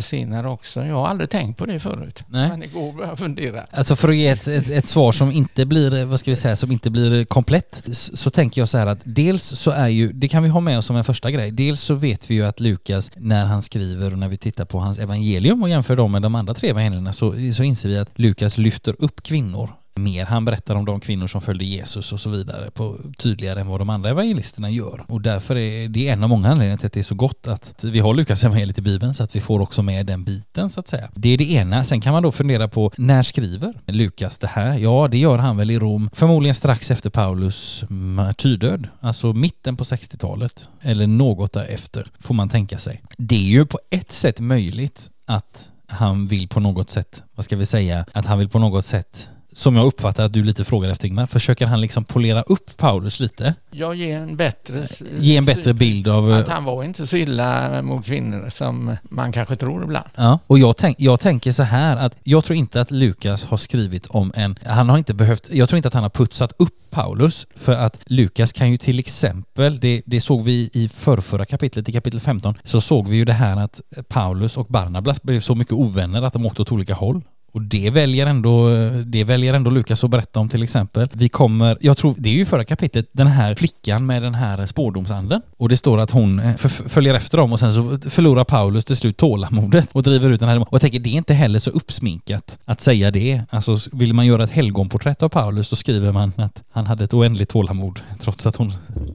senare 0.00 0.48
också. 0.48 0.84
Jag 0.84 0.94
har 0.94 1.06
aldrig 1.06 1.30
tänkt 1.30 1.58
på 1.58 1.66
det 1.66 1.80
förut. 1.80 2.24
Nej. 2.28 2.48
Men 2.48 2.62
igår 2.62 2.92
började 2.92 3.12
jag 3.12 3.18
fundera. 3.18 3.66
Alltså 3.70 3.96
för 3.96 4.08
att 4.08 4.16
ge 4.16 4.28
ett, 4.28 4.48
ett, 4.48 4.68
ett, 4.68 4.88
svar 4.88 5.12
som 5.12 5.30
inte 5.30 5.66
blir, 5.66 6.04
vad 6.04 6.20
ska 6.20 6.30
vi 6.30 6.36
säga, 6.36 6.56
som 6.56 6.72
inte 6.72 6.90
blir 6.90 7.24
komplett 7.24 7.82
så, 7.92 8.16
så 8.16 8.30
tänker 8.30 8.60
jag 8.60 8.68
så 8.68 8.78
här 8.78 8.86
att 8.86 8.98
dels 9.04 9.42
så 9.42 9.70
är 9.70 9.88
ju, 9.88 10.12
det 10.12 10.28
kan 10.28 10.42
vi 10.42 10.48
ha 10.48 10.60
med 10.60 10.78
oss 10.78 10.86
som 10.86 10.96
en 10.96 11.04
första 11.04 11.30
grej, 11.30 11.50
dels 11.50 11.80
så 11.80 11.94
vet 11.94 12.30
vi 12.30 12.34
ju 12.34 12.46
att 12.46 12.60
Lukas 12.60 13.10
när 13.16 13.44
han 13.44 13.62
skriver 13.62 14.12
och 14.12 14.18
när 14.18 14.28
vi 14.28 14.36
tittar 14.36 14.64
på 14.64 14.78
hans 14.78 14.98
evangelium 14.98 15.62
och 15.62 15.68
jämför 15.68 15.96
dem 15.96 16.12
med 16.12 16.22
de 16.22 16.34
andra 16.34 16.54
tre 16.54 16.70
evangelierna 16.70 17.12
så, 17.12 17.34
så 17.54 17.62
inser 17.62 17.88
vi 17.88 17.98
att 17.98 18.18
Lukas 18.18 18.58
lyfter 18.58 18.96
upp 18.98 19.22
kvinnor 19.22 19.70
mer. 19.94 20.26
Han 20.26 20.44
berättar 20.44 20.74
om 20.74 20.84
de 20.84 21.00
kvinnor 21.00 21.26
som 21.26 21.40
följde 21.40 21.64
Jesus 21.64 22.12
och 22.12 22.20
så 22.20 22.30
vidare 22.30 22.70
på 22.70 22.98
tydligare 23.18 23.60
än 23.60 23.66
vad 23.66 23.80
de 23.80 23.90
andra 23.90 24.10
evangelisterna 24.10 24.70
gör. 24.70 25.04
Och 25.08 25.20
därför 25.20 25.56
är 25.56 25.88
det 25.88 26.08
en 26.08 26.22
av 26.22 26.28
många 26.28 26.48
anledningar 26.48 26.76
till 26.76 26.86
att 26.86 26.92
det 26.92 27.00
är 27.00 27.04
så 27.04 27.14
gott 27.14 27.46
att 27.46 27.84
vi 27.84 28.00
har 28.00 28.14
Lukas 28.14 28.44
evangeliet 28.44 28.78
i 28.78 28.82
Bibeln 28.82 29.14
så 29.14 29.22
att 29.22 29.36
vi 29.36 29.40
får 29.40 29.60
också 29.60 29.82
med 29.82 30.06
den 30.06 30.24
biten 30.24 30.70
så 30.70 30.80
att 30.80 30.88
säga. 30.88 31.10
Det 31.14 31.28
är 31.28 31.38
det 31.38 31.52
ena. 31.52 31.84
Sen 31.84 32.00
kan 32.00 32.12
man 32.12 32.22
då 32.22 32.32
fundera 32.32 32.68
på 32.68 32.92
när 32.96 33.22
skriver 33.22 33.74
Lukas 33.86 34.38
det 34.38 34.46
här? 34.46 34.78
Ja, 34.78 35.08
det 35.10 35.18
gör 35.18 35.38
han 35.38 35.56
väl 35.56 35.70
i 35.70 35.78
Rom, 35.78 36.10
förmodligen 36.12 36.54
strax 36.54 36.90
efter 36.90 37.10
Paulus 37.10 37.84
martyrdöd, 37.88 38.88
alltså 39.00 39.32
mitten 39.32 39.76
på 39.76 39.84
60-talet 39.84 40.68
eller 40.80 41.06
något 41.06 41.52
därefter 41.52 42.06
får 42.18 42.34
man 42.34 42.48
tänka 42.48 42.78
sig. 42.78 43.02
Det 43.18 43.34
är 43.34 43.50
ju 43.50 43.66
på 43.66 43.78
ett 43.90 44.12
sätt 44.12 44.40
möjligt 44.40 45.10
att 45.26 45.70
han 45.86 46.26
vill 46.26 46.48
på 46.48 46.60
något 46.60 46.90
sätt, 46.90 47.22
vad 47.34 47.44
ska 47.44 47.56
vi 47.56 47.66
säga, 47.66 48.04
att 48.12 48.26
han 48.26 48.38
vill 48.38 48.48
på 48.48 48.58
något 48.58 48.84
sätt 48.84 49.28
som 49.52 49.76
jag 49.76 49.86
uppfattar 49.86 50.24
att 50.24 50.32
du 50.32 50.44
lite 50.44 50.64
frågar 50.64 50.88
efter 50.88 51.08
Ingmar, 51.08 51.26
försöker 51.26 51.66
han 51.66 51.80
liksom 51.80 52.04
polera 52.04 52.42
upp 52.42 52.76
Paulus 52.76 53.20
lite? 53.20 53.54
Ja, 53.70 53.94
ge 53.94 54.10
en 54.10 54.36
bättre... 54.36 54.86
Ge 55.18 55.36
en 55.36 55.44
bättre 55.44 55.74
bild 55.74 56.08
av... 56.08 56.32
Att 56.32 56.48
han 56.48 56.64
var 56.64 56.84
inte 56.84 57.06
så 57.06 57.16
illa 57.16 57.82
mot 57.82 58.06
kvinnor 58.06 58.50
som 58.50 58.96
man 59.02 59.32
kanske 59.32 59.56
tror 59.56 59.84
ibland. 59.84 60.06
Ja, 60.14 60.38
och 60.46 60.58
jag, 60.58 60.76
tänk, 60.76 61.00
jag 61.00 61.20
tänker 61.20 61.52
så 61.52 61.62
här 61.62 61.96
att 61.96 62.16
jag 62.22 62.44
tror 62.44 62.56
inte 62.56 62.80
att 62.80 62.90
Lukas 62.90 63.44
har 63.44 63.56
skrivit 63.56 64.06
om 64.06 64.32
en... 64.34 64.58
Han 64.66 64.88
har 64.88 64.98
inte 64.98 65.14
behövt... 65.14 65.48
Jag 65.52 65.68
tror 65.68 65.76
inte 65.76 65.88
att 65.88 65.94
han 65.94 66.02
har 66.02 66.10
putsat 66.10 66.52
upp 66.58 66.74
Paulus 66.90 67.46
för 67.56 67.72
att 67.72 67.98
Lukas 68.06 68.52
kan 68.52 68.70
ju 68.70 68.76
till 68.76 68.98
exempel, 68.98 69.80
det, 69.80 70.02
det 70.06 70.20
såg 70.20 70.42
vi 70.42 70.70
i 70.72 70.88
förrförra 70.88 71.44
kapitlet, 71.44 71.88
i 71.88 71.92
kapitel 71.92 72.20
15, 72.20 72.54
så 72.62 72.80
såg 72.80 73.08
vi 73.08 73.16
ju 73.16 73.24
det 73.24 73.32
här 73.32 73.56
att 73.56 73.80
Paulus 74.08 74.56
och 74.56 74.66
Barnabas 74.66 75.22
blev 75.22 75.40
så 75.40 75.54
mycket 75.54 75.72
ovänner 75.72 76.22
att 76.22 76.32
de 76.32 76.46
åkte 76.46 76.62
åt 76.62 76.72
olika 76.72 76.94
håll. 76.94 77.22
Och 77.52 77.62
det 77.62 77.90
väljer 77.90 78.26
ändå, 78.26 78.68
det 79.04 79.24
väljer 79.24 79.54
ändå 79.54 79.70
Lukas 79.70 80.04
att 80.04 80.10
berätta 80.10 80.40
om 80.40 80.48
till 80.48 80.62
exempel. 80.62 81.08
Vi 81.12 81.28
kommer, 81.28 81.78
jag 81.80 81.96
tror, 81.96 82.14
det 82.18 82.28
är 82.28 82.34
ju 82.34 82.46
förra 82.46 82.64
kapitlet, 82.64 83.06
den 83.12 83.26
här 83.26 83.54
flickan 83.54 84.06
med 84.06 84.22
den 84.22 84.34
här 84.34 84.66
spårdomsanden. 84.66 85.42
Och 85.56 85.68
det 85.68 85.76
står 85.76 85.98
att 85.98 86.10
hon 86.10 86.38
eh, 86.38 86.56
följer 86.66 87.14
efter 87.14 87.38
dem 87.38 87.52
och 87.52 87.58
sen 87.60 87.74
så 87.74 88.10
förlorar 88.10 88.44
Paulus 88.44 88.84
till 88.84 88.96
slut 88.96 89.16
tålamodet 89.16 89.88
och 89.92 90.02
driver 90.02 90.30
ut 90.30 90.40
den 90.40 90.48
här. 90.48 90.60
Och 90.60 90.68
jag 90.70 90.80
tänker, 90.80 90.98
det 90.98 91.10
är 91.10 91.14
inte 91.14 91.34
heller 91.34 91.58
så 91.58 91.70
uppsminkat 91.70 92.58
att 92.64 92.80
säga 92.80 93.10
det. 93.10 93.42
Alltså 93.50 93.76
vill 93.92 94.14
man 94.14 94.26
göra 94.26 94.44
ett 94.44 94.50
helgonporträtt 94.50 95.22
av 95.22 95.28
Paulus 95.28 95.68
så 95.68 95.76
skriver 95.76 96.12
man 96.12 96.32
att 96.36 96.62
han 96.70 96.86
hade 96.86 97.04
ett 97.04 97.14
oändligt 97.14 97.48
tålamod 97.48 98.00
trots 98.20 98.46
att 98.46 98.56
hon 98.56 98.72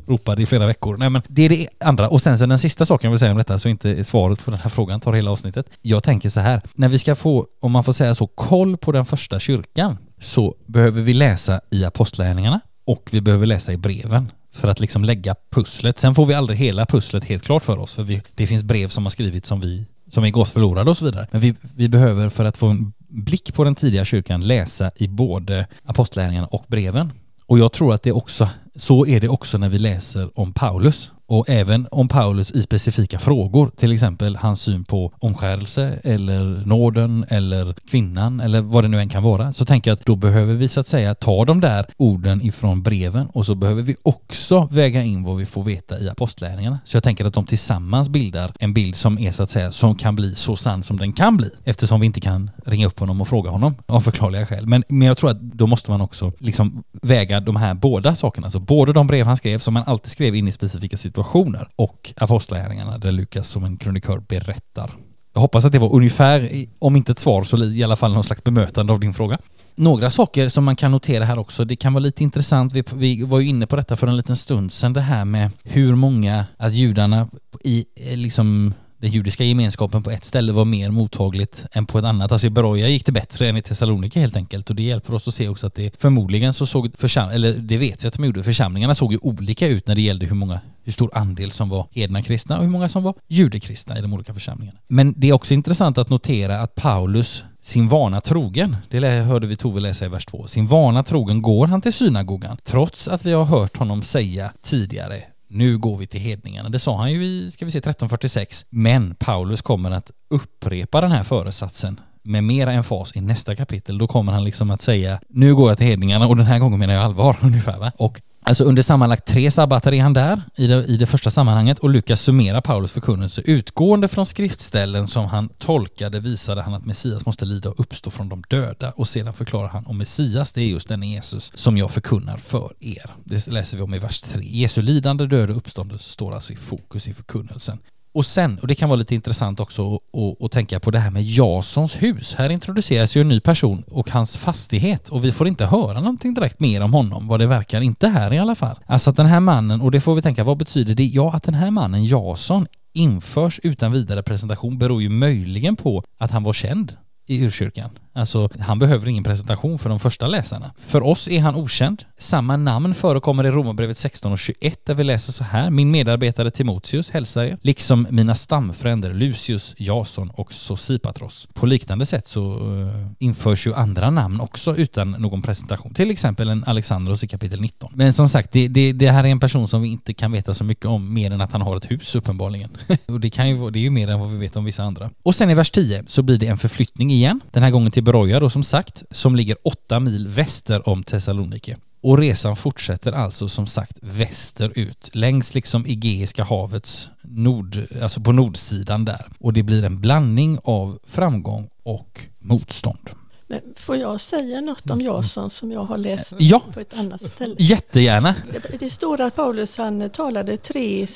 ropade 0.07 0.41
i 0.41 0.45
flera 0.45 0.67
veckor. 0.67 0.97
Nej 0.97 1.09
men 1.09 1.21
det 1.27 1.41
är 1.41 1.49
det 1.49 1.67
andra. 1.79 2.09
Och 2.09 2.21
sen 2.21 2.37
så 2.39 2.45
den 2.45 2.59
sista 2.59 2.85
saken 2.85 3.07
jag 3.07 3.11
vill 3.11 3.19
säga 3.19 3.31
om 3.31 3.37
detta 3.37 3.59
så 3.59 3.69
inte 3.69 4.03
svaret 4.03 4.45
på 4.45 4.51
den 4.51 4.59
här 4.59 4.69
frågan 4.69 4.99
tar 4.99 5.13
hela 5.13 5.31
avsnittet. 5.31 5.69
Jag 5.81 6.03
tänker 6.03 6.29
så 6.29 6.39
här, 6.39 6.61
när 6.75 6.89
vi 6.89 6.99
ska 6.99 7.15
få, 7.15 7.45
om 7.59 7.71
man 7.71 7.83
får 7.83 7.93
säga 7.93 8.15
så, 8.15 8.24
få 8.25 8.31
koll 8.35 8.77
på 8.77 8.91
den 8.91 9.05
första 9.05 9.39
kyrkan 9.39 9.97
så 10.19 10.55
behöver 10.65 11.01
vi 11.01 11.13
läsa 11.13 11.61
i 11.71 11.85
apostlagärningarna 11.85 12.59
och 12.85 13.09
vi 13.11 13.21
behöver 13.21 13.45
läsa 13.45 13.73
i 13.73 13.77
breven 13.77 14.31
för 14.53 14.67
att 14.67 14.79
liksom 14.79 15.03
lägga 15.03 15.35
pusslet. 15.51 15.99
Sen 15.99 16.15
får 16.15 16.25
vi 16.25 16.33
aldrig 16.33 16.59
hela 16.59 16.85
pusslet 16.85 17.23
helt 17.23 17.43
klart 17.43 17.63
för 17.63 17.77
oss 17.77 17.93
för 17.93 18.03
vi, 18.03 18.21
det 18.35 18.47
finns 18.47 18.63
brev 18.63 18.87
som 18.87 19.05
har 19.05 19.09
skrivits 19.09 19.47
som 19.47 19.59
vi 19.59 19.85
som 20.11 20.23
är 20.23 20.29
gått 20.29 20.49
förlorade 20.49 20.91
och 20.91 20.97
så 20.97 21.05
vidare. 21.05 21.27
Men 21.31 21.41
vi, 21.41 21.55
vi 21.75 21.89
behöver 21.89 22.29
för 22.29 22.45
att 22.45 22.57
få 22.57 22.67
en 22.67 22.93
blick 23.09 23.53
på 23.53 23.63
den 23.63 23.75
tidiga 23.75 24.05
kyrkan 24.05 24.47
läsa 24.47 24.91
i 24.95 25.07
både 25.07 25.67
apostlagärningarna 25.85 26.47
och 26.47 26.65
breven. 26.67 27.11
Och 27.45 27.59
jag 27.59 27.71
tror 27.71 27.93
att 27.93 28.03
det 28.03 28.11
också, 28.11 28.49
så 28.75 29.05
är 29.05 29.19
det 29.19 29.29
också 29.29 29.57
när 29.57 29.69
vi 29.69 29.79
läser 29.79 30.39
om 30.39 30.53
Paulus 30.53 31.11
och 31.27 31.49
även 31.49 31.87
om 31.91 32.07
Paulus 32.07 32.51
i 32.51 32.61
specifika 32.61 33.19
frågor, 33.19 33.71
till 33.75 33.91
exempel 33.91 34.35
hans 34.35 34.61
syn 34.61 34.83
på 34.83 35.11
omskärelse 35.19 35.99
eller 36.03 36.63
nåden 36.65 37.25
eller 37.29 37.75
kvinnan 37.89 38.39
eller 38.39 38.61
vad 38.61 38.83
det 38.83 38.87
nu 38.87 38.99
än 38.99 39.09
kan 39.09 39.23
vara, 39.23 39.53
så 39.53 39.65
tänker 39.65 39.91
jag 39.91 39.95
att 39.95 40.05
då 40.05 40.15
behöver 40.15 40.53
vi 40.53 40.67
så 40.67 40.79
att 40.79 40.87
säga 40.87 41.15
ta 41.15 41.45
de 41.45 41.61
där 41.61 41.85
orden 41.97 42.41
ifrån 42.41 42.81
breven 42.81 43.27
och 43.27 43.45
så 43.45 43.55
behöver 43.55 43.81
vi 43.81 43.95
också 44.03 44.67
väga 44.71 45.03
in 45.03 45.23
vad 45.23 45.37
vi 45.37 45.45
får 45.45 45.63
veta 45.63 45.99
i 45.99 46.09
apostlärningarna. 46.09 46.79
Så 46.85 46.97
jag 46.97 47.03
tänker 47.03 47.25
att 47.25 47.33
de 47.33 47.45
tillsammans 47.45 48.09
bildar 48.09 48.51
en 48.59 48.73
bild 48.73 48.95
som 48.95 49.19
är 49.19 49.31
så 49.31 49.43
att 49.43 49.49
säga 49.49 49.71
som 49.71 49.95
kan 49.95 50.15
bli 50.15 50.35
så 50.35 50.55
sann 50.55 50.83
som 50.83 50.97
den 50.97 51.13
kan 51.13 51.37
bli 51.37 51.49
eftersom 51.63 51.99
vi 51.99 52.05
inte 52.05 52.21
kan 52.21 52.51
ringa 52.65 52.87
upp 52.87 52.99
honom 52.99 53.21
och 53.21 53.27
fråga 53.27 53.49
honom 53.49 53.75
av 53.85 54.01
förklarliga 54.01 54.45
skäl. 54.45 54.67
Men, 54.67 54.83
men 54.89 55.07
jag 55.07 55.17
tror 55.17 55.29
att 55.29 55.41
då 55.41 55.67
måste 55.67 55.91
man 55.91 56.01
också 56.01 56.31
liksom 56.37 56.83
väga 57.01 57.39
de 57.39 57.55
här 57.55 57.73
båda 57.73 58.15
sakerna, 58.15 58.47
alltså 58.47 58.59
både 58.59 58.93
de 58.93 59.07
brev 59.07 59.25
han 59.25 59.37
skrev 59.37 59.59
som 59.59 59.75
han 59.75 59.85
alltid 59.87 60.11
skrev 60.11 60.35
in 60.35 60.47
i 60.47 60.51
specifika 60.51 60.97
situationer 60.97 61.14
situationer 61.15 61.67
och 61.75 62.13
Apostlagärningarna 62.17 62.97
där 62.97 63.11
Lukas 63.11 63.49
som 63.49 63.63
en 63.63 63.77
krönikör 63.77 64.19
berättar. 64.19 64.95
Jag 65.33 65.41
hoppas 65.41 65.65
att 65.65 65.71
det 65.71 65.79
var 65.79 65.93
ungefär, 65.93 66.49
om 66.79 66.95
inte 66.95 67.11
ett 67.11 67.19
svar 67.19 67.43
så 67.43 67.63
i 67.63 67.83
alla 67.83 67.95
fall 67.95 68.13
någon 68.13 68.23
slags 68.23 68.43
bemötande 68.43 68.93
av 68.93 68.99
din 68.99 69.13
fråga. 69.13 69.37
Några 69.75 70.11
saker 70.11 70.49
som 70.49 70.63
man 70.63 70.75
kan 70.75 70.91
notera 70.91 71.25
här 71.25 71.39
också, 71.39 71.65
det 71.65 71.75
kan 71.75 71.93
vara 71.93 72.01
lite 72.01 72.23
intressant, 72.23 72.73
vi, 72.73 72.83
vi 72.95 73.23
var 73.23 73.39
ju 73.39 73.47
inne 73.47 73.67
på 73.67 73.75
detta 73.75 73.95
för 73.95 74.07
en 74.07 74.17
liten 74.17 74.35
stund 74.35 74.71
sedan, 74.71 74.93
det 74.93 75.01
här 75.01 75.25
med 75.25 75.51
hur 75.63 75.95
många, 75.95 76.45
att 76.57 76.73
judarna 76.73 77.27
i 77.63 77.85
eh, 77.95 78.17
liksom 78.17 78.73
den 79.05 79.11
judiska 79.11 79.43
gemenskapen 79.43 80.03
på 80.03 80.11
ett 80.11 80.23
ställe 80.23 80.51
var 80.51 80.65
mer 80.65 80.89
mottagligt 80.89 81.65
än 81.71 81.85
på 81.85 81.99
ett 81.99 82.05
annat. 82.05 82.31
Alltså 82.31 82.47
i 82.47 82.49
Beroja 82.49 82.87
gick 82.87 83.05
det 83.05 83.11
bättre 83.11 83.49
än 83.49 83.57
i 83.57 83.61
Thessaloniki 83.61 84.19
helt 84.19 84.35
enkelt 84.35 84.69
och 84.69 84.75
det 84.75 84.83
hjälper 84.83 85.13
oss 85.13 85.27
att 85.27 85.33
se 85.33 85.49
också 85.49 85.67
att 85.67 85.75
det 85.75 86.01
förmodligen 86.01 86.53
så 86.53 86.65
såg 86.65 86.97
försam 86.97 87.29
eller 87.29 87.53
det 87.53 87.77
vet 87.77 88.03
vi 88.03 88.07
att 88.07 88.13
de 88.13 88.25
gjorde, 88.25 88.43
församlingarna 88.43 88.95
såg 88.95 89.11
ju 89.11 89.19
olika 89.21 89.67
ut 89.67 89.87
när 89.87 89.95
det 89.95 90.01
gällde 90.01 90.25
hur 90.25 90.35
många, 90.35 90.59
hur 90.83 90.91
stor 90.91 91.17
andel 91.17 91.51
som 91.51 91.69
var 91.69 91.87
hedna 91.91 92.21
kristna 92.21 92.57
och 92.57 92.63
hur 92.63 92.69
många 92.69 92.89
som 92.89 93.03
var 93.03 93.15
judekristna 93.27 93.97
i 93.97 94.01
de 94.01 94.13
olika 94.13 94.33
församlingarna. 94.33 94.79
Men 94.87 95.13
det 95.17 95.29
är 95.29 95.33
också 95.33 95.53
intressant 95.53 95.97
att 95.97 96.09
notera 96.09 96.61
att 96.61 96.75
Paulus 96.75 97.43
sin 97.61 97.87
vana 97.87 98.21
trogen, 98.21 98.77
det 98.89 99.09
hörde 99.09 99.47
vi 99.47 99.55
Tove 99.55 99.79
läsa 99.79 100.05
i 100.05 100.07
vers 100.07 100.25
2, 100.25 100.47
sin 100.47 100.67
vana 100.67 101.03
trogen 101.03 101.41
går 101.41 101.67
han 101.67 101.81
till 101.81 101.93
synagogan 101.93 102.57
trots 102.63 103.07
att 103.07 103.25
vi 103.25 103.31
har 103.31 103.45
hört 103.45 103.77
honom 103.77 104.03
säga 104.03 104.51
tidigare 104.61 105.23
nu 105.47 105.77
går 105.77 105.97
vi 105.97 106.07
till 106.07 106.19
hedningarna. 106.19 106.69
Det 106.69 106.79
sa 106.79 106.97
han 106.97 107.11
ju 107.11 107.25
i, 107.25 107.51
ska 107.51 107.65
vi 107.65 107.71
se, 107.71 107.79
1346. 107.79 108.65
Men 108.69 109.15
Paulus 109.15 109.61
kommer 109.61 109.91
att 109.91 110.11
upprepa 110.27 111.01
den 111.01 111.11
här 111.11 111.23
föresatsen 111.23 111.99
med 112.23 112.43
mera 112.43 112.71
emfas 112.71 113.15
i 113.15 113.21
nästa 113.21 113.55
kapitel. 113.55 113.97
Då 113.97 114.07
kommer 114.07 114.31
han 114.31 114.43
liksom 114.43 114.71
att 114.71 114.81
säga 114.81 115.19
nu 115.29 115.55
går 115.55 115.71
jag 115.71 115.77
till 115.77 115.87
hedningarna 115.87 116.27
och 116.27 116.37
den 116.37 116.45
här 116.45 116.59
gången 116.59 116.79
menar 116.79 116.93
jag 116.93 117.03
allvar 117.03 117.37
ungefär 117.41 117.77
va? 117.77 117.91
Och 117.97 118.21
Alltså 118.47 118.63
under 118.63 118.83
sammanlagt 118.83 119.25
tre 119.25 119.51
sabbater 119.51 119.93
är 119.93 120.03
han 120.03 120.13
där 120.13 120.41
i 120.55 120.67
det, 120.67 120.85
i 120.85 120.97
det 120.97 121.05
första 121.05 121.31
sammanhanget 121.31 121.79
och 121.79 121.89
Lukas 121.89 122.21
summerar 122.21 122.61
Paulus 122.61 122.91
förkunnelse. 122.91 123.41
Utgående 123.45 124.07
från 124.07 124.25
skriftställen 124.25 125.07
som 125.07 125.25
han 125.25 125.49
tolkade 125.49 126.19
visade 126.19 126.61
han 126.61 126.73
att 126.73 126.85
Messias 126.85 127.25
måste 127.25 127.45
lida 127.45 127.69
och 127.69 127.79
uppstå 127.79 128.09
från 128.09 128.29
de 128.29 128.43
döda 128.49 128.91
och 128.91 129.07
sedan 129.07 129.33
förklarar 129.33 129.67
han 129.67 129.85
om 129.85 129.97
Messias, 129.97 130.53
det 130.53 130.61
är 130.61 130.65
just 130.65 130.87
den 130.87 131.03
Jesus 131.03 131.51
som 131.55 131.77
jag 131.77 131.91
förkunnar 131.91 132.37
för 132.37 132.73
er. 132.79 133.15
Det 133.23 133.47
läser 133.47 133.77
vi 133.77 133.83
om 133.83 133.93
i 133.93 133.99
vers 133.99 134.21
3. 134.21 134.41
Jesu 134.43 134.81
lidande, 134.81 135.25
död 135.25 135.49
och 135.49 135.57
uppståndelse 135.57 136.09
står 136.09 136.33
alltså 136.33 136.53
i 136.53 136.55
fokus 136.55 137.07
i 137.07 137.13
förkunnelsen. 137.13 137.79
Och 138.15 138.25
sen, 138.25 138.59
och 138.59 138.67
det 138.67 138.75
kan 138.75 138.89
vara 138.89 138.97
lite 138.99 139.15
intressant 139.15 139.59
också 139.59 139.99
att, 140.39 140.51
tänka 140.51 140.79
på 140.79 140.91
det 140.91 140.99
här 140.99 141.11
med 141.11 141.23
Jasons 141.23 141.95
hus. 141.95 142.35
Här 142.37 142.49
introduceras 142.49 143.15
ju 143.17 143.21
en 143.21 143.27
ny 143.27 143.39
person 143.39 143.83
och 143.91 144.09
hans 144.09 144.37
fastighet 144.37 145.09
och 145.09 145.25
vi 145.25 145.31
får 145.31 145.47
inte 145.47 145.65
höra 145.65 145.99
någonting 145.99 146.33
direkt 146.33 146.59
mer 146.59 146.81
om 146.81 146.93
honom, 146.93 147.27
vad 147.27 147.39
det 147.39 147.47
verkar, 147.47 147.81
inte 147.81 148.07
här 148.07 148.33
i 148.33 148.39
alla 148.39 148.55
fall. 148.55 148.79
Alltså 148.85 149.09
att 149.09 149.15
den 149.15 149.25
här 149.25 149.39
mannen, 149.39 149.81
och 149.81 149.91
det 149.91 150.01
får 150.01 150.15
vi 150.15 150.21
tänka, 150.21 150.43
vad 150.43 150.57
betyder 150.57 150.95
det? 150.95 151.03
Ja, 151.03 151.33
att 151.33 151.43
den 151.43 151.53
här 151.53 151.71
mannen 151.71 152.05
Jason 152.05 152.67
införs 152.93 153.59
utan 153.63 153.91
vidare 153.91 154.23
presentation 154.23 154.77
beror 154.77 155.01
ju 155.01 155.09
möjligen 155.09 155.75
på 155.75 156.03
att 156.17 156.31
han 156.31 156.43
var 156.43 156.53
känd 156.53 156.97
i 157.27 157.45
urkyrkan. 157.45 157.89
Alltså, 158.15 158.49
han 158.59 158.79
behöver 158.79 159.07
ingen 159.07 159.23
presentation 159.23 159.79
för 159.79 159.89
de 159.89 159.99
första 159.99 160.27
läsarna. 160.27 160.71
För 160.79 161.03
oss 161.03 161.27
är 161.27 161.39
han 161.39 161.55
okänd. 161.55 162.03
Samma 162.17 162.57
namn 162.57 162.93
förekommer 162.93 163.45
i 163.45 163.51
Romarbrevet 163.51 163.97
16 163.97 164.31
och 164.31 164.39
21 164.39 164.85
där 164.85 164.93
vi 164.93 165.03
läser 165.03 165.33
så 165.33 165.43
här. 165.43 165.69
Min 165.69 165.91
medarbetare 165.91 166.51
Timoteus 166.51 167.09
hälsar 167.09 167.43
er, 167.43 167.57
liksom 167.61 168.07
mina 168.09 168.35
stamfränder 168.35 169.13
Lucius, 169.13 169.75
Jason 169.77 170.29
och 170.29 170.53
Sosipatros. 170.53 171.47
På 171.53 171.65
liknande 171.65 172.05
sätt 172.05 172.27
så 172.27 172.59
uh, 172.59 173.07
införs 173.19 173.67
ju 173.67 173.73
andra 173.73 174.09
namn 174.09 174.39
också 174.39 174.75
utan 174.75 175.11
någon 175.11 175.41
presentation. 175.41 175.93
Till 175.93 176.11
exempel 176.11 176.49
en 176.49 176.63
Alexandros 176.63 177.23
i 177.23 177.27
kapitel 177.27 177.61
19. 177.61 177.91
Men 177.95 178.13
som 178.13 178.29
sagt, 178.29 178.51
det, 178.51 178.67
det, 178.67 178.93
det, 178.93 179.11
här 179.11 179.23
är 179.23 179.27
en 179.27 179.39
person 179.39 179.67
som 179.67 179.81
vi 179.81 179.87
inte 179.87 180.13
kan 180.13 180.31
veta 180.31 180.53
så 180.53 180.63
mycket 180.63 180.85
om 180.85 181.13
mer 181.13 181.31
än 181.31 181.41
att 181.41 181.51
han 181.51 181.61
har 181.61 181.77
ett 181.77 181.91
hus 181.91 182.15
uppenbarligen. 182.15 182.77
och 183.05 183.19
det, 183.19 183.29
kan 183.29 183.49
ju, 183.49 183.69
det 183.69 183.79
är 183.79 183.83
ju 183.83 183.89
mer 183.89 184.09
än 184.09 184.19
vad 184.19 184.29
vi 184.29 184.37
vet 184.37 184.55
om 184.55 184.65
vissa 184.65 184.83
andra. 184.83 185.09
Och 185.23 185.35
sen 185.35 185.49
i 185.49 185.53
vers 185.53 185.71
10 185.71 186.03
så 186.07 186.21
blir 186.21 186.37
det 186.37 186.47
en 186.47 186.57
förflyttning 186.57 187.11
igen. 187.11 187.41
Den 187.51 187.63
här 187.63 187.71
gången 187.71 187.91
till 187.91 188.04
Broja 188.05 188.39
då 188.39 188.49
som 188.49 188.63
sagt, 188.63 189.03
som 189.11 189.35
ligger 189.35 189.57
åtta 189.63 189.99
mil 189.99 190.27
väster 190.27 190.89
om 190.89 191.03
Thessaloniki. 191.03 191.75
Och 192.01 192.17
resan 192.17 192.55
fortsätter 192.55 193.11
alltså 193.11 193.49
som 193.49 193.67
sagt 193.67 193.97
västerut, 194.01 195.09
längs 195.13 195.53
liksom 195.55 195.85
Egeiska 195.85 196.43
havets 196.43 197.09
nord, 197.21 197.87
alltså 198.01 198.21
på 198.21 198.31
nordsidan 198.31 199.05
där. 199.05 199.25
Och 199.39 199.53
det 199.53 199.63
blir 199.63 199.83
en 199.83 200.01
blandning 200.01 200.59
av 200.63 200.99
framgång 201.03 201.69
och 201.83 202.21
motstånd. 202.39 203.09
Men 203.47 203.61
får 203.75 203.95
jag 203.95 204.21
säga 204.21 204.61
något 204.61 204.89
om 204.89 205.01
Jason 205.01 205.49
som 205.49 205.71
jag 205.71 205.83
har 205.83 205.97
läst 205.97 206.33
ja. 206.39 206.61
på 206.73 206.79
ett 206.79 206.93
annat 206.93 207.23
ställe? 207.23 207.55
Jättegärna. 207.59 208.35
Det 208.79 208.89
står 208.89 209.21
att 209.21 209.35
Paulus 209.35 209.77
han 209.77 210.09
talade 210.09 210.57
tre, 210.57 211.07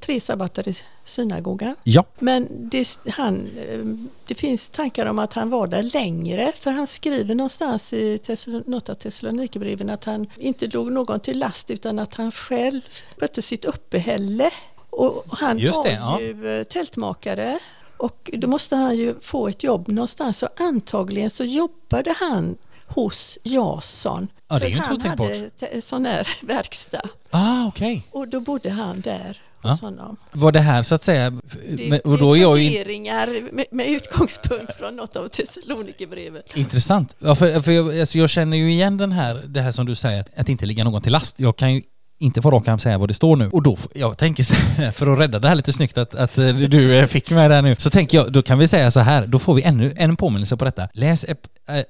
tre 0.00 0.20
sabbater 0.20 0.68
i 0.68 0.76
synagogan. 1.04 1.74
Ja. 1.82 2.04
Men 2.18 2.48
det, 2.50 2.98
han, 3.10 3.48
eh, 3.58 3.78
det 4.26 4.34
finns 4.34 4.70
tankar 4.70 5.06
om 5.06 5.18
att 5.18 5.32
han 5.32 5.50
var 5.50 5.66
där 5.66 5.82
längre 5.82 6.52
för 6.60 6.70
han 6.70 6.86
skriver 6.86 7.34
någonstans 7.34 7.92
i 7.92 8.20
något 8.66 8.88
av 8.88 8.94
Thessalonikerbreven 8.94 9.90
att 9.90 10.04
han 10.04 10.26
inte 10.36 10.66
låg 10.66 10.92
någon 10.92 11.20
till 11.20 11.38
last 11.38 11.70
utan 11.70 11.98
att 11.98 12.14
han 12.14 12.32
själv 12.32 12.80
skötte 13.16 13.42
sitt 13.42 13.64
uppehälle. 13.64 14.50
Och 14.90 15.24
han 15.28 15.56
det, 15.56 15.70
var 15.70 15.88
ja. 15.88 16.20
ju 16.20 16.58
eh, 16.58 16.64
tältmakare 16.64 17.58
och 17.96 18.30
då 18.32 18.48
måste 18.48 18.76
han 18.76 18.96
ju 18.96 19.14
få 19.20 19.48
ett 19.48 19.64
jobb 19.64 19.88
någonstans 19.88 20.42
och 20.42 20.60
antagligen 20.60 21.30
så 21.30 21.44
jobbade 21.44 22.14
han 22.20 22.56
hos 22.86 23.38
Jason. 23.42 24.28
Är 24.48 24.66
ju 24.66 24.76
han 24.76 25.00
hade 25.00 25.50
sån 25.80 26.06
här 26.06 26.28
verkstad. 26.42 27.08
Ah. 27.30 27.66
Okay. 27.66 28.00
Och 28.10 28.28
då 28.28 28.40
bodde 28.40 28.70
han 28.70 29.00
där 29.00 29.42
hos 29.62 29.82
ja. 29.82 29.86
honom. 29.86 30.16
Var 30.32 30.52
det 30.52 30.60
här 30.60 30.82
så 30.82 30.94
att 30.94 31.04
säga... 31.04 31.30
Det, 31.30 32.00
och 32.00 32.18
då 32.18 32.34
det 32.34 32.40
är 32.40 32.42
jag 32.42 32.58
ju... 32.58 33.48
med, 33.52 33.66
med 33.70 33.86
utgångspunkt 33.86 34.78
från 34.78 34.96
något 34.96 35.16
av 35.16 35.28
Thessalonikerbreven. 35.28 36.42
Intressant. 36.54 37.16
Ja, 37.18 37.34
för, 37.34 37.60
för 37.60 37.72
jag, 37.72 38.00
alltså 38.00 38.18
jag 38.18 38.30
känner 38.30 38.56
ju 38.56 38.70
igen 38.72 38.96
den 38.96 39.12
här, 39.12 39.44
det 39.46 39.60
här 39.60 39.72
som 39.72 39.86
du 39.86 39.94
säger, 39.94 40.26
att 40.36 40.48
inte 40.48 40.66
ligga 40.66 40.84
någon 40.84 41.02
till 41.02 41.12
last. 41.12 41.40
Jag 41.40 41.56
kan 41.56 41.74
ju 41.74 41.82
inte 42.18 42.42
på 42.42 42.50
rak 42.50 42.68
arm 42.68 42.78
säga 42.78 42.98
vad 42.98 43.08
det 43.08 43.14
står 43.14 43.36
nu. 43.36 43.48
Och 43.48 43.62
då, 43.62 43.78
jag 43.94 44.18
tänker 44.18 44.44
för 44.92 45.12
att 45.12 45.18
rädda 45.18 45.38
det 45.38 45.48
här 45.48 45.54
lite 45.54 45.72
snyggt 45.72 45.98
att, 45.98 46.14
att 46.14 46.38
eh, 46.38 46.48
du 46.48 46.98
eh, 46.98 47.06
fick 47.06 47.30
mig 47.30 47.48
där 47.48 47.62
nu, 47.62 47.76
så 47.78 47.90
tänker 47.90 48.18
jag, 48.18 48.32
då 48.32 48.42
kan 48.42 48.58
vi 48.58 48.68
säga 48.68 48.90
så 48.90 49.00
här, 49.00 49.26
då 49.26 49.38
får 49.38 49.54
vi 49.54 49.62
ännu 49.62 49.92
en 49.96 50.16
påminnelse 50.16 50.56
på 50.56 50.64
detta. 50.64 50.88
Läs 50.92 51.24
eh, 51.24 51.36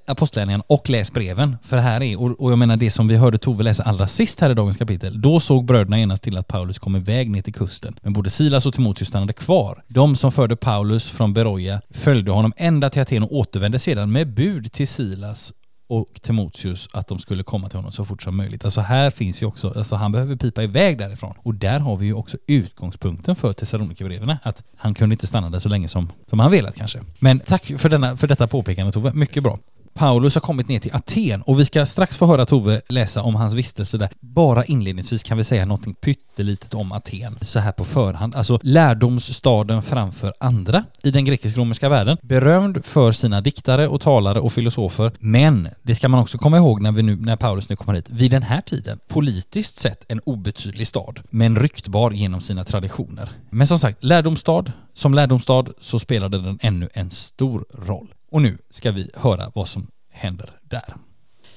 Apostlagärningarna 0.06 0.64
och 0.66 0.90
läs 0.90 1.12
breven. 1.12 1.56
För 1.62 1.76
här 1.76 2.02
är, 2.02 2.20
och, 2.20 2.40
och 2.40 2.52
jag 2.52 2.58
menar 2.58 2.76
det 2.76 2.90
som 2.90 3.08
vi 3.08 3.16
hörde 3.16 3.38
Tove 3.38 3.62
läsa 3.62 3.82
allra 3.82 4.06
sist 4.06 4.40
här 4.40 4.50
i 4.50 4.54
dagens 4.54 4.76
kapitel, 4.76 5.20
då 5.20 5.40
såg 5.40 5.64
bröderna 5.64 5.98
genast 5.98 6.22
till 6.22 6.38
att 6.38 6.48
Paulus 6.48 6.78
kom 6.78 6.96
iväg 6.96 7.30
ner 7.30 7.42
till 7.42 7.54
kusten. 7.54 7.98
Men 8.02 8.12
både 8.12 8.30
Silas 8.30 8.66
och 8.66 8.74
Timoteus 8.74 9.08
stannade 9.08 9.32
kvar. 9.32 9.82
De 9.88 10.16
som 10.16 10.32
förde 10.32 10.56
Paulus 10.56 11.10
från 11.10 11.32
Beroja 11.34 11.80
följde 11.90 12.30
honom 12.30 12.52
ända 12.56 12.90
till 12.90 13.02
Aten 13.02 13.22
och 13.22 13.32
återvände 13.32 13.78
sedan 13.78 14.12
med 14.12 14.34
bud 14.34 14.72
till 14.72 14.88
Silas 14.88 15.52
och 15.86 16.20
Timoteus 16.22 16.88
att 16.92 17.06
de 17.06 17.18
skulle 17.18 17.42
komma 17.42 17.68
till 17.68 17.78
honom 17.78 17.92
så 17.92 18.04
fort 18.04 18.22
som 18.22 18.36
möjligt. 18.36 18.64
Alltså 18.64 18.80
här 18.80 19.10
finns 19.10 19.42
ju 19.42 19.46
också, 19.46 19.72
alltså 19.76 19.96
han 19.96 20.12
behöver 20.12 20.36
pipa 20.36 20.62
iväg 20.62 20.98
därifrån. 20.98 21.34
Och 21.42 21.54
där 21.54 21.80
har 21.80 21.96
vi 21.96 22.06
ju 22.06 22.14
också 22.14 22.38
utgångspunkten 22.46 23.36
för 23.36 23.52
Thessalonikerbreven, 23.52 24.36
att 24.42 24.62
han 24.76 24.94
kunde 24.94 25.14
inte 25.14 25.26
stanna 25.26 25.50
där 25.50 25.58
så 25.58 25.68
länge 25.68 25.88
som, 25.88 26.12
som 26.26 26.40
han 26.40 26.50
velat 26.50 26.76
kanske. 26.76 27.02
Men 27.18 27.40
tack 27.40 27.72
för, 27.76 27.88
denna, 27.88 28.16
för 28.16 28.26
detta 28.26 28.46
påpekande 28.46 28.92
Tove, 28.92 29.12
mycket 29.12 29.42
bra. 29.42 29.58
Paulus 29.96 30.34
har 30.34 30.40
kommit 30.40 30.68
ner 30.68 30.80
till 30.80 30.94
Aten 30.94 31.42
och 31.42 31.60
vi 31.60 31.64
ska 31.64 31.86
strax 31.86 32.18
få 32.18 32.26
höra 32.26 32.46
Tove 32.46 32.80
läsa 32.88 33.22
om 33.22 33.34
hans 33.34 33.54
vistelse 33.54 33.98
där. 33.98 34.10
Bara 34.20 34.64
inledningsvis 34.64 35.22
kan 35.22 35.38
vi 35.38 35.44
säga 35.44 35.66
någonting 35.66 35.94
pyttelitet 35.94 36.74
om 36.74 36.92
Aten 36.92 37.38
så 37.40 37.58
här 37.58 37.72
på 37.72 37.84
förhand. 37.84 38.34
Alltså 38.34 38.58
lärdomsstaden 38.62 39.82
framför 39.82 40.34
andra 40.40 40.84
i 41.02 41.10
den 41.10 41.24
grekisk-romerska 41.24 41.88
världen. 41.88 42.16
Berömd 42.22 42.84
för 42.84 43.12
sina 43.12 43.40
diktare 43.40 43.88
och 43.88 44.00
talare 44.00 44.40
och 44.40 44.52
filosofer. 44.52 45.12
Men 45.18 45.68
det 45.82 45.94
ska 45.94 46.08
man 46.08 46.20
också 46.20 46.38
komma 46.38 46.56
ihåg 46.56 46.82
när, 46.82 46.92
vi 46.92 47.02
nu, 47.02 47.16
när 47.16 47.36
Paulus 47.36 47.68
nu 47.68 47.76
kommer 47.76 47.94
hit. 47.94 48.10
Vid 48.10 48.30
den 48.30 48.42
här 48.42 48.60
tiden, 48.60 48.98
politiskt 49.08 49.78
sett 49.78 50.04
en 50.08 50.20
obetydlig 50.20 50.86
stad, 50.86 51.20
men 51.30 51.56
ryktbar 51.56 52.10
genom 52.10 52.40
sina 52.40 52.64
traditioner. 52.64 53.30
Men 53.50 53.66
som 53.66 53.78
sagt, 53.78 54.04
lärdomsstad. 54.04 54.72
Som 54.92 55.14
lärdomsstad 55.14 55.64
så 55.80 55.98
spelade 55.98 56.42
den 56.42 56.58
ännu 56.62 56.88
en 56.92 57.10
stor 57.10 57.64
roll. 57.86 58.08
Och 58.36 58.42
nu 58.42 58.58
ska 58.70 58.92
vi 58.92 59.10
höra 59.14 59.52
vad 59.54 59.68
som 59.68 59.86
händer 60.10 60.50
där. 60.62 60.96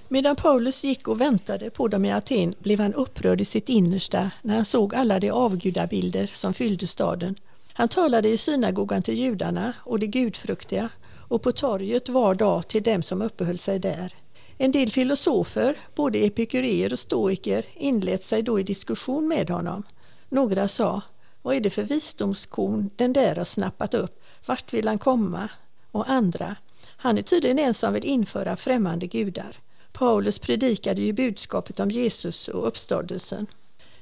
Medan 0.08 0.36
Paulus 0.36 0.84
gick 0.84 1.08
och 1.08 1.22
väntade 1.22 1.70
på 1.70 1.88
dem 1.88 2.06
i 2.06 2.12
Aten 2.12 2.54
blev 2.60 2.80
han 2.80 2.94
upprörd 2.94 3.42
i 3.42 3.46
sitt 3.46 3.70
innersta 3.70 4.32
när 4.42 4.56
han 4.56 4.66
såg 4.66 4.96
alla 4.96 5.20
de 5.20 5.32
avgudabilder 5.32 6.32
som 6.36 6.54
fyllde 6.54 6.88
staden. 6.88 7.36
Han 7.74 7.88
talade 7.88 8.30
i 8.30 8.38
synagogan 8.38 9.02
till 9.02 9.14
judarna 9.14 9.74
och 9.80 10.00
de 10.00 10.08
gudfruktiga 10.08 10.90
och 11.28 11.42
på 11.42 11.52
torget 11.52 12.10
var 12.10 12.36
dag 12.36 12.68
till 12.68 12.84
dem 12.84 13.04
som 13.04 13.22
uppehöll 13.22 13.58
sig 13.58 13.80
där. 13.80 14.14
En 14.58 14.72
del 14.72 14.92
filosofer, 14.92 15.78
både 15.96 16.20
epikureer 16.20 16.94
och 16.94 17.00
stoiker, 17.00 17.66
inlät 17.74 18.24
sig 18.24 18.42
då 18.42 18.60
i 18.60 18.64
diskussion 18.64 19.28
med 19.28 19.50
honom. 19.50 19.84
Några 20.30 20.68
sa, 20.68 21.02
vad 21.42 21.56
är 21.56 21.60
det 21.60 21.70
för 21.70 21.84
visdomskorn 21.84 22.90
den 22.96 23.14
där 23.14 23.36
har 23.36 23.46
snappat 23.46 23.94
upp? 23.94 24.24
Vart 24.46 24.74
vill 24.74 24.88
han 24.88 24.98
komma? 24.98 25.50
Och 25.92 26.10
andra, 26.10 26.56
han 27.02 27.18
är 27.18 27.22
tydligen 27.22 27.60
en 27.60 27.74
som 27.74 27.94
vill 27.94 28.06
införa 28.06 28.56
främmande 28.56 29.08
gudar. 29.08 29.58
Paulus 29.92 30.40
predikade 30.40 31.02
ju 31.02 31.14
budskapet 31.14 31.80
om 31.80 31.92
Jesus 31.92 32.48
och 32.48 32.68
uppståndelsen. 32.68 33.48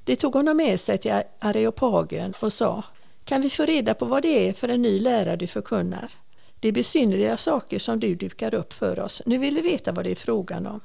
De 0.04 0.16
tog 0.16 0.34
honom 0.34 0.58
med 0.58 0.80
sig 0.80 0.98
till 0.98 1.22
Areopagen 1.40 2.34
och 2.40 2.54
sa 2.54 2.84
Kan 3.24 3.42
vi 3.42 3.50
få 3.50 3.66
reda 3.66 3.94
på 3.94 4.06
vad 4.06 4.22
det 4.22 4.50
är 4.50 4.54
för 4.54 4.70
en 4.70 4.82
ny 4.82 5.00
lära 5.00 5.36
du 5.36 5.48
förkunnar? 5.48 6.12
Det 6.60 6.68
är 6.68 6.72
besynnerliga 6.72 7.38
saker 7.38 7.80
som 7.80 8.00
du 8.00 8.16
dukar 8.16 8.54
upp 8.54 8.74
för 8.74 9.00
oss. 9.00 9.22
Nu 9.26 9.38
vill 9.38 9.56
vi 9.56 9.62
veta 9.62 9.92
vad 9.92 10.06
det 10.06 10.12
är 10.12 10.16
frågan 10.16 10.68
om. 10.68 10.80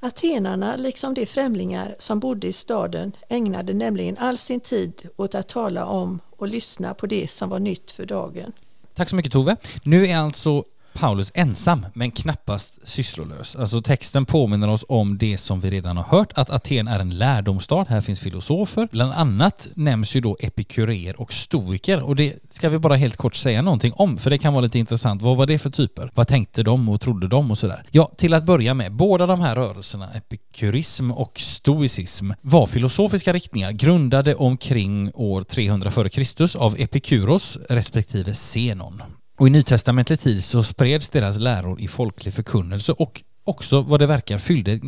Atenarna, 0.00 0.76
liksom 0.76 1.14
de 1.14 1.26
främlingar 1.26 1.96
som 1.98 2.20
bodde 2.20 2.46
i 2.46 2.52
staden, 2.52 3.12
ägnade 3.28 3.74
nämligen 3.74 4.18
all 4.18 4.38
sin 4.38 4.60
tid 4.60 5.08
åt 5.16 5.34
att 5.34 5.48
tala 5.48 5.86
om 5.86 6.20
och 6.30 6.48
lyssna 6.48 6.94
på 6.94 7.06
det 7.06 7.30
som 7.30 7.48
var 7.48 7.58
nytt 7.58 7.92
för 7.92 8.06
dagen. 8.06 8.52
Tack 8.94 9.10
så 9.10 9.16
mycket 9.16 9.32
Tove. 9.32 9.56
Nu 9.82 10.06
är 10.06 10.16
alltså 10.16 10.64
Paulus 10.92 11.32
ensam, 11.34 11.86
men 11.94 12.10
knappast 12.10 12.88
sysslolös. 12.88 13.56
Alltså 13.56 13.82
texten 13.82 14.24
påminner 14.24 14.70
oss 14.70 14.84
om 14.88 15.18
det 15.18 15.38
som 15.38 15.60
vi 15.60 15.70
redan 15.70 15.96
har 15.96 16.04
hört, 16.04 16.32
att 16.34 16.50
Aten 16.50 16.88
är 16.88 17.00
en 17.00 17.18
lärdomsstad. 17.18 17.86
Här 17.88 18.00
finns 18.00 18.20
filosofer. 18.20 18.88
Bland 18.92 19.12
annat 19.12 19.68
nämns 19.74 20.16
ju 20.16 20.20
då 20.20 20.36
epikurer 20.40 21.20
och 21.20 21.32
stoiker 21.32 22.02
och 22.02 22.16
det 22.16 22.34
ska 22.50 22.68
vi 22.68 22.78
bara 22.78 22.96
helt 22.96 23.16
kort 23.16 23.34
säga 23.34 23.62
någonting 23.62 23.92
om, 23.96 24.16
för 24.18 24.30
det 24.30 24.38
kan 24.38 24.52
vara 24.52 24.62
lite 24.62 24.78
intressant. 24.78 25.22
Vad 25.22 25.36
var 25.36 25.46
det 25.46 25.58
för 25.58 25.70
typer? 25.70 26.10
Vad 26.14 26.28
tänkte 26.28 26.62
de 26.62 26.88
och 26.88 27.00
trodde 27.00 27.28
de 27.28 27.50
och 27.50 27.58
sådär? 27.58 27.84
Ja, 27.90 28.10
till 28.16 28.34
att 28.34 28.44
börja 28.44 28.74
med, 28.74 28.92
båda 28.92 29.26
de 29.26 29.40
här 29.40 29.54
rörelserna, 29.54 30.12
epikurism 30.12 31.10
och 31.10 31.40
stoicism, 31.40 32.30
var 32.40 32.66
filosofiska 32.66 33.32
riktningar 33.32 33.72
grundade 33.72 34.34
omkring 34.34 35.10
år 35.14 35.42
300 35.42 35.88
f.Kr. 35.96 36.58
av 36.58 36.76
Epikuros 36.78 37.58
respektive 37.68 38.34
Zenon. 38.34 39.02
Och 39.40 39.46
i 39.46 39.50
nytestamentlig 39.50 40.20
tid 40.20 40.44
så 40.44 40.62
spreds 40.62 41.08
deras 41.08 41.38
läror 41.38 41.80
i 41.80 41.88
folklig 41.88 42.34
förkunnelse 42.34 42.92
och 42.92 43.22
också 43.44 43.80
vad 43.80 44.00
det 44.00 44.06
verkar 44.06 44.38
fyllde 44.38 44.80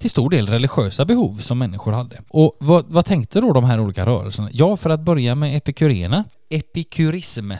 till 0.00 0.10
stor 0.10 0.30
del 0.30 0.46
religiösa 0.46 1.04
behov 1.04 1.34
som 1.34 1.58
människor 1.58 1.92
hade. 1.92 2.22
Och 2.28 2.56
vad, 2.60 2.92
vad 2.92 3.04
tänkte 3.04 3.40
då 3.40 3.52
de 3.52 3.64
här 3.64 3.80
olika 3.80 4.06
rörelserna? 4.06 4.50
Ja, 4.52 4.76
för 4.76 4.90
att 4.90 5.00
börja 5.00 5.34
med 5.34 5.56
epikurerna. 5.56 6.24
Epikurism 6.50 7.52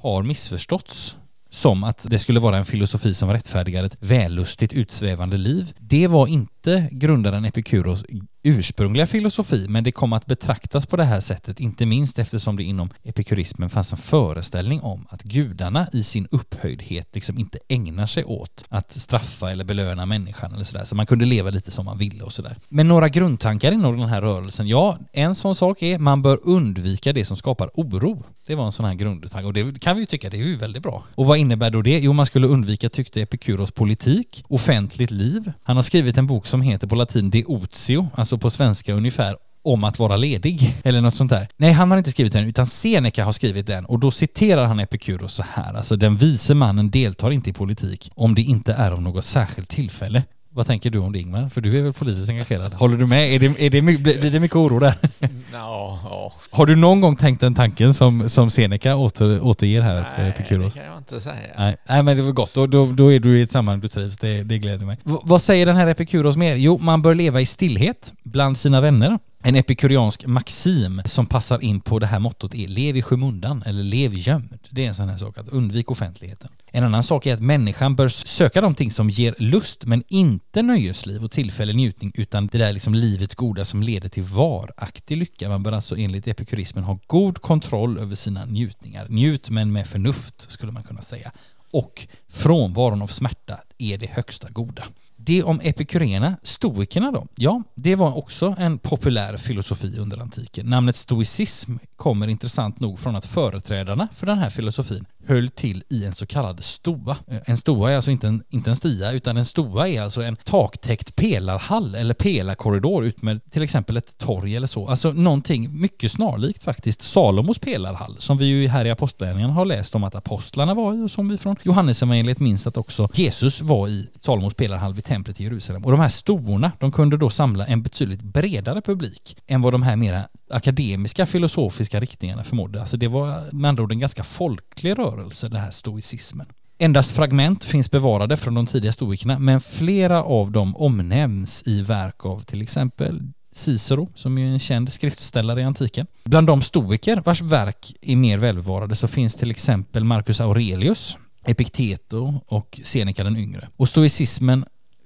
har 0.00 0.22
missförståtts 0.22 1.16
som 1.50 1.84
att 1.84 2.06
det 2.10 2.18
skulle 2.18 2.40
vara 2.40 2.56
en 2.56 2.64
filosofi 2.64 3.14
som 3.14 3.30
rättfärdigar 3.30 3.84
ett 3.84 3.96
vällustigt 4.00 4.72
utsvävande 4.72 5.36
liv. 5.36 5.72
Det 5.78 6.06
var 6.06 6.26
inte 6.26 6.59
grundaren 6.90 7.44
Epikuros 7.44 8.04
ursprungliga 8.42 9.06
filosofi, 9.06 9.66
men 9.68 9.84
det 9.84 9.92
kom 9.92 10.12
att 10.12 10.26
betraktas 10.26 10.86
på 10.86 10.96
det 10.96 11.04
här 11.04 11.20
sättet, 11.20 11.60
inte 11.60 11.86
minst 11.86 12.18
eftersom 12.18 12.56
det 12.56 12.62
inom 12.62 12.90
epikurismen 13.02 13.70
fanns 13.70 13.92
en 13.92 13.98
föreställning 13.98 14.80
om 14.80 15.06
att 15.10 15.22
gudarna 15.22 15.86
i 15.92 16.02
sin 16.02 16.28
upphöjdhet 16.30 17.08
liksom 17.14 17.38
inte 17.38 17.58
ägnar 17.68 18.06
sig 18.06 18.24
åt 18.24 18.64
att 18.68 18.92
straffa 18.92 19.50
eller 19.50 19.64
belöna 19.64 20.06
människan 20.06 20.54
eller 20.54 20.64
sådär, 20.64 20.84
så 20.84 20.94
man 20.94 21.06
kunde 21.06 21.24
leva 21.24 21.50
lite 21.50 21.70
som 21.70 21.84
man 21.84 21.98
ville 21.98 22.24
och 22.24 22.32
sådär. 22.32 22.56
Men 22.68 22.88
några 22.88 23.08
grundtankar 23.08 23.72
inom 23.72 23.98
den 23.98 24.08
här 24.08 24.20
rörelsen, 24.20 24.68
ja, 24.68 24.98
en 25.12 25.34
sån 25.34 25.54
sak 25.54 25.82
är 25.82 25.98
man 25.98 26.22
bör 26.22 26.40
undvika 26.42 27.12
det 27.12 27.24
som 27.24 27.36
skapar 27.36 27.70
oro. 27.74 28.24
Det 28.46 28.54
var 28.54 28.64
en 28.64 28.72
sån 28.72 28.86
här 28.86 28.94
grundtanke 28.94 29.46
och 29.46 29.52
det 29.52 29.80
kan 29.80 29.96
vi 29.96 30.02
ju 30.02 30.06
tycka, 30.06 30.30
det 30.30 30.36
är 30.36 30.44
ju 30.44 30.56
väldigt 30.56 30.82
bra. 30.82 31.04
Och 31.14 31.26
vad 31.26 31.38
innebär 31.38 31.70
då 31.70 31.82
det? 31.82 31.98
Jo, 31.98 32.12
man 32.12 32.26
skulle 32.26 32.46
undvika, 32.46 32.88
tyckte 32.88 33.22
Epikuros, 33.22 33.70
politik, 33.70 34.44
offentligt 34.48 35.10
liv. 35.10 35.52
Han 35.62 35.76
har 35.76 35.82
skrivit 35.82 36.18
en 36.18 36.26
bok 36.26 36.46
som 36.50 36.62
heter 36.62 36.86
på 36.86 36.94
latin 36.94 37.30
De 37.30 37.44
Otio, 37.46 38.08
alltså 38.14 38.38
på 38.38 38.50
svenska 38.50 38.92
ungefär 38.92 39.36
om 39.62 39.84
att 39.84 39.98
vara 39.98 40.16
ledig, 40.16 40.74
eller 40.84 41.00
något 41.00 41.14
sånt 41.14 41.30
där. 41.30 41.48
Nej, 41.56 41.72
han 41.72 41.90
har 41.90 41.98
inte 41.98 42.10
skrivit 42.10 42.32
den, 42.32 42.44
utan 42.44 42.66
Seneca 42.66 43.24
har 43.24 43.32
skrivit 43.32 43.66
den 43.66 43.84
och 43.84 43.98
då 43.98 44.10
citerar 44.10 44.66
han 44.66 44.80
Epikuros 44.80 45.34
så 45.34 45.44
här, 45.52 45.74
alltså 45.74 45.96
den 45.96 46.16
vise 46.16 46.54
mannen 46.54 46.90
deltar 46.90 47.30
inte 47.30 47.50
i 47.50 47.52
politik 47.52 48.10
om 48.14 48.34
det 48.34 48.42
inte 48.42 48.72
är 48.72 48.92
av 48.92 49.02
något 49.02 49.24
särskilt 49.24 49.68
tillfälle. 49.68 50.22
Vad 50.52 50.66
tänker 50.66 50.90
du 50.90 50.98
om 50.98 51.12
det 51.12 51.18
Ingmar? 51.18 51.48
För 51.48 51.60
du 51.60 51.78
är 51.78 51.82
väl 51.82 51.92
politiskt 51.92 52.28
engagerad? 52.28 52.74
Håller 52.74 52.96
du 52.96 53.06
med? 53.06 53.34
Är 53.34 53.38
det, 53.38 53.46
är 53.66 53.70
det, 53.70 53.82
blir 53.82 54.30
det 54.30 54.40
mycket 54.40 54.56
oro 54.56 54.78
där? 54.78 54.94
Ja, 55.52 55.98
ja. 56.04 56.32
Har 56.50 56.66
du 56.66 56.76
någon 56.76 57.00
gång 57.00 57.16
tänkt 57.16 57.40
den 57.40 57.54
tanken 57.54 57.94
som, 57.94 58.28
som 58.28 58.50
Seneca 58.50 58.96
åter, 58.96 59.40
återger 59.44 59.80
här 59.80 59.94
Nej, 59.94 60.04
för 60.16 60.22
Epikuros? 60.22 60.74
Nej, 60.74 60.84
det 60.84 60.88
kan 60.88 60.94
jag 60.94 60.98
inte 60.98 61.20
säga. 61.20 61.54
Nej, 61.58 61.76
Nej 61.88 62.02
men 62.02 62.16
det 62.16 62.22
var 62.22 62.32
gott. 62.32 62.54
Då, 62.54 62.66
då, 62.66 62.86
då 62.86 63.12
är 63.12 63.18
du 63.18 63.38
i 63.38 63.42
ett 63.42 63.50
sammanhang 63.50 63.80
du 63.80 63.88
trivs. 63.88 64.18
Det, 64.18 64.42
det 64.42 64.58
gläder 64.58 64.86
mig. 64.86 64.98
V 65.04 65.16
vad 65.22 65.42
säger 65.42 65.66
den 65.66 65.76
här 65.76 65.86
Epikuros 65.86 66.36
mer? 66.36 66.56
Jo, 66.56 66.78
man 66.78 67.02
bör 67.02 67.14
leva 67.14 67.40
i 67.40 67.46
stillhet 67.46 68.12
bland 68.22 68.58
sina 68.58 68.80
vänner 68.80 69.18
en 69.42 69.56
epikuriansk 69.56 70.26
maxim 70.26 71.02
som 71.04 71.26
passar 71.26 71.64
in 71.64 71.80
på 71.80 71.98
det 71.98 72.06
här 72.06 72.18
mottot 72.18 72.54
är 72.54 72.68
lev 72.68 72.96
i 72.96 73.02
skymundan 73.02 73.62
eller 73.66 73.82
lev 73.82 74.14
gömd. 74.14 74.58
Det 74.70 74.84
är 74.84 74.88
en 74.88 74.94
sån 74.94 75.08
här 75.08 75.16
sak, 75.16 75.38
att 75.38 75.48
undvika 75.48 75.92
offentligheten. 75.92 76.50
En 76.66 76.84
annan 76.84 77.02
sak 77.02 77.26
är 77.26 77.34
att 77.34 77.40
människan 77.40 77.96
bör 77.96 78.08
söka 78.08 78.60
de 78.60 78.74
ting 78.74 78.90
som 78.90 79.10
ger 79.10 79.34
lust 79.38 79.84
men 79.84 80.02
inte 80.08 80.62
nöjesliv 80.62 81.24
och 81.24 81.30
tillfällig 81.30 81.76
njutning 81.76 82.12
utan 82.14 82.46
det 82.46 82.58
där 82.58 82.72
liksom 82.72 82.94
livets 82.94 83.34
goda 83.34 83.64
som 83.64 83.82
leder 83.82 84.08
till 84.08 84.22
varaktig 84.22 85.16
lycka. 85.16 85.48
Man 85.48 85.62
bör 85.62 85.72
alltså 85.72 85.96
enligt 85.96 86.28
epikurismen 86.28 86.84
ha 86.84 86.98
god 87.06 87.38
kontroll 87.38 87.98
över 87.98 88.14
sina 88.14 88.44
njutningar. 88.44 89.06
Njut 89.08 89.50
men 89.50 89.72
med 89.72 89.86
förnuft 89.86 90.50
skulle 90.50 90.72
man 90.72 90.82
kunna 90.82 91.02
säga. 91.02 91.32
Och 91.70 92.06
frånvaron 92.28 93.02
av 93.02 93.06
smärta 93.06 93.60
är 93.78 93.98
det 93.98 94.10
högsta 94.10 94.48
goda. 94.50 94.84
Det 95.22 95.42
om 95.42 95.60
epikuréerna, 95.62 96.36
stoikerna 96.42 97.10
då? 97.10 97.26
Ja, 97.36 97.62
det 97.74 97.96
var 97.96 98.16
också 98.18 98.54
en 98.58 98.78
populär 98.78 99.36
filosofi 99.36 99.98
under 99.98 100.18
antiken. 100.18 100.66
Namnet 100.66 100.96
stoicism 100.96 101.76
kommer 101.96 102.28
intressant 102.28 102.80
nog 102.80 102.98
från 102.98 103.16
att 103.16 103.26
företrädarna 103.26 104.08
för 104.14 104.26
den 104.26 104.38
här 104.38 104.50
filosofin 104.50 105.06
höll 105.30 105.48
till 105.48 105.84
i 105.88 106.04
en 106.04 106.12
så 106.12 106.26
kallad 106.26 106.64
stoa. 106.64 107.16
En 107.44 107.56
stoa 107.56 107.90
är 107.90 107.96
alltså 107.96 108.10
inte 108.10 108.28
en, 108.28 108.42
inte 108.50 108.70
en 108.70 108.76
stia, 108.76 109.12
utan 109.12 109.36
en 109.36 109.44
stoa 109.44 109.88
är 109.88 110.02
alltså 110.02 110.22
en 110.22 110.36
taktäckt 110.36 111.16
pelarhall 111.16 111.94
eller 111.94 112.14
pelarkorridor 112.14 113.04
ut 113.04 113.22
med 113.22 113.50
till 113.50 113.62
exempel 113.62 113.96
ett 113.96 114.18
torg 114.18 114.56
eller 114.56 114.66
så. 114.66 114.88
Alltså 114.88 115.12
någonting 115.12 115.80
mycket 115.80 116.12
snarlikt 116.12 116.62
faktiskt 116.62 117.02
Salomos 117.02 117.58
pelarhall 117.58 118.16
som 118.18 118.38
vi 118.38 118.44
ju 118.44 118.68
här 118.68 118.84
i 118.84 118.90
Apostlagärningarna 118.90 119.52
har 119.52 119.64
läst 119.64 119.94
om 119.94 120.04
att 120.04 120.14
apostlarna 120.14 120.74
var 120.74 120.94
i 120.94 121.02
och 121.02 121.10
som 121.10 121.28
vi 121.28 121.38
från 121.38 121.56
Johannesevangeliet 121.62 122.40
minns 122.40 122.66
att 122.66 122.76
också 122.76 123.08
Jesus 123.14 123.60
var 123.60 123.88
i 123.88 124.08
Salomos 124.20 124.54
pelarhall 124.54 124.94
vid 124.94 125.04
templet 125.04 125.40
i 125.40 125.44
Jerusalem. 125.44 125.84
Och 125.84 125.90
de 125.90 126.00
här 126.00 126.08
stoorna, 126.08 126.72
de 126.78 126.92
kunde 126.92 127.16
då 127.16 127.30
samla 127.30 127.66
en 127.66 127.82
betydligt 127.82 128.22
bredare 128.22 128.82
publik 128.82 129.36
än 129.46 129.62
vad 129.62 129.74
de 129.74 129.82
här 129.82 129.96
mera 129.96 130.24
akademiska 130.50 131.26
filosofiska 131.26 132.00
riktningarna 132.00 132.44
förmådde. 132.44 132.80
Alltså 132.80 132.96
det 132.96 133.08
var 133.08 133.52
med 133.52 133.68
andra 133.68 133.82
ord 133.82 133.92
en 133.92 133.98
ganska 133.98 134.24
folklig 134.24 134.98
rörelse 134.98 135.19
rörelse, 135.20 135.48
den 135.48 135.60
här 135.60 135.70
stoicismen. 135.70 136.46
Endast 136.78 137.12
fragment 137.12 137.64
finns 137.64 137.90
bevarade 137.90 138.36
från 138.36 138.54
de 138.54 138.66
tidiga 138.66 138.92
stoikerna, 138.92 139.38
men 139.38 139.60
flera 139.60 140.22
av 140.22 140.52
dem 140.52 140.76
omnämns 140.76 141.62
i 141.66 141.82
verk 141.82 142.26
av 142.26 142.40
till 142.40 142.62
exempel 142.62 143.22
Cicero, 143.52 144.08
som 144.14 144.38
är 144.38 144.46
en 144.46 144.58
känd 144.58 144.92
skriftställare 144.92 145.60
i 145.60 145.64
antiken. 145.64 146.06
Bland 146.24 146.46
de 146.46 146.62
stoiker 146.62 147.22
vars 147.24 147.40
verk 147.40 147.94
är 148.00 148.16
mer 148.16 148.38
välbevarade 148.38 148.96
så 148.96 149.08
finns 149.08 149.34
till 149.34 149.50
exempel 149.50 150.04
Marcus 150.04 150.40
Aurelius, 150.40 151.18
Epikteto 151.46 152.40
och 152.46 152.80
Seneca 152.82 153.24
den 153.24 153.36
yngre. 153.36 153.68
Och 153.76 153.88
stoicismen 153.88 154.64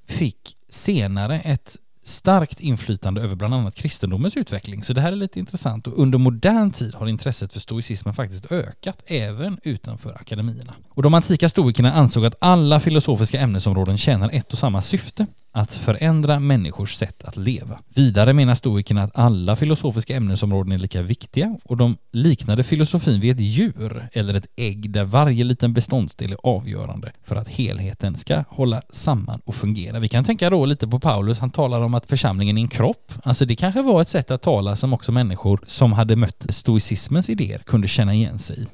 fick 0.09 0.57
senare 0.69 1.41
ett 1.41 1.77
starkt 2.05 2.61
inflytande 2.61 3.23
över 3.23 3.35
bland 3.35 3.55
annat 3.55 3.75
kristendomens 3.75 4.37
utveckling. 4.37 4.85
Så 4.85 4.93
det 4.93 5.01
här 5.01 5.13
är 5.13 5.17
lite 5.17 5.39
intressant 5.39 5.87
och 5.87 5.99
under 5.99 6.19
modern 6.19 6.71
tid 6.71 6.95
har 6.95 7.07
intresset 7.07 7.53
för 7.53 7.61
stoicismen 7.61 8.15
faktiskt 8.15 8.53
ökat 8.53 9.03
även 9.07 9.59
utanför 9.63 10.15
akademierna. 10.15 10.75
Och 10.95 11.03
de 11.03 11.15
antika 11.15 11.49
stoikerna 11.49 11.93
ansåg 11.93 12.27
att 12.27 12.35
alla 12.39 12.81
filosofiska 12.81 13.41
ämnesområden 13.41 13.99
tjänar 13.99 14.31
ett 14.33 14.53
och 14.53 14.59
samma 14.59 14.83
syfte, 14.83 15.27
att 15.53 15.75
förändra 15.75 16.41
människors 16.41 16.95
sätt 16.95 17.25
att 17.25 17.37
leva. 17.37 17.79
Vidare 17.95 18.33
menar 18.33 18.55
stoikerna 18.55 19.03
att 19.03 19.19
alla 19.19 19.57
filosofiska 19.57 20.17
ämnesområden 20.17 20.73
är 20.73 20.79
lika 20.79 21.03
viktiga 21.03 21.57
och 21.65 21.77
de 21.77 21.97
liknade 22.13 22.63
filosofin 22.63 23.21
vid 23.21 23.35
ett 23.35 23.41
djur 23.41 24.09
eller 24.13 24.35
ett 24.35 24.47
ägg 24.57 24.91
där 24.91 25.05
varje 25.05 25.45
liten 25.45 25.73
beståndsdel 25.73 26.33
är 26.33 26.39
avgörande 26.43 27.13
för 27.25 27.37
att 27.37 27.49
helheten 27.49 28.17
ska 28.17 28.45
hålla 28.49 28.83
samman 28.91 29.41
och 29.45 29.55
fungera. 29.55 29.99
Vi 29.99 30.09
kan 30.09 30.25
tänka 30.25 30.51
då 30.51 30.67
lite 30.67 30.89
på 30.89 31.01
Paulus, 31.01 31.39
han 31.39 31.51
talar 31.51 31.81
om 31.81 31.95
att 31.95 32.07
församlingen 32.07 32.59
är 32.59 32.63
en 32.63 32.69
kropp. 32.69 33.13
Alltså 33.23 33.45
det 33.45 33.57
kanske 33.57 33.83
var 33.83 34.03
ett 34.03 34.09
sätt 34.09 34.31
att 34.31 34.43
tala 34.43 34.77
som 34.77 34.93
också 34.93 35.13
människor 35.13 35.61
som 35.67 35.93
hade 35.93 36.17
mött 36.17 36.47
stoicismens 36.49 37.31
idéer 37.31 37.59
kunde 37.59 37.89
känna 37.89 38.15
igen 38.15 38.39
sig 38.39 38.63
i. 38.63 38.67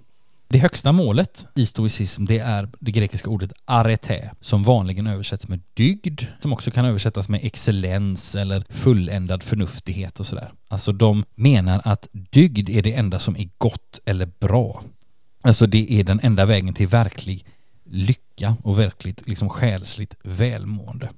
Det 0.52 0.58
högsta 0.58 0.92
målet 0.92 1.46
i 1.54 1.66
stoicism 1.66 2.24
det 2.24 2.38
är 2.38 2.68
det 2.80 2.90
grekiska 2.90 3.30
ordet 3.30 3.52
arete 3.64 4.30
som 4.40 4.62
vanligen 4.62 5.06
översätts 5.06 5.48
med 5.48 5.60
dygd 5.74 6.22
som 6.40 6.52
också 6.52 6.70
kan 6.70 6.84
översättas 6.84 7.28
med 7.28 7.40
excellens 7.42 8.34
eller 8.34 8.64
fulländad 8.68 9.42
förnuftighet 9.42 10.20
och 10.20 10.26
sådär. 10.26 10.52
Alltså 10.68 10.92
de 10.92 11.24
menar 11.34 11.80
att 11.84 12.08
dygd 12.12 12.70
är 12.70 12.82
det 12.82 12.94
enda 12.94 13.18
som 13.18 13.36
är 13.36 13.48
gott 13.58 14.00
eller 14.04 14.26
bra. 14.26 14.82
Alltså 15.42 15.66
det 15.66 15.92
är 15.92 16.04
den 16.04 16.20
enda 16.22 16.46
vägen 16.46 16.74
till 16.74 16.88
verklig 16.88 17.46
lycka 17.84 18.56
och 18.62 18.78
verkligt 18.78 19.28
liksom 19.28 19.48
själsligt 19.48 20.16
välmående. 20.22 21.08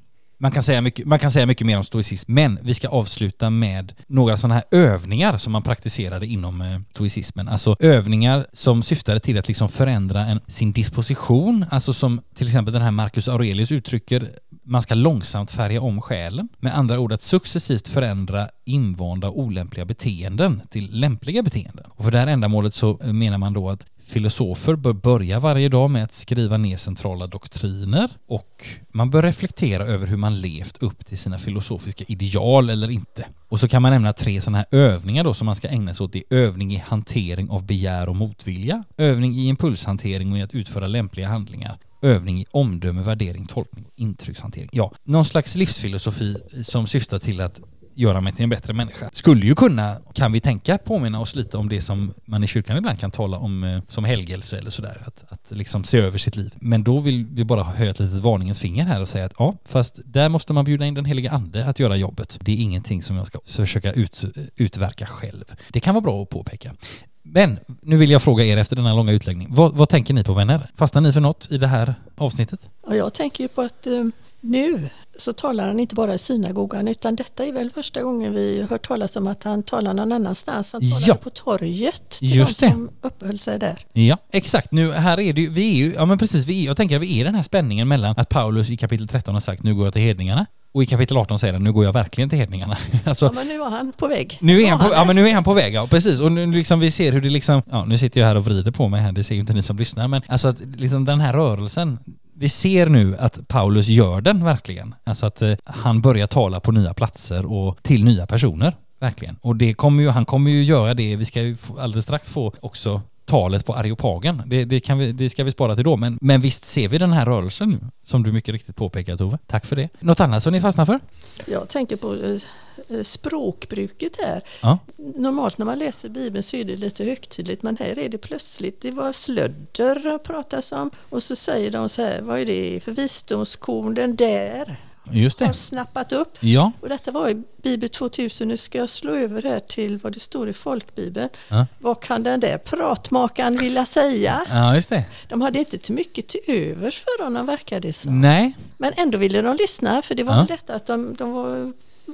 Man 0.43 0.51
kan, 0.51 0.63
säga 0.63 0.81
mycket, 0.81 1.07
man 1.07 1.19
kan 1.19 1.31
säga 1.31 1.47
mycket 1.47 1.67
mer 1.67 1.77
om 1.77 1.85
stoicism, 1.85 2.35
men 2.35 2.59
vi 2.63 2.75
ska 2.75 2.89
avsluta 2.89 3.51
med 3.51 3.93
några 4.07 4.37
sådana 4.37 4.55
här 4.55 4.65
övningar 4.71 5.39
som 5.39 5.53
man 5.53 5.63
praktiserade 5.63 6.27
inom 6.27 6.61
eh, 6.61 6.81
stoicismen. 6.91 7.49
Alltså 7.49 7.77
övningar 7.79 8.47
som 8.53 8.83
syftade 8.83 9.21
till 9.21 9.39
att 9.39 9.49
liksom 9.49 9.69
förändra 9.69 10.21
en, 10.21 10.41
sin 10.47 10.73
disposition, 10.73 11.65
alltså 11.71 11.93
som 11.93 12.21
till 12.35 12.47
exempel 12.47 12.73
den 12.73 12.83
här 12.83 12.91
Marcus 12.91 13.29
Aurelius 13.29 13.73
uttrycker, 13.73 14.31
man 14.65 14.83
ska 14.83 14.95
långsamt 14.95 15.51
färga 15.51 15.81
om 15.81 16.01
själen. 16.01 16.49
Med 16.59 16.79
andra 16.79 16.99
ord 16.99 17.13
att 17.13 17.23
successivt 17.23 17.89
förändra 17.89 18.49
invanda 18.65 19.31
olämpliga 19.31 19.85
beteenden 19.85 20.63
till 20.71 21.01
lämpliga 21.01 21.43
beteenden. 21.43 21.85
Och 21.89 22.05
för 22.05 22.11
det 22.11 22.19
här 22.19 22.27
ändamålet 22.27 22.75
så 22.75 23.01
eh, 23.03 23.13
menar 23.13 23.39
man 23.39 23.53
då 23.53 23.71
att 23.71 23.87
Filosofer 24.07 24.77
bör 24.77 24.93
börja 24.93 25.41
varje 25.41 25.69
dag 25.69 25.91
med 25.91 26.05
att 26.05 26.15
skriva 26.15 26.57
ner 26.57 26.77
centrala 26.77 27.27
doktriner 27.27 28.11
och 28.27 28.65
man 28.93 29.11
bör 29.11 29.23
reflektera 29.23 29.85
över 29.85 30.07
hur 30.07 30.17
man 30.17 30.41
levt 30.41 30.83
upp 30.83 31.07
till 31.07 31.19
sina 31.19 31.39
filosofiska 31.39 32.05
ideal 32.09 32.71
eller 32.71 32.91
inte. 32.91 33.27
Och 33.49 33.61
så 33.61 33.69
kan 33.69 33.83
man 33.83 33.93
nämna 33.93 34.13
tre 34.13 34.41
sådana 34.41 34.59
här 34.59 34.79
övningar 34.79 35.25
då 35.25 35.35
som 35.35 35.47
man 35.47 35.55
ska 35.55 35.69
ägna 35.69 35.95
sig 35.95 36.05
åt. 36.05 36.13
Det 36.13 36.19
är 36.31 36.37
övning 36.37 36.73
i 36.73 36.77
hantering 36.77 37.51
av 37.51 37.67
begär 37.67 38.09
och 38.09 38.17
motvilja, 38.17 38.85
övning 38.97 39.35
i 39.35 39.47
impulshantering 39.47 40.33
och 40.33 40.39
i 40.39 40.43
att 40.43 40.55
utföra 40.55 40.87
lämpliga 40.87 41.29
handlingar 41.29 41.79
övning 42.03 42.41
i 42.41 42.47
omdöme, 42.51 43.03
värdering, 43.03 43.47
tolkning 43.47 43.85
och 43.85 43.93
intryckshantering. 43.97 44.69
Ja, 44.73 44.93
någon 45.05 45.25
slags 45.25 45.57
livsfilosofi 45.57 46.37
som 46.65 46.87
syftar 46.87 47.19
till 47.19 47.41
att 47.41 47.61
göra 48.03 48.21
mig 48.21 48.33
till 48.33 48.43
en 48.43 48.51
bättre 48.51 48.73
människa. 48.73 49.11
Skulle 49.13 49.47
ju 49.47 49.55
kunna, 49.55 49.97
kan 50.15 50.33
vi 50.33 50.41
tänka, 50.41 50.79
påminna 50.79 51.21
oss 51.21 51.35
lite 51.35 51.57
om 51.57 51.69
det 51.69 51.81
som 51.81 52.15
man 52.25 52.45
i 52.45 52.47
kyrkan 52.47 52.77
ibland 52.77 52.99
kan 52.99 53.11
tala 53.11 53.37
om 53.39 53.65
eh, 53.65 53.83
som 53.89 54.05
helgelse 54.05 54.59
eller 54.59 54.71
sådär. 54.71 55.03
Att, 55.07 55.25
att 55.29 55.51
liksom 55.51 55.85
se 55.85 55.99
över 55.99 56.19
sitt 56.19 56.37
liv. 56.37 56.55
Men 56.61 56.85
då 56.85 56.99
vill 56.99 57.27
vi 57.27 57.45
bara 57.45 57.63
höja 57.63 57.91
ett 57.91 58.01
litet 58.01 58.21
varningens 58.21 58.61
finger 58.61 58.85
här 58.85 59.01
och 59.01 59.09
säga 59.09 59.25
att 59.25 59.35
ja, 59.39 59.55
fast 59.65 60.01
där 60.05 60.29
måste 60.29 60.53
man 60.53 60.65
bjuda 60.65 60.85
in 60.85 60.95
den 60.95 61.05
heliga 61.05 61.31
ande 61.31 61.67
att 61.67 61.79
göra 61.79 61.97
jobbet. 61.97 62.39
Det 62.41 62.53
är 62.53 62.57
ingenting 62.57 63.03
som 63.03 63.17
jag 63.17 63.27
ska 63.27 63.39
försöka 63.47 63.93
ut, 63.93 64.25
utverka 64.57 65.07
själv. 65.07 65.45
Det 65.69 65.81
kan 65.81 65.95
vara 65.95 66.03
bra 66.03 66.23
att 66.23 66.31
påpeka. 66.31 66.75
Men 67.23 67.59
nu 67.83 67.97
vill 67.97 68.11
jag 68.11 68.23
fråga 68.23 68.45
er 68.45 68.57
efter 68.57 68.77
den 68.77 68.85
här 68.85 68.95
långa 68.95 69.13
utläggningen. 69.13 69.55
Vad, 69.55 69.75
vad 69.75 69.89
tänker 69.89 70.15
ni 70.15 70.25
på 70.25 70.33
vänner? 70.35 70.71
Fastnar 70.77 71.01
ni 71.01 71.13
för 71.13 71.21
något 71.21 71.49
i 71.51 71.59
det 71.59 71.67
här 71.67 71.95
avsnittet? 72.17 72.69
Ja, 72.87 72.95
jag 72.95 73.15
tänker 73.15 73.45
ju 73.45 73.49
på 73.49 73.63
att 73.63 73.87
eh, 73.87 74.05
nu 74.41 74.89
så 75.19 75.33
talar 75.33 75.67
han 75.67 75.81
inte 75.81 75.95
bara 75.95 76.15
i 76.15 76.19
synagogan 76.19 76.89
utan 76.89 77.17
detta 77.17 77.47
är 77.47 77.53
väl 77.53 77.71
första 77.71 78.03
gången 78.03 78.35
vi 78.35 78.67
hört 78.71 78.89
talas 78.89 79.17
om 79.17 79.27
att 79.27 79.43
han 79.43 79.63
talar 79.63 79.95
någon 79.95 80.13
annanstans. 80.13 80.73
Han 80.73 80.83
talar 80.91 81.09
ja. 81.09 81.15
på 81.15 81.31
torget 81.31 82.09
till 82.09 82.37
Just 82.37 82.61
de 82.61 82.71
som 82.71 82.91
uppehöll 83.01 83.39
sig 83.39 83.59
där. 83.59 83.87
Ja, 83.93 84.19
exakt. 84.31 84.73
Nu 84.73 84.93
här 84.93 85.21
är 85.21 85.33
det 85.33 85.41
ju, 85.41 85.51
vi 85.51 85.71
är 85.71 85.75
ju, 85.75 85.93
ja 85.95 86.05
men 86.05 86.19
precis, 86.19 86.47
vi 86.47 86.63
är, 86.63 86.67
jag 86.67 86.77
tänker 86.77 86.97
att 86.97 87.03
vi 87.03 87.21
är 87.21 87.25
den 87.25 87.35
här 87.35 87.43
spänningen 87.43 87.89
mellan 87.89 88.15
att 88.17 88.29
Paulus 88.29 88.71
i 88.71 88.77
kapitel 88.77 89.09
13 89.09 89.35
har 89.35 89.41
sagt 89.41 89.63
nu 89.63 89.75
går 89.75 89.87
jag 89.87 89.93
till 89.93 90.03
hedningarna 90.03 90.47
och 90.73 90.83
i 90.83 90.87
kapitel 90.87 91.17
18 91.17 91.39
säger 91.39 91.53
han 91.53 91.65
nu 91.65 91.73
går 91.73 91.85
jag 91.85 91.93
verkligen 91.93 92.31
till 92.31 92.39
hedningarna. 92.39 92.77
alltså, 93.05 93.27
ja 93.27 93.33
men 93.35 93.49
nu 93.49 93.59
var 93.59 93.71
han 93.71 93.93
på 93.97 94.09
väg. 94.09 94.39
Nu 94.41 94.63
är 94.63 94.71
han 94.71 94.79
på, 94.79 94.85
ja 94.93 95.05
men 95.05 95.17
nu 95.17 95.29
är 95.29 95.35
han 95.35 95.45
på 95.45 95.53
väg, 95.53 95.75
ja 95.75 95.87
precis. 95.87 96.21
Och 96.21 96.33
nu 96.33 96.47
liksom 96.47 96.81
vi 96.81 96.91
ser 96.91 97.13
hur 97.13 97.21
det 97.21 97.31
liksom, 97.31 97.63
ja 97.71 97.85
nu 97.85 97.99
sitter 97.99 98.21
jag 98.21 98.27
här 98.27 98.37
och 98.37 98.45
vrider 98.45 98.71
på 98.71 98.89
mig 98.89 99.01
här, 99.01 99.13
det 99.13 99.25
ser 99.25 99.35
ju 99.35 99.41
inte 99.41 99.53
ni 99.53 99.63
som 99.63 99.77
lyssnar 99.77 100.09
men 100.09 100.23
alltså 100.27 100.49
att 100.49 100.61
liksom 100.77 101.05
den 101.05 101.21
här 101.21 101.33
rörelsen, 101.33 101.99
vi 102.35 102.49
ser 102.49 102.87
nu 102.87 103.17
att 103.19 103.49
Paulus 103.49 103.89
gör 103.89 104.21
den 104.21 104.45
verkligen. 104.45 104.95
Alltså 105.05 105.27
att 105.27 105.43
eh, 105.43 105.55
han 105.65 106.01
börjar 106.01 106.27
tala 106.27 106.61
på 106.61 106.73
nya 106.73 106.95
platser 106.95 107.53
och 107.53 107.83
till 107.83 108.05
nya 108.05 108.27
personer. 108.27 108.77
Verkligen. 109.01 109.37
Och 109.41 109.57
det 109.57 109.75
kommer 109.75 110.03
ju, 110.03 110.09
han 110.09 110.25
kommer 110.25 110.51
ju 110.51 110.65
göra 110.65 110.95
det, 110.95 111.17
vi 111.17 111.25
ska 111.25 111.43
ju 111.43 111.57
alldeles 111.79 112.05
strax 112.05 112.31
få 112.31 112.53
också 112.61 113.01
talet 113.25 113.67
på 113.67 113.75
Areopagen. 113.75 114.43
Det, 114.47 114.65
det, 114.65 114.81
kan 114.81 114.99
vi, 114.99 115.13
det 115.13 115.31
ska 115.31 115.45
vi 115.45 115.51
spara 115.51 115.75
till 115.75 115.85
då. 115.85 115.97
Men, 115.97 116.19
men 116.21 116.41
visst 116.41 116.65
ser 116.65 116.89
vi 116.89 116.99
den 116.99 117.13
här 117.13 117.27
rörelsen 117.27 117.71
nu, 117.71 117.81
som 118.05 118.23
du 118.23 118.33
mycket 118.33 118.53
riktigt 118.53 118.77
påpekar 118.77 119.17
Tove. 119.17 119.39
Tack 119.47 119.67
för 119.67 119.77
det. 119.77 119.89
Något 120.01 120.21
annat 120.21 120.43
som 120.43 120.53
ni 120.53 120.61
fastnar 120.61 120.85
för? 120.85 121.01
Jag 121.47 121.69
tänker 121.69 121.97
på 121.97 122.15
eh, 122.15 122.97
eh, 122.97 123.03
språkbruket 123.03 124.13
här. 124.23 124.43
Ja. 124.61 124.79
Normalt 124.97 125.59
när 125.59 125.67
man 125.67 125.79
läser 125.79 126.09
Bibeln 126.09 126.43
så 126.43 126.57
är 126.57 126.65
det 126.65 126.77
lite 126.77 127.05
högtidligt 127.05 127.63
men 127.63 127.77
här 127.77 127.99
är 127.99 128.09
det 128.09 128.19
plötsligt, 128.19 128.81
det 128.81 128.91
var 128.91 129.13
slödder 129.13 130.19
pratas 130.19 130.73
om 130.73 130.91
och 131.11 131.23
så 131.23 131.37
säger 131.37 131.71
de 131.71 131.89
så 131.89 132.03
här, 132.03 132.23
vad 132.23 132.41
är 132.41 132.47
det 132.47 132.81
för 132.85 132.93
visdomskorn 132.93 133.95
den 133.95 134.17
där? 134.17 134.77
Just 135.11 135.39
det. 135.39 135.45
har 135.47 135.53
snappat 135.53 136.13
upp. 136.13 136.37
Ja. 136.41 136.73
Och 136.81 136.89
detta 136.89 137.11
var 137.11 137.29
i 137.29 137.43
Bibel 137.63 137.89
2000. 137.89 138.49
Nu 138.49 138.57
ska 138.57 138.79
jag 138.79 138.91
slå 138.91 139.15
över 139.15 139.43
här 139.43 139.61
till 139.61 139.99
vad 139.99 140.13
det 140.13 140.21
står 140.21 140.49
i 140.49 140.53
folkbibeln. 140.53 141.29
Ja. 141.49 141.67
Vad 141.79 142.01
kan 142.01 142.23
den 142.23 142.41
där 142.41 142.59
pratmakaren 142.59 143.59
vilja 143.59 143.87
säga? 143.87 144.43
Ja, 144.51 144.75
just 144.75 144.91
det. 144.91 145.05
De 145.29 145.41
hade 145.41 145.59
inte 145.59 145.79
till 145.79 145.95
mycket 145.95 146.29
till 146.29 146.41
övers 146.47 147.05
för 147.05 147.25
honom 147.25 147.47
verkar 147.47 147.81
det 147.81 147.93
som. 147.93 148.21
Nej. 148.21 148.57
Men 148.77 148.93
ändå 148.97 149.19
ville 149.19 149.43
de 149.43 149.57
lyssna 149.57 150.03
för 150.03 150.15
det 150.15 150.25
var 150.25 150.37
ja. 150.37 150.47
detta 150.49 150.75
att 150.75 150.87
de, 150.87 151.15
de 151.15 151.33
var 151.33 151.73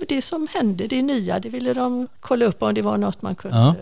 det 0.09 0.23
som 0.23 0.49
hände, 0.55 0.87
det 0.87 1.03
nya, 1.03 1.39
det 1.39 1.49
ville 1.49 1.75
de 1.75 2.09
kolla 2.21 2.45
upp 2.45 2.63
om 2.63 2.75
det 2.75 2.83
var 2.83 2.99
något 2.99 3.23
man 3.23 3.35
kunde 3.35 3.57
Ja. 3.57 3.75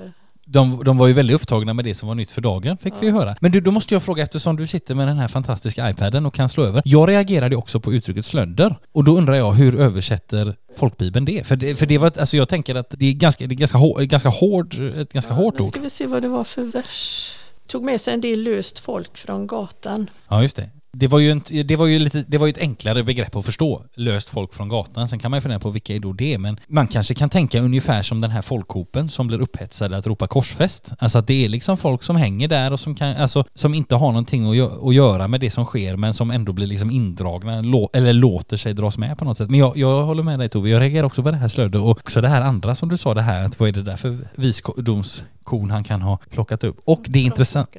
De, 0.49 0.85
de 0.85 0.99
var 0.99 1.07
ju 1.07 1.13
väldigt 1.13 1.35
upptagna 1.37 1.75
med 1.75 1.85
det 1.85 1.95
som 1.95 2.09
var 2.09 2.15
nytt 2.15 2.31
för 2.31 2.41
dagen, 2.41 2.77
fick 2.79 2.95
vi 3.01 3.07
ju 3.07 3.13
Ja. 3.13 3.19
höra. 3.19 3.37
Men 3.41 3.53
du, 3.53 3.61
då 3.61 3.71
måste 3.71 3.95
jag 3.95 4.03
fråga, 4.03 4.23
eftersom 4.23 4.57
du 4.57 4.67
sitter 4.67 4.95
med 4.95 5.09
den 5.09 5.19
här 5.19 5.29
fantastiska 5.29 5.91
iPaden 5.91 6.27
och 6.27 6.35
kan 6.35 6.49
slå 6.49 6.65
över. 6.65 6.83
Jag 6.85 7.09
reagerade 7.09 7.57
också 7.57 7.81
på 7.81 7.93
uttrycket 7.93 8.27
slödder. 8.27 8.77
Och 8.93 9.05
då 9.05 9.17
undrar 9.19 9.35
jag, 9.35 9.53
hur 9.53 9.81
översätter 9.81 10.57
folkbibeln 10.77 11.25
det? 11.25 11.47
För 11.47 11.57
det, 11.57 11.77
för 11.77 11.87
det 11.87 11.99
var, 11.99 12.13
alltså 12.19 12.37
jag 12.37 12.49
tänker 12.49 12.75
att 12.75 12.95
det 12.99 13.07
är 13.07 13.13
ganska, 13.13 13.47
det 13.47 13.55
är 13.55 13.57
ganska, 13.57 13.79
hår, 13.79 14.01
ganska 14.03 14.29
hård, 14.29 14.75
ett 14.97 15.13
ganska 15.13 15.33
hårt 15.35 15.59
Nu 15.59 15.65
ord. 15.65 15.71
ska 15.73 15.81
vi 15.81 15.91
se 15.91 16.07
vad 16.07 16.23
det 16.23 16.29
var 16.29 16.45
för 16.45 16.63
vers. 16.63 17.33
Tog 17.67 17.85
med 17.85 18.01
sig 18.01 18.15
en 18.15 18.21
del 18.21 18.43
löst 18.43 18.79
folk 18.79 19.17
från 19.17 19.47
gatan. 19.47 20.11
Ja, 20.29 20.43
just 20.43 20.57
det. 20.57 20.71
Det 20.99 21.09
var, 21.09 21.19
ju 21.19 21.31
en, 21.31 21.43
det, 21.65 21.77
var 21.77 21.87
ju 21.87 21.99
lite, 21.99 22.25
det 22.29 22.39
var 22.39 22.47
ju 22.47 22.51
ett 22.51 22.59
enklare 22.59 23.05
begrepp 23.05 23.37
att 23.37 23.45
förstå. 23.45 23.83
Löst 23.95 24.29
folk 24.29 24.55
från 24.55 24.69
gatan. 24.69 25.09
Sen 25.09 25.19
kan 25.19 25.31
man 25.31 25.39
ju 25.39 25.43
fundera 25.43 25.61
på 25.61 25.71
vilka 25.71 25.95
är 25.95 26.01
då 26.01 26.13
det, 26.13 26.39
men 26.39 26.61
man 26.69 26.89
kanske 26.89 27.15
kan 27.15 27.31
tänka 27.31 27.61
ungefär 27.61 28.03
som 28.03 28.21
den 28.21 28.31
här 28.31 28.43
folkhopen 28.43 29.09
som 29.09 29.27
blir 29.27 29.41
upphetsade 29.41 29.97
att 29.97 30.07
ropa 30.07 30.27
korsfäst. 30.27 30.93
Alltså 30.99 31.19
att 31.19 31.27
det 31.27 31.45
är 31.45 31.49
liksom 31.49 31.77
folk 31.77 32.03
som 32.03 32.17
hänger 32.17 32.49
där 32.49 32.73
och 32.73 32.81
som 32.81 32.95
kan, 32.95 33.17
alltså 33.17 33.45
som 33.55 33.75
inte 33.75 33.95
har 33.95 34.09
någonting 34.09 34.51
att, 34.51 34.57
gö- 34.57 34.89
att 34.89 34.95
göra 34.95 35.29
med 35.29 35.41
det 35.41 35.51
som 35.51 35.65
sker, 35.65 35.97
men 35.97 36.15
som 36.15 36.31
ändå 36.31 36.53
blir 36.53 36.67
liksom 36.67 36.91
indragna, 36.91 37.61
lå, 37.61 37.91
eller 37.93 38.13
låter 38.13 38.57
sig 38.57 38.75
dras 38.75 38.99
med 38.99 39.19
på 39.19 39.25
något 39.25 39.39
sätt. 39.39 39.51
Men 39.51 39.61
jag, 39.61 39.77
jag 39.77 40.03
håller 40.03 40.23
med 40.23 40.39
dig 40.39 40.49
Tove, 40.49 40.69
jag 40.71 40.81
reagerar 40.81 41.05
också 41.05 41.23
på 41.23 41.31
det 41.31 41.37
här 41.37 41.49
slödet 41.49 41.81
och 41.81 41.91
också 41.91 42.21
det 42.21 42.29
här 42.29 42.43
andra 42.43 42.75
som 42.75 42.89
du 42.89 42.99
sa, 42.99 43.15
det 43.15 43.23
här 43.23 43.45
att 43.45 43.61
vad 43.61 43.69
är 43.69 43.73
det 43.73 43.83
där 43.83 43.97
för 43.97 44.19
visdomskon 44.35 45.71
han 45.71 45.85
kan 45.85 46.03
ha 46.03 46.19
plockat 46.31 46.65
upp. 46.65 46.77
Och 46.85 47.05
det 47.09 47.19
är 47.19 47.25
intressant. 47.25 47.77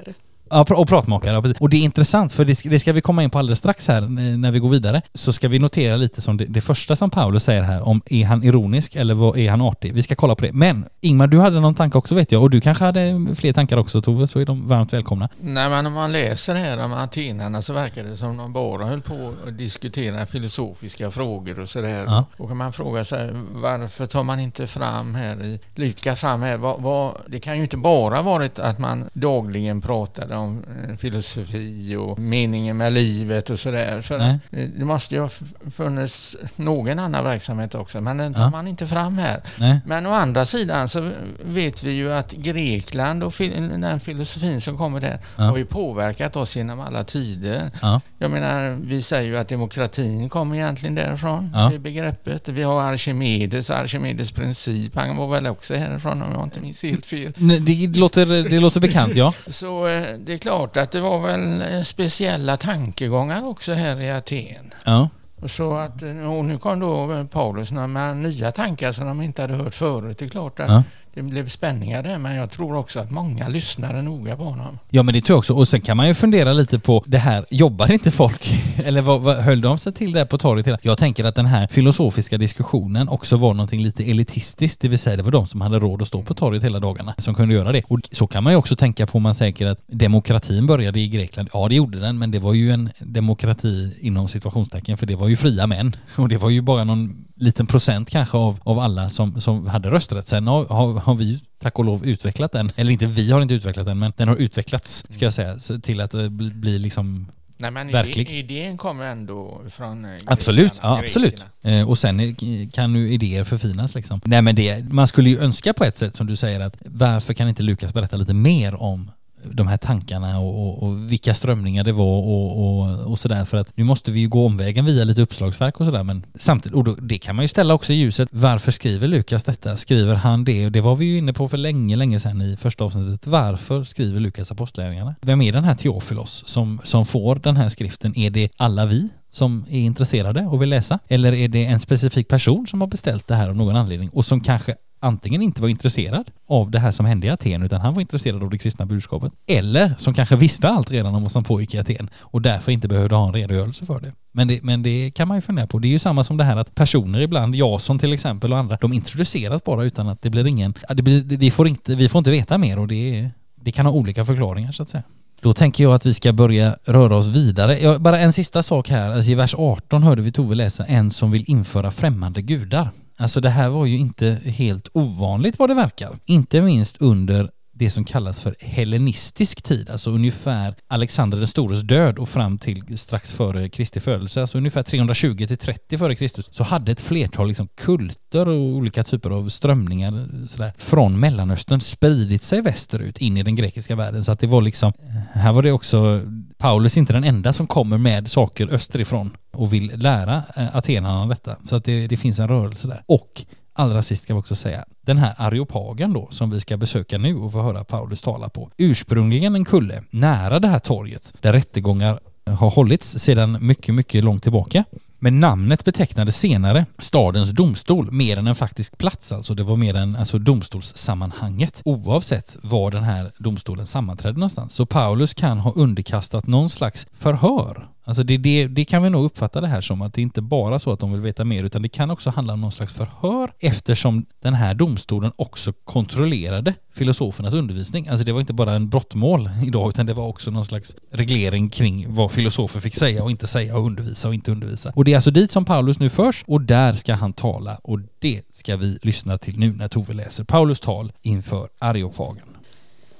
Ja, 0.49 0.65
och 0.69 0.87
pratmakare. 0.87 1.33
ja, 1.33 1.41
precis. 1.41 1.61
Och 1.61 1.69
det 1.69 1.77
är 1.77 1.81
intressant, 1.81 2.33
för 2.33 2.45
det 2.45 2.55
ska, 2.55 2.69
det 2.69 2.79
ska 2.79 2.91
vi 2.91 3.01
komma 3.01 3.23
in 3.23 3.29
på 3.29 3.39
alldeles 3.39 3.59
strax 3.59 3.87
här 3.87 4.01
eh, 4.01 4.09
när 4.09 4.51
vi 4.51 4.59
går 4.59 4.69
vidare. 4.69 5.01
Så 5.13 5.33
ska 5.33 5.47
vi 5.47 5.59
notera 5.59 5.95
lite 5.95 6.21
som 6.21 6.37
det, 6.37 6.45
det 6.45 6.61
första 6.61 6.95
som 6.95 7.09
Paulus 7.09 7.43
säger 7.43 7.61
här 7.61 7.87
om 7.87 8.01
är 8.05 8.25
han 8.25 8.43
ironisk 8.43 8.95
eller 8.95 9.13
vad 9.13 9.37
är 9.37 9.49
han 9.49 9.61
artig? 9.61 9.93
Vi 9.93 10.03
ska 10.03 10.15
kolla 10.15 10.35
på 10.35 10.45
det. 10.45 10.53
Men 10.53 10.85
Ingmar, 11.01 11.27
du 11.27 11.39
hade 11.39 11.59
någon 11.59 11.75
tanke 11.75 11.97
också 11.97 12.15
vet 12.15 12.31
jag 12.31 12.43
och 12.43 12.49
du 12.49 12.61
kanske 12.61 12.83
hade 12.83 13.27
fler 13.35 13.53
tankar 13.53 13.77
också 13.77 14.01
Tove, 14.01 14.27
så 14.27 14.39
är 14.39 14.45
de 14.45 14.67
varmt 14.67 14.93
välkomna. 14.93 15.29
Nej, 15.39 15.69
men 15.69 15.85
om 15.85 15.93
man 15.93 16.11
läser 16.11 16.55
här 16.55 16.85
om 16.85 16.93
atenarna 16.93 17.61
så 17.61 17.73
verkar 17.73 18.03
det 18.03 18.17
som 18.17 18.37
de 18.37 18.53
bara 18.53 18.85
höll 18.85 19.01
på 19.01 19.33
att 19.47 19.57
diskutera 19.57 20.25
filosofiska 20.25 21.11
frågor 21.11 21.59
och 21.59 21.69
sådär. 21.69 22.03
Ja. 22.07 22.25
Och 22.37 22.47
kan 22.47 22.57
man 22.57 22.73
fråga 22.73 23.05
sig 23.05 23.29
varför 23.51 24.05
tar 24.05 24.23
man 24.23 24.39
inte 24.39 24.67
fram 24.67 25.15
här 25.15 25.43
i, 25.43 25.59
lyfta 25.75 26.15
fram 26.15 26.41
här, 26.41 26.57
vad, 26.57 26.81
vad, 26.81 27.13
det 27.27 27.39
kan 27.39 27.57
ju 27.57 27.63
inte 27.63 27.77
bara 27.77 28.21
varit 28.21 28.59
att 28.59 28.79
man 28.79 29.09
dagligen 29.13 29.81
pratade 29.81 30.36
om 30.37 30.63
eh, 30.89 30.95
filosofi 30.97 31.95
och 31.95 32.19
meningen 32.19 32.77
med 32.77 32.93
livet 32.93 33.49
och 33.49 33.59
sådär. 33.59 34.01
För 34.01 34.17
Nej. 34.17 34.39
eh, 34.51 34.69
det 34.77 34.85
måste 34.85 35.15
ju 35.15 35.21
ha 35.21 35.29
funnits 35.71 36.35
någon 36.55 36.99
annan 36.99 37.23
verksamhet 37.23 37.75
också, 37.75 38.01
men 38.01 38.17
den 38.17 38.33
tar 38.33 38.41
Ja. 38.41 38.49
man 38.49 38.67
inte 38.67 38.87
fram 38.87 39.17
här. 39.17 39.41
Nej? 39.59 39.79
Men 39.85 40.05
å 40.05 40.11
andra 40.11 40.45
sidan 40.45 40.89
så 40.89 41.11
vet 41.45 41.83
vi 41.83 41.91
ju 41.91 42.13
att 42.13 42.31
Grekland 42.31 43.23
och 43.23 43.33
fil- 43.33 43.79
den 43.81 43.99
filosofin 43.99 44.61
som 44.61 44.77
kommer 44.77 44.99
där 44.99 45.19
Ja. 45.35 45.43
har 45.43 45.57
ju 45.57 45.65
påverkat 45.65 46.35
oss 46.35 46.55
genom 46.55 46.79
alla 46.79 47.03
tider. 47.03 47.71
Ja. 47.81 48.01
Jag 48.19 48.31
menar, 48.31 48.77
vi 48.81 49.01
säger 49.01 49.23
ju 49.31 49.37
att 49.37 49.47
demokratin 49.49 50.29
kommer 50.29 50.55
egentligen 50.55 50.95
därifrån, 50.95 51.51
Ja. 51.53 51.69
det 51.73 51.79
begreppet. 51.79 52.47
Vi 52.47 52.63
har 52.63 52.81
Archimedes, 52.81 53.69
Archimedes 53.69 54.31
princip, 54.31 54.95
han 54.95 55.17
var 55.17 55.27
väl 55.27 55.47
också 55.47 55.73
härifrån 55.75 56.21
om 56.21 56.31
jag 56.33 56.43
inte 56.43 56.59
minns 56.59 56.83
helt 56.83 57.05
fel. 57.05 57.33
Nej, 57.37 57.59
Det 57.59 57.87
låter, 57.99 58.25
det 58.49 58.59
låter 58.59 58.79
bekant 58.79 59.15
ja. 59.15 59.33
Så 59.47 59.87
eh, 59.87 60.03
det 60.27 60.33
är 60.33 60.37
klart 60.37 60.77
att 60.77 60.91
det 60.91 60.99
var 61.01 61.19
väl 61.19 61.85
speciella 61.85 62.57
tankegångar 62.57 63.47
också 63.47 63.73
här 63.73 64.01
i 64.01 64.11
Aten. 64.11 64.73
Ja. 64.85 65.09
Så 65.45 65.73
att, 65.77 66.01
eh, 66.01 66.37
och 66.37 66.45
nu 66.45 66.57
kom 66.57 66.79
då 66.79 67.25
Paulus 67.31 67.71
med 67.71 68.17
nya 68.17 68.51
tankar 68.51 68.91
som 68.91 69.07
de 69.07 69.21
inte 69.21 69.41
hade 69.41 69.53
hört 69.53 69.73
förut. 69.73 70.17
Det 70.17 70.25
är 70.25 70.29
klart 70.29 70.59
att 70.59 70.69
Ja 70.69 70.83
det 71.17 71.23
blev 71.23 71.47
spänningar 71.47 72.03
där, 72.03 72.17
men 72.17 72.35
jag 72.35 72.51
tror 72.51 72.77
också 72.77 72.99
att 72.99 73.11
många 73.11 73.47
lyssnade 73.47 74.01
noga 74.01 74.35
på 74.35 74.43
honom. 74.43 74.79
Ja 74.89 75.03
men 75.03 75.13
det 75.13 75.21
tror 75.21 75.35
jag 75.35 75.39
också. 75.39 75.53
Och 75.53 75.67
sen 75.67 75.81
kan 75.81 75.97
man 75.97 76.07
ju 76.07 76.13
fundera 76.13 76.53
lite 76.53 76.79
på 76.79 77.03
det 77.05 77.17
här, 77.17 77.45
jobbar 77.49 77.91
inte 77.91 78.11
folk? 78.11 78.53
Eller 78.85 79.01
vad, 79.01 79.21
vad 79.21 79.35
höll 79.35 79.61
de 79.61 79.77
sig 79.77 79.93
till 79.93 80.11
där 80.11 80.25
på 80.25 80.37
torget? 80.37 80.79
Jag 80.81 80.97
tänker 80.97 81.23
att 81.23 81.35
den 81.35 81.45
här 81.45 81.67
filosofiska 81.67 82.37
diskussionen 82.37 83.09
också 83.09 83.35
var 83.35 83.53
någonting 83.53 83.83
lite 83.83 84.03
elitistiskt, 84.03 84.81
det 84.81 84.87
vill 84.87 84.99
säga 84.99 85.17
det 85.17 85.23
var 85.23 85.31
de 85.31 85.47
som 85.47 85.61
hade 85.61 85.79
råd 85.79 86.01
att 86.01 86.07
stå 86.07 86.23
på 86.23 86.33
torget 86.33 86.63
hela 86.63 86.79
dagarna 86.79 87.13
som 87.17 87.35
kunde 87.35 87.55
göra 87.55 87.71
det. 87.71 87.83
Och 87.87 87.99
så 88.11 88.27
kan 88.27 88.43
man 88.43 88.53
ju 88.53 88.57
också 88.57 88.75
tänka 88.75 89.05
på 89.05 89.17
om 89.17 89.23
man 89.23 89.35
säger 89.35 89.67
att 89.67 89.79
demokratin 89.87 90.67
började 90.67 90.99
i 90.99 91.07
Grekland. 91.07 91.49
Ja 91.53 91.67
det 91.67 91.75
gjorde 91.75 91.99
den, 91.99 92.17
men 92.17 92.31
det 92.31 92.39
var 92.39 92.53
ju 92.53 92.71
en 92.71 92.89
demokrati 92.99 93.97
inom 93.99 94.27
situationstecken 94.27 94.97
för 94.97 95.05
det 95.05 95.15
var 95.15 95.27
ju 95.27 95.37
fria 95.37 95.67
män. 95.67 95.95
Och 96.15 96.29
det 96.29 96.37
var 96.37 96.49
ju 96.49 96.61
bara 96.61 96.83
någon 96.83 97.26
liten 97.37 97.67
procent 97.67 98.09
kanske 98.09 98.37
av, 98.37 98.59
av 98.63 98.79
alla 98.79 99.09
som, 99.09 99.41
som 99.41 99.67
hade 99.67 99.91
rösträtt. 99.91 100.27
Sen 100.27 100.47
har, 100.47 100.65
har, 100.65 100.93
har 100.93 101.15
vi 101.15 101.39
tack 101.61 101.79
och 101.79 101.85
lov 101.85 102.05
utvecklat 102.05 102.51
den. 102.51 102.71
Eller 102.75 102.91
inte 102.91 103.05
vi 103.05 103.31
har 103.31 103.41
inte 103.41 103.53
utvecklat 103.53 103.85
den, 103.85 103.99
men 103.99 104.13
den 104.17 104.27
har 104.27 104.35
utvecklats 104.35 105.05
ska 105.09 105.25
jag 105.25 105.33
säga, 105.33 105.59
så 105.59 105.79
till 105.79 106.01
att 106.01 106.13
eh, 106.13 106.29
bli, 106.29 106.49
bli 106.49 106.79
liksom 106.79 107.27
Nej, 107.59 107.71
men 107.71 107.91
Verklig. 107.91 108.29
idé- 108.29 108.33
idén 108.39 108.77
kommer 108.77 109.05
ändå 109.05 109.61
från 109.69 110.05
eh, 110.05 110.11
Absolut, 110.25 110.71
grekerna, 110.73 110.89
ja 110.89 110.99
absolut. 110.99 111.45
Eh, 111.61 111.89
och 111.89 111.97
sen 111.97 112.19
är- 112.19 112.71
kan 112.71 112.95
ju 112.95 113.13
idéer 113.13 113.43
förfinas 113.43 113.95
liksom. 113.95 114.21
Nej 114.25 114.41
men 114.41 114.55
det, 114.55 114.89
man 114.93 115.07
skulle 115.07 115.29
ju 115.29 115.39
önska 115.39 115.73
på 115.73 115.83
ett 115.83 115.97
sätt 115.97 116.15
som 116.15 116.27
du 116.27 116.35
säger 116.35 116.59
att 116.59 116.75
varför 116.85 117.33
kan 117.33 117.49
inte 117.49 117.63
Lukas 117.63 117.93
berätta 117.93 118.15
lite 118.15 118.33
mer 118.33 118.75
om 118.81 119.11
de 119.43 119.67
här 119.67 119.77
tankarna 119.77 120.39
och, 120.39 120.67
och, 120.67 120.83
och 120.83 121.11
vilka 121.11 121.33
strömningar 121.33 121.83
det 121.83 121.91
var 121.91 122.17
och, 122.17 122.79
och, 122.79 122.99
och 122.99 123.19
sådär 123.19 123.45
för 123.45 123.57
att 123.57 123.77
nu 123.77 123.83
måste 123.83 124.11
vi 124.11 124.19
ju 124.19 124.27
gå 124.27 124.45
omvägen 124.45 124.85
via 124.85 125.03
lite 125.03 125.21
uppslagsverk 125.21 125.79
och 125.79 125.85
sådär 125.85 126.03
men 126.03 126.25
samtidigt, 126.35 126.75
och 126.75 126.83
då, 126.83 126.95
det 126.95 127.17
kan 127.17 127.35
man 127.35 127.43
ju 127.43 127.49
ställa 127.49 127.73
också 127.73 127.93
i 127.93 127.95
ljuset, 127.95 128.29
varför 128.31 128.71
skriver 128.71 129.07
Lukas 129.07 129.43
detta? 129.43 129.77
Skriver 129.77 130.15
han 130.15 130.43
det? 130.43 130.65
Och 130.65 130.71
det 130.71 130.81
var 130.81 130.95
vi 130.95 131.05
ju 131.05 131.17
inne 131.17 131.33
på 131.33 131.47
för 131.47 131.57
länge, 131.57 131.95
länge 131.95 132.19
sedan 132.19 132.41
i 132.41 132.57
första 132.57 132.83
avsnittet. 132.83 133.27
Varför 133.27 133.83
skriver 133.83 134.19
Lukas 134.19 134.51
apostlagärningarna? 134.51 135.15
Vem 135.21 135.41
är 135.41 135.51
den 135.51 135.63
här 135.63 135.75
Teofilos 135.75 136.43
som, 136.47 136.79
som 136.83 137.05
får 137.05 137.35
den 137.35 137.57
här 137.57 137.69
skriften? 137.69 138.17
Är 138.17 138.29
det 138.29 138.49
alla 138.57 138.85
vi? 138.85 139.09
som 139.31 139.65
är 139.69 139.79
intresserade 139.79 140.41
och 140.41 140.61
vill 140.61 140.69
läsa? 140.69 140.99
Eller 141.07 141.33
är 141.33 141.47
det 141.47 141.65
en 141.65 141.79
specifik 141.79 142.27
person 142.27 142.67
som 142.67 142.81
har 142.81 142.87
beställt 142.87 143.27
det 143.27 143.35
här 143.35 143.49
av 143.49 143.55
någon 143.55 143.75
anledning 143.75 144.09
och 144.09 144.25
som 144.25 144.41
kanske 144.41 144.75
antingen 145.07 145.41
inte 145.41 145.61
var 145.61 145.69
intresserad 145.69 146.31
av 146.47 146.71
det 146.71 146.79
här 146.79 146.91
som 146.91 147.05
hände 147.05 147.27
i 147.27 147.29
Aten 147.29 147.63
utan 147.63 147.81
han 147.81 147.93
var 147.93 148.01
intresserad 148.01 148.43
av 148.43 148.49
det 148.49 148.57
kristna 148.57 148.85
budskapet. 148.85 149.31
Eller 149.47 149.93
som 149.97 150.13
kanske 150.13 150.35
visste 150.35 150.69
allt 150.69 150.91
redan 150.91 151.15
om 151.15 151.23
vad 151.23 151.31
som 151.31 151.43
pågick 151.43 151.73
i 151.73 151.77
Aten 151.77 152.09
och 152.19 152.41
därför 152.41 152.71
inte 152.71 152.87
behövde 152.87 153.15
ha 153.15 153.27
en 153.27 153.33
redogörelse 153.33 153.85
för 153.85 153.99
det. 153.99 154.13
Men 154.31 154.47
det, 154.47 154.63
men 154.63 154.83
det 154.83 155.11
kan 155.15 155.27
man 155.27 155.37
ju 155.37 155.41
fundera 155.41 155.67
på. 155.67 155.79
Det 155.79 155.87
är 155.87 155.89
ju 155.89 155.99
samma 155.99 156.23
som 156.23 156.37
det 156.37 156.43
här 156.43 156.57
att 156.57 156.75
personer 156.75 157.21
ibland, 157.21 157.55
Jason 157.55 157.99
till 157.99 158.13
exempel 158.13 158.51
och 158.51 158.57
andra, 158.57 158.77
de 158.81 158.93
introduceras 158.93 159.63
bara 159.63 159.83
utan 159.83 160.07
att 160.07 160.21
det 160.21 160.29
blir 160.29 160.47
ingen, 160.47 160.73
det 160.89 161.03
blir, 161.03 161.37
vi, 161.37 161.51
får 161.51 161.67
inte, 161.67 161.95
vi 161.95 162.09
får 162.09 162.19
inte 162.19 162.31
veta 162.31 162.57
mer 162.57 162.79
och 162.79 162.87
det, 162.87 163.29
det 163.55 163.71
kan 163.71 163.85
ha 163.85 163.93
olika 163.93 164.25
förklaringar 164.25 164.71
så 164.71 164.83
att 164.83 164.89
säga. 164.89 165.03
Då 165.41 165.53
tänker 165.53 165.83
jag 165.83 165.93
att 165.93 166.05
vi 166.05 166.13
ska 166.13 166.33
börja 166.33 166.75
röra 166.85 167.15
oss 167.15 167.27
vidare. 167.27 167.79
Ja, 167.79 167.99
bara 167.99 168.19
en 168.19 168.33
sista 168.33 168.63
sak 168.63 168.89
här. 168.89 169.11
Alltså 169.11 169.31
I 169.31 169.35
vers 169.35 169.55
18 169.57 170.03
hörde 170.03 170.21
vi 170.21 170.31
Tove 170.31 170.55
läsa 170.55 170.85
en 170.85 171.11
som 171.11 171.31
vill 171.31 171.43
införa 171.47 171.91
främmande 171.91 172.41
gudar. 172.41 172.89
Alltså 173.17 173.41
det 173.41 173.49
här 173.49 173.69
var 173.69 173.85
ju 173.85 173.97
inte 173.97 174.37
helt 174.45 174.87
ovanligt 174.93 175.59
vad 175.59 175.69
det 175.69 175.75
verkar. 175.75 176.19
Inte 176.25 176.61
minst 176.61 176.97
under 176.99 177.51
det 177.79 177.89
som 177.89 178.05
kallas 178.05 178.41
för 178.41 178.55
hellenistisk 178.59 179.61
tid, 179.61 179.89
alltså 179.89 180.11
ungefär 180.11 180.75
Alexander 180.87 181.37
den 181.37 181.47
stores 181.47 181.81
död 181.81 182.19
och 182.19 182.29
fram 182.29 182.57
till 182.57 182.97
strax 182.97 183.33
före 183.33 183.69
Kristi 183.69 183.99
födelse, 183.99 184.41
alltså 184.41 184.57
ungefär 184.57 184.83
320 184.83 185.45
till 185.47 185.57
30 185.57 185.97
före 185.97 186.15
Kristus, 186.15 186.49
så 186.51 186.63
hade 186.63 186.91
ett 186.91 187.01
flertal 187.01 187.47
liksom 187.47 187.67
kulter 187.67 188.47
och 188.47 188.59
olika 188.59 189.03
typer 189.03 189.29
av 189.29 189.49
strömningar 189.49 190.27
sådär, 190.47 190.73
från 190.77 191.19
Mellanöstern 191.19 191.81
spridit 191.81 192.43
sig 192.43 192.61
västerut 192.61 193.17
in 193.17 193.37
i 193.37 193.43
den 193.43 193.55
grekiska 193.55 193.95
världen. 193.95 194.23
Så 194.23 194.31
att 194.31 194.39
det 194.39 194.47
var 194.47 194.61
liksom, 194.61 194.93
eh, 194.99 195.39
här 195.39 195.53
var 195.53 195.63
det 195.63 195.71
också, 195.71 196.21
Paulus 196.57 196.97
är 196.97 197.01
inte 197.01 197.13
den 197.13 197.23
enda 197.23 197.53
som 197.53 197.67
kommer 197.67 197.97
med 197.97 198.27
saker 198.27 198.67
österifrån 198.73 199.37
och 199.51 199.73
vill 199.73 199.91
lära 199.95 200.43
eh, 200.55 200.75
atenarna 200.75 201.25
detta. 201.25 201.55
Så 201.63 201.75
att 201.75 201.83
det, 201.83 202.07
det 202.07 202.17
finns 202.17 202.39
en 202.39 202.47
rörelse 202.47 202.87
där. 202.87 203.03
Och 203.05 203.45
allra 203.73 204.01
sist 204.01 204.23
ska 204.23 204.33
vi 204.33 204.39
också 204.39 204.55
säga, 204.55 204.85
den 205.01 205.17
här 205.17 205.33
areopagen 205.37 206.13
då 206.13 206.27
som 206.31 206.49
vi 206.49 206.59
ska 206.59 206.77
besöka 206.77 207.17
nu 207.17 207.35
och 207.35 207.51
få 207.51 207.61
höra 207.61 207.83
Paulus 207.83 208.21
tala 208.21 208.49
på. 208.49 208.71
Ursprungligen 208.77 209.55
en 209.55 209.65
kulle 209.65 210.03
nära 210.09 210.59
det 210.59 210.67
här 210.67 210.79
torget 210.79 211.33
där 211.41 211.53
rättegångar 211.53 212.19
har 212.45 212.69
hållits 212.69 213.19
sedan 213.19 213.57
mycket, 213.61 213.95
mycket 213.95 214.23
långt 214.23 214.43
tillbaka. 214.43 214.83
Men 215.19 215.39
namnet 215.39 215.85
betecknade 215.85 216.31
senare 216.31 216.85
stadens 216.99 217.49
domstol 217.49 218.11
mer 218.11 218.37
än 218.37 218.47
en 218.47 218.55
faktisk 218.55 218.97
plats 218.97 219.31
alltså. 219.31 219.53
Det 219.53 219.63
var 219.63 219.77
mer 219.77 219.95
än 219.95 220.15
alltså, 220.15 220.39
domstolssammanhanget 220.39 221.81
oavsett 221.85 222.57
var 222.61 222.91
den 222.91 223.03
här 223.03 223.31
domstolen 223.37 223.85
sammanträdde 223.85 224.39
någonstans. 224.39 224.73
Så 224.73 224.85
Paulus 224.85 225.33
kan 225.33 225.59
ha 225.59 225.71
underkastat 225.71 226.47
någon 226.47 226.69
slags 226.69 227.07
förhör 227.13 227.87
Alltså 228.07 228.23
det, 228.23 228.37
det, 228.37 228.67
det 228.67 228.85
kan 228.85 229.03
vi 229.03 229.09
nog 229.09 229.25
uppfatta 229.25 229.61
det 229.61 229.67
här 229.67 229.81
som 229.81 230.01
att 230.01 230.13
det 230.13 230.21
inte 230.21 230.41
bara 230.41 230.79
så 230.79 230.91
att 230.91 230.99
de 230.99 231.11
vill 231.11 231.21
veta 231.21 231.45
mer 231.45 231.63
utan 231.63 231.81
det 231.81 231.89
kan 231.89 232.11
också 232.11 232.29
handla 232.29 232.53
om 232.53 232.61
någon 232.61 232.71
slags 232.71 232.93
förhör 232.93 233.51
eftersom 233.59 234.25
den 234.41 234.53
här 234.53 234.73
domstolen 234.73 235.31
också 235.35 235.73
kontrollerade 235.73 236.73
filosofernas 236.93 237.53
undervisning. 237.53 238.07
Alltså 238.07 238.25
det 238.25 238.31
var 238.31 238.39
inte 238.39 238.53
bara 238.53 238.73
en 238.73 238.89
brottmål 238.89 239.49
idag 239.65 239.89
utan 239.89 240.05
det 240.05 240.13
var 240.13 240.27
också 240.27 240.51
någon 240.51 240.65
slags 240.65 240.95
reglering 241.11 241.69
kring 241.69 242.05
vad 242.09 242.31
filosofer 242.31 242.79
fick 242.79 242.95
säga 242.95 243.23
och 243.23 243.31
inte 243.31 243.47
säga 243.47 243.77
och 243.77 243.85
undervisa 243.85 244.27
och 244.27 244.33
inte 244.33 244.51
undervisa. 244.51 244.91
Och 244.95 245.05
det 245.05 245.11
är 245.11 245.15
alltså 245.15 245.31
dit 245.31 245.51
som 245.51 245.65
Paulus 245.65 245.99
nu 245.99 246.09
förs 246.09 246.43
och 246.47 246.61
där 246.61 246.93
ska 246.93 247.13
han 247.13 247.33
tala 247.33 247.79
och 247.83 247.99
det 248.19 248.41
ska 248.51 248.77
vi 248.77 248.99
lyssna 249.01 249.37
till 249.37 249.59
nu 249.59 249.73
när 249.73 249.87
Tove 249.87 250.13
läser 250.13 250.43
Paulus 250.43 250.79
tal 250.79 251.11
inför 251.21 251.69
Areopagen. 251.79 252.47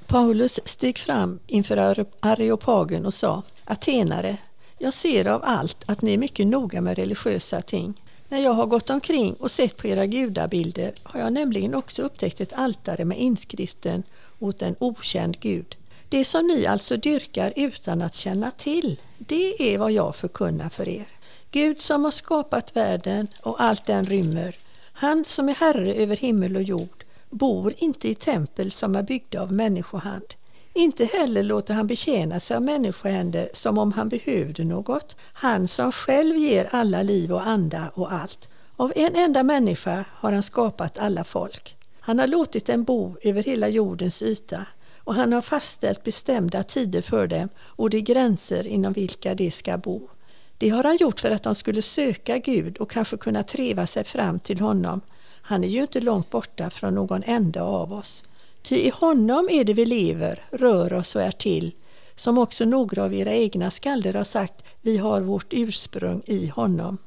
Paulus 0.07 0.59
steg 0.65 0.97
fram 0.97 1.39
inför 1.47 2.05
Areopagen 2.19 3.05
och 3.05 3.13
sa 3.13 3.43
Atenare, 3.65 4.38
jag 4.78 4.93
ser 4.93 5.28
av 5.28 5.41
allt 5.45 5.84
att 5.86 6.01
ni 6.01 6.13
är 6.13 6.17
mycket 6.17 6.47
noga 6.47 6.82
med 6.82 6.97
religiösa 6.97 7.61
ting. 7.61 7.93
När 8.30 8.39
jag 8.39 8.53
har 8.53 8.65
gått 8.65 8.89
omkring 8.89 9.34
och 9.34 9.51
sett 9.51 9.78
på 9.78 9.88
era 9.88 10.05
gudabilder 10.05 10.93
har 11.03 11.19
jag 11.19 11.34
nämligen 11.34 11.75
också 11.75 12.01
upptäckt 12.01 12.41
ett 12.41 12.53
altare 12.53 13.05
med 13.05 13.19
inskriften 13.19 14.03
åt 14.39 14.61
en 14.61 14.75
okänd 14.80 15.39
gud. 15.39 15.75
Det 16.09 16.25
som 16.25 16.47
ni 16.47 16.65
alltså 16.65 16.97
dyrkar 16.97 17.53
utan 17.55 18.01
att 18.01 18.13
känna 18.13 18.51
till, 18.51 18.99
det 19.17 19.73
är 19.73 19.78
vad 19.78 19.91
jag 19.91 20.15
förkunnar 20.15 20.69
för 20.69 20.88
er. 20.88 21.07
Gud 21.51 21.82
som 21.82 22.03
har 22.03 22.11
skapat 22.11 22.75
världen 22.75 23.28
och 23.41 23.61
allt 23.61 23.86
den 23.86 24.05
rymmer, 24.05 24.55
han 24.93 25.25
som 25.25 25.49
är 25.49 25.55
herre 25.55 25.93
över 25.93 26.17
himmel 26.17 26.55
och 26.55 26.63
jord, 26.63 27.03
bor 27.30 27.73
inte 27.78 28.07
i 28.07 28.15
tempel 28.15 28.71
som 28.71 28.95
är 28.95 29.03
byggda 29.03 29.41
av 29.41 29.51
människohand. 29.51 30.34
Inte 30.78 31.05
heller 31.05 31.43
låter 31.43 31.73
han 31.73 31.88
betjäna 31.88 32.39
sig 32.39 32.57
av 32.57 32.63
människohänder 32.63 33.49
som 33.53 33.78
om 33.78 33.91
han 33.91 34.09
behövde 34.09 34.63
något. 34.63 35.15
Han 35.34 35.67
som 35.67 35.91
själv 35.91 36.36
ger 36.36 36.69
alla 36.71 37.03
liv 37.03 37.34
och 37.34 37.47
anda 37.47 37.91
och 37.93 38.13
allt. 38.13 38.47
Av 38.75 38.93
en 38.95 39.15
enda 39.15 39.43
människa 39.43 40.05
har 40.11 40.32
han 40.32 40.43
skapat 40.43 40.97
alla 40.97 41.23
folk. 41.23 41.75
Han 41.99 42.19
har 42.19 42.28
låtit 42.28 42.65
dem 42.65 42.84
bo 42.84 43.15
över 43.21 43.43
hela 43.43 43.67
jordens 43.67 44.21
yta 44.21 44.65
och 44.97 45.15
han 45.15 45.34
har 45.34 45.41
fastställt 45.41 46.03
bestämda 46.03 46.63
tider 46.63 47.01
för 47.01 47.28
dem 47.28 47.49
och 47.59 47.89
de 47.89 48.01
gränser 48.01 48.67
inom 48.67 48.93
vilka 48.93 49.36
de 49.36 49.51
ska 49.51 49.78
bo. 49.78 50.09
Det 50.57 50.69
har 50.69 50.84
han 50.84 50.97
gjort 50.97 51.19
för 51.19 51.32
att 51.32 51.43
de 51.43 51.55
skulle 51.55 51.82
söka 51.82 52.38
Gud 52.38 52.78
och 52.78 52.91
kanske 52.91 53.17
kunna 53.17 53.43
treva 53.43 53.88
sig 53.88 54.03
fram 54.03 54.39
till 54.39 54.59
honom. 54.59 55.01
Han 55.41 55.63
är 55.63 55.67
ju 55.67 55.82
inte 55.82 55.99
långt 55.99 56.30
borta 56.30 56.69
från 56.69 56.95
någon 56.95 57.23
enda 57.23 57.63
av 57.63 57.93
oss. 57.93 58.23
Ty 58.68 58.76
i 58.76 58.89
honom 58.89 59.49
är 59.51 59.63
det 59.63 59.74
vi 59.74 59.86
lever, 59.86 60.43
rör 60.51 60.93
oss 60.93 61.15
och 61.15 61.22
är 61.22 61.32
till, 61.32 61.72
som 62.15 62.38
också 62.38 62.65
några 62.65 63.03
av 63.03 63.13
era 63.13 63.34
egna 63.34 63.72
skalder 63.72 64.13
har 64.13 64.24
sagt, 64.24 64.63
vi 64.82 64.97
har 64.97 65.22
vårt 65.22 65.53
ursprung 65.53 66.22
i 66.26 66.47
honom. 66.47 66.97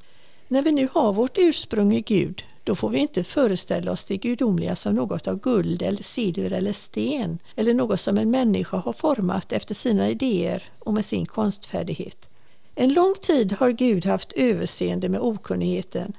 När 0.49 0.63
vi 0.63 0.73
nu 0.73 0.89
har 0.93 1.13
vårt 1.13 1.39
ursprung 1.39 1.95
i 1.95 2.01
Gud, 2.01 2.45
då 2.65 2.75
får 2.75 2.89
vi 2.89 2.99
inte 2.99 3.25
föreställa 3.25 3.93
oss 3.93 4.05
det 4.05 4.17
gudomliga 4.17 4.77
som 4.77 4.95
något 4.95 5.29
av 5.29 5.41
guld 5.41 5.83
eller 5.83 6.03
silver 6.03 6.51
eller 6.51 6.73
sten, 6.73 7.39
eller 7.57 7.75
något 7.75 8.01
som 8.01 8.19
en 8.19 8.31
människa 8.31 8.77
har 8.77 8.93
format 8.93 9.53
efter 9.53 9.75
sina 9.75 10.09
idéer 10.09 10.63
och 10.79 10.95
med 10.95 11.05
sin 11.05 11.27
konstfärdighet. 11.27 12.29
En 12.75 12.93
lång 12.93 13.15
tid 13.21 13.53
har 13.53 13.71
Gud 13.71 14.07
haft 14.07 14.33
överseende 14.33 15.09
med 15.09 15.21
okunnigheten, 15.21 16.13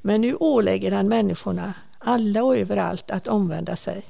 men 0.00 0.20
nu 0.20 0.34
ålägger 0.34 0.92
han 0.92 1.08
människorna, 1.08 1.74
alla 1.98 2.44
och 2.44 2.56
överallt, 2.56 3.10
att 3.10 3.28
omvända 3.28 3.76
sig. 3.76 4.04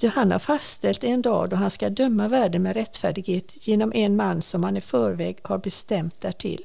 Ty 0.00 0.08
han 0.08 0.32
har 0.32 0.38
fastställt 0.38 1.04
en 1.04 1.22
dag 1.22 1.50
då 1.50 1.56
han 1.56 1.70
ska 1.70 1.90
döma 1.90 2.28
världen 2.28 2.62
med 2.62 2.76
rättfärdighet 2.76 3.66
genom 3.66 3.92
en 3.92 4.16
man 4.16 4.42
som 4.42 4.64
han 4.64 4.76
i 4.76 4.80
förväg 4.80 5.38
har 5.42 5.58
bestämt 5.58 6.20
därtill. 6.20 6.64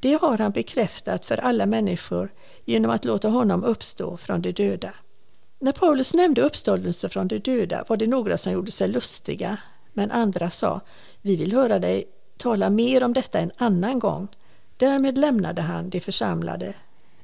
Det 0.00 0.22
har 0.22 0.38
han 0.38 0.50
bekräftat 0.50 1.26
för 1.26 1.36
alla 1.36 1.66
människor 1.66 2.32
genom 2.64 2.90
att 2.90 3.04
låta 3.04 3.28
honom 3.28 3.64
uppstå 3.64 4.16
från 4.16 4.42
de 4.42 4.52
döda. 4.52 4.92
När 5.58 5.72
Paulus 5.72 6.14
nämnde 6.14 6.42
uppståndelse 6.42 7.08
från 7.08 7.28
de 7.28 7.38
döda 7.38 7.84
var 7.88 7.96
det 7.96 8.06
några 8.06 8.36
som 8.36 8.52
gjorde 8.52 8.70
sig 8.70 8.88
lustiga, 8.88 9.56
men 9.92 10.10
andra 10.10 10.50
sa, 10.50 10.80
vi 11.22 11.36
vill 11.36 11.52
höra 11.52 11.78
dig 11.78 12.04
tala 12.36 12.70
mer 12.70 13.04
om 13.04 13.12
detta 13.12 13.38
en 13.38 13.52
annan 13.56 13.98
gång. 13.98 14.28
Därmed 14.76 15.18
lämnade 15.18 15.62
han 15.62 15.90
de 15.90 16.00
församlade. 16.00 16.74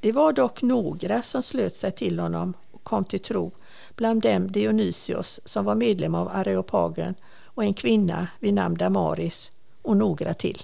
Det 0.01 0.13
var 0.13 0.33
dock 0.33 0.63
några 0.63 1.23
som 1.23 1.43
slöt 1.43 1.77
sig 1.77 1.93
till 1.93 2.19
honom 2.19 2.55
och 2.73 2.85
kom 2.85 3.05
till 3.05 3.21
tro 3.21 3.53
bland 3.97 4.22
dem 4.22 4.53
Dionysios 4.53 5.41
som 5.45 5.64
var 5.64 5.74
medlem 5.74 6.14
av 6.14 6.28
Areopagen 6.28 7.14
och 7.45 7.64
en 7.64 7.74
kvinna 7.74 8.26
vid 8.38 8.55
namn 8.55 8.76
Damaris 8.76 9.53
och 9.82 9.97
några 9.97 10.34
till. 10.34 10.62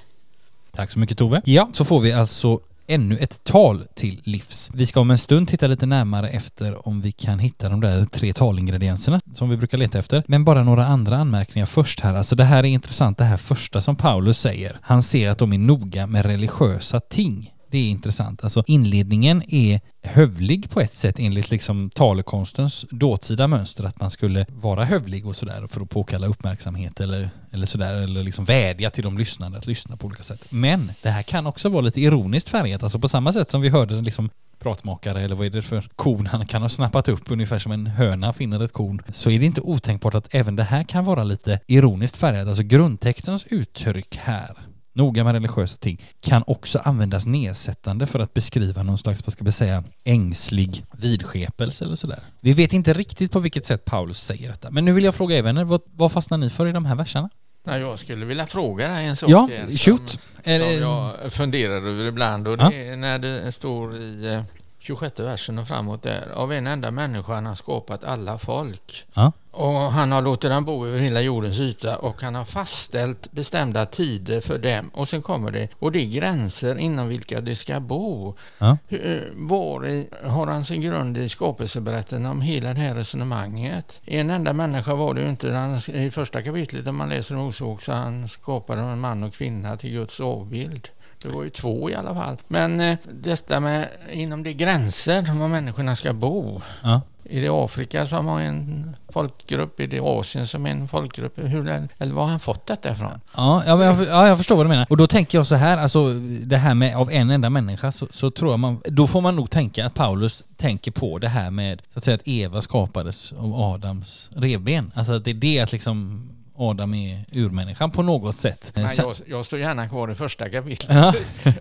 Tack 0.73 0.91
så 0.91 0.99
mycket 0.99 1.19
Tove. 1.19 1.43
Ja, 1.45 1.69
så 1.73 1.85
får 1.85 2.01
vi 2.01 2.13
alltså 2.13 2.61
ännu 2.87 3.19
ett 3.19 3.45
tal 3.45 3.87
till 3.95 4.21
livs. 4.25 4.71
Vi 4.75 4.87
ska 4.87 5.01
om 5.01 5.11
en 5.11 5.19
stund 5.19 5.49
titta 5.49 5.67
lite 5.67 5.87
närmare 5.87 6.29
efter 6.29 6.89
om 6.89 7.01
vi 7.01 7.13
kan 7.13 7.39
hitta 7.39 7.69
de 7.69 7.81
där 7.81 8.05
tre 8.05 8.33
talingredienserna 8.33 9.21
som 9.35 9.49
vi 9.49 9.57
brukar 9.57 9.79
leta 9.79 9.99
efter. 9.99 10.25
Men 10.27 10.45
bara 10.45 10.63
några 10.63 10.87
andra 10.87 11.17
anmärkningar 11.17 11.67
först 11.67 12.01
här. 12.01 12.15
Alltså 12.15 12.37
det 12.37 12.45
här 12.45 12.59
är 12.59 12.69
intressant 12.69 13.19
det 13.19 13.25
här 13.25 13.37
första 13.37 13.81
som 13.81 13.97
Paulus 13.97 14.39
säger. 14.39 14.79
Han 14.83 15.03
ser 15.03 15.31
att 15.31 15.39
de 15.39 15.53
är 15.53 15.59
noga 15.59 16.07
med 16.07 16.25
religiösa 16.25 17.01
ting. 17.01 17.53
Det 17.71 17.79
är 17.79 17.91
intressant. 17.91 18.45
Alltså 18.45 18.63
inledningen 18.67 19.43
är 19.49 19.81
hövlig 20.03 20.71
på 20.71 20.81
ett 20.81 20.97
sätt 20.97 21.19
enligt 21.19 21.51
liksom 21.51 21.91
talekonstens 21.91 22.87
dåtida 22.91 23.49
mönster 23.49 23.85
att 23.85 24.01
man 24.01 24.11
skulle 24.11 24.47
vara 24.49 24.85
hövlig 24.85 25.27
och 25.27 25.37
sådär 25.37 25.67
för 25.67 25.81
att 25.81 25.91
påkalla 25.91 26.27
uppmärksamhet 26.27 27.01
eller, 27.01 27.31
eller 27.53 27.67
sådär 27.67 27.95
eller 27.95 28.23
liksom 28.23 28.45
vädja 28.45 28.91
till 28.91 29.05
de 29.05 29.19
lyssnande 29.19 29.59
att 29.59 29.67
lyssna 29.67 29.97
på 29.97 30.07
olika 30.07 30.23
sätt. 30.23 30.45
Men 30.49 30.93
det 31.03 31.11
här 31.11 31.23
kan 31.23 31.47
också 31.47 31.69
vara 31.69 31.83
lite 31.83 32.01
ironiskt 32.01 32.49
färgat, 32.49 32.83
alltså 32.83 32.99
på 32.99 33.09
samma 33.09 33.33
sätt 33.33 33.51
som 33.51 33.61
vi 33.61 33.69
hörde 33.69 34.01
liksom 34.01 34.31
pratmakare 34.59 35.21
eller 35.21 35.35
vad 35.35 35.47
är 35.47 35.51
det 35.51 35.63
för 35.63 35.89
kon 35.97 36.27
han 36.27 36.47
kan 36.47 36.63
ha 36.63 36.69
snappat 36.69 37.09
upp 37.09 37.31
ungefär 37.31 37.59
som 37.59 37.73
en 37.73 37.87
höna 37.87 38.33
finner 38.33 38.65
ett 38.65 38.73
korn 38.73 39.03
så 39.09 39.31
är 39.31 39.39
det 39.39 39.47
inte 39.47 39.61
otänkbart 39.61 40.15
att 40.15 40.29
även 40.31 40.57
det 40.57 40.63
här 40.63 40.83
kan 40.83 41.05
vara 41.05 41.25
lite 41.25 41.61
ironiskt 41.67 42.17
färgat. 42.17 42.49
Alltså 42.49 42.63
grundtextens 42.63 43.47
uttryck 43.51 44.17
här 44.17 44.66
noga 44.97 45.25
med 45.25 45.33
religiösa 45.33 45.79
ting, 45.79 46.03
kan 46.21 46.45
också 46.47 46.79
användas 46.79 47.27
nedsättande 47.27 48.07
för 48.07 48.19
att 48.19 48.35
beskriva 48.35 48.83
någon 48.83 48.99
slags, 48.99 49.27
vad 49.27 49.33
ska 49.33 49.45
vi 49.45 49.53
säga, 49.53 49.85
ängslig 50.05 50.85
vidskepelse 50.93 51.85
eller 51.85 51.97
sådär. 51.97 52.21
Vi 52.41 52.53
vet 52.53 52.73
inte 52.73 52.93
riktigt 52.93 53.33
på 53.33 53.39
vilket 53.41 53.67
sätt 53.67 53.85
Paulus 53.85 54.23
säger 54.23 54.49
detta, 54.49 54.71
men 54.71 54.85
nu 54.85 54.93
vill 54.93 55.05
jag 55.05 55.15
fråga 55.15 55.39
er 55.39 55.43
vänner, 55.43 55.65
vad, 55.65 55.81
vad 55.93 56.13
fastnar 56.13 56.39
ni 56.39 56.51
för 56.51 56.67
i 56.67 56.73
de 56.73 56.87
här 56.87 56.95
verserna? 56.95 57.31
Nej, 57.65 57.81
jag 57.81 57.99
skulle 57.99 58.27
vilja 58.27 58.47
fråga 58.47 58.89
dig 58.89 59.07
en 59.07 59.17
sak 59.17 59.31
ja, 59.31 59.49
shoot. 59.69 60.11
som, 60.11 60.19
som 60.45 60.53
jag 60.53 61.33
funderar 61.33 61.77
över 61.77 62.05
ibland 62.05 62.49
och 62.49 62.59
det 62.59 62.65
ja. 62.65 62.73
är 62.73 62.97
när 62.97 63.19
det 63.19 63.53
står 63.53 63.97
i 63.97 64.43
26 64.87 65.21
eh, 65.21 65.27
versen 65.27 65.59
och 65.59 65.69
framåt 65.69 66.03
där. 66.03 66.33
Av 66.35 66.53
en 66.53 66.67
enda 66.67 66.91
människa 66.91 67.35
han 67.35 67.47
har 67.47 67.55
skapat 67.55 68.05
alla 68.05 68.39
folk. 68.39 69.07
Ja. 69.15 69.33
Och 69.51 69.93
han 69.93 70.13
har 70.13 70.23
låtit 70.23 70.51
dem 70.51 70.65
bo 70.65 70.87
över 70.87 70.99
hela 70.99 71.21
jordens 71.21 71.61
yta 71.61 71.97
och 71.97 72.23
han 72.23 72.35
har 72.35 72.45
fastställt 72.45 73.33
bestämda 73.33 73.87
tider 73.87 74.41
för 74.41 74.59
dem. 74.59 74.91
Och 74.95 75.09
sen 75.09 75.23
kommer 75.23 75.51
det, 75.51 75.69
och 75.79 75.93
det 75.93 75.99
är 75.99 76.07
gränser 76.07 76.79
inom 76.79 77.09
vilka 77.09 77.41
de 77.41 77.57
ska 77.57 77.81
bo. 77.81 78.35
Ja. 78.59 78.79
Eh, 78.89 79.21
var 79.33 80.05
har 80.29 80.47
han 80.47 80.65
sin 80.65 80.81
grund 80.81 81.19
i 81.19 81.29
skapelseberättelsen 81.29 82.27
om 82.27 82.41
hela 82.41 82.75
det 82.75 82.81
här 82.81 82.95
resonemanget? 82.95 84.01
En 84.05 84.31
enda 84.31 84.53
människa 84.53 84.95
var 84.95 85.15
det 85.15 85.21
ju 85.21 85.29
inte. 85.29 85.53
Han, 85.53 85.81
I 85.95 86.11
första 86.11 86.43
kapitlet 86.43 86.87
om 86.87 86.97
man 86.97 87.09
läser 87.09 87.35
Mosebok 87.35 87.83
så 87.83 87.93
han 87.93 88.29
skapade 88.29 88.81
en 88.81 89.01
man 89.01 89.23
och 89.23 89.35
kvinna 89.35 89.77
till 89.77 89.91
Guds 89.91 90.21
avbild. 90.21 90.89
Det 91.23 91.29
var 91.29 91.43
ju 91.43 91.51
två 91.51 91.91
i 91.91 91.95
alla 91.95 92.15
fall. 92.15 92.37
Men 92.49 92.81
eh, 92.81 92.99
detta 93.13 93.61
med 93.61 93.89
inom 94.11 94.43
de 94.43 94.53
gränser 94.53 95.39
var 95.39 95.49
människorna 95.49 95.97
ska 95.97 96.13
bo. 96.13 96.61
Ja. 96.83 97.01
Är 97.31 97.41
det 97.41 97.49
Afrika 97.49 98.07
som 98.07 98.27
har 98.27 98.41
en 98.41 98.97
folkgrupp? 99.09 99.81
Är 99.81 99.87
det 99.87 100.01
Asien 100.01 100.47
som 100.47 100.67
är 100.67 100.71
en 100.71 100.89
folkgrupp? 100.89 101.39
Hur, 101.39 101.89
eller 101.99 102.15
var 102.15 102.23
har 102.23 102.31
han 102.31 102.41
fått 102.41 102.67
detta 102.67 102.93
ifrån? 102.93 103.21
Ja, 103.37 103.63
jag, 103.67 104.05
ja, 104.05 104.29
jag 104.29 104.39
förstår 104.39 104.57
vad 104.57 104.67
du 104.67 104.69
menar. 104.69 104.87
Och 104.91 104.97
då 104.97 105.07
tänker 105.07 105.39
jag 105.39 105.47
så 105.47 105.55
här, 105.55 105.79
alltså 105.79 106.13
det 106.43 106.57
här 106.57 106.75
med 106.75 106.97
av 106.97 107.11
en 107.11 107.31
enda 107.31 107.51
människa 107.51 107.93
så, 107.93 108.09
så, 108.11 108.31
tror 108.31 108.51
jag 108.51 108.59
man, 108.59 108.81
då 108.85 109.07
får 109.07 109.21
man 109.21 109.37
nog 109.37 109.51
tänka 109.51 109.87
att 109.87 109.95
Paulus 109.95 110.45
tänker 110.57 110.91
på 110.91 111.19
det 111.19 111.29
här 111.29 111.51
med 111.51 111.83
så 111.93 111.99
att 111.99 112.05
säga 112.05 112.15
att 112.15 112.29
Eva 112.29 112.63
skapades 112.63 113.33
av 113.33 113.55
Adams 113.55 114.31
revben. 114.35 114.93
Alltså 114.95 115.13
att 115.13 115.25
det 115.25 115.31
är 115.31 115.35
det 115.35 115.61
att 115.61 115.73
liksom 115.73 116.29
Adam 116.59 116.95
är 116.95 117.25
urmänniskan 117.33 117.91
på 117.91 118.03
något 118.03 118.37
sätt. 118.37 118.73
Nej, 118.75 118.89
jag, 118.97 119.17
jag, 119.27 119.47
står 119.47 119.59
gärna 119.59 119.89
kvar 119.89 120.11
i 120.11 120.15
första 120.15 120.51
kapitlet. 120.51 120.97
Ja. 120.97 121.15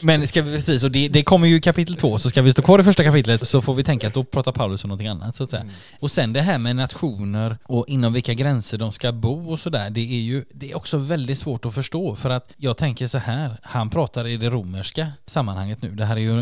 Men 0.00 0.28
ska 0.28 0.42
vi 0.42 0.56
precis, 0.56 0.84
och 0.84 0.90
det, 0.90 1.08
det, 1.08 1.22
kommer 1.22 1.48
ju 1.48 1.56
i 1.56 1.60
kapitel 1.60 1.96
två, 1.96 2.18
så 2.18 2.28
ska 2.28 2.42
vi 2.42 2.52
stå 2.52 2.62
kvar 2.62 2.78
i 2.78 2.82
första 2.82 3.04
kapitlet 3.04 3.48
så 3.48 3.62
får 3.62 3.74
vi 3.74 3.84
tänka 3.84 4.08
att 4.08 4.14
då 4.14 4.24
pratar 4.24 4.52
Paulus 4.52 4.84
om 4.84 4.88
någonting 4.88 5.08
annat 5.08 5.36
så 5.36 5.44
att 5.44 5.50
säga. 5.50 5.62
Mm. 5.62 5.74
Och 6.00 6.10
sen 6.10 6.32
det 6.32 6.40
här 6.40 6.58
med 6.58 6.76
nationer 6.76 7.56
och 7.64 7.84
inom 7.88 8.12
vilka 8.12 8.34
gränser 8.34 8.78
de 8.78 8.92
ska 8.92 9.12
bo 9.12 9.52
och 9.52 9.60
sådär, 9.60 9.90
det 9.90 10.00
är 10.00 10.22
ju 10.22 10.44
det 10.54 10.70
är 10.70 10.76
också 10.76 10.98
väldigt 10.98 11.38
svårt 11.38 11.64
att 11.64 11.74
förstå 11.74 12.14
för 12.14 12.30
att 12.30 12.52
jag 12.56 12.76
tänker 12.76 13.06
så 13.06 13.18
här, 13.18 13.56
han 13.62 13.90
pratar 13.90 14.26
i 14.26 14.36
det 14.36 14.50
romerska 14.50 15.08
sammanhanget 15.26 15.82
nu. 15.82 15.90
Det 15.90 16.04
här 16.04 16.16
är 16.16 16.20
ju, 16.20 16.40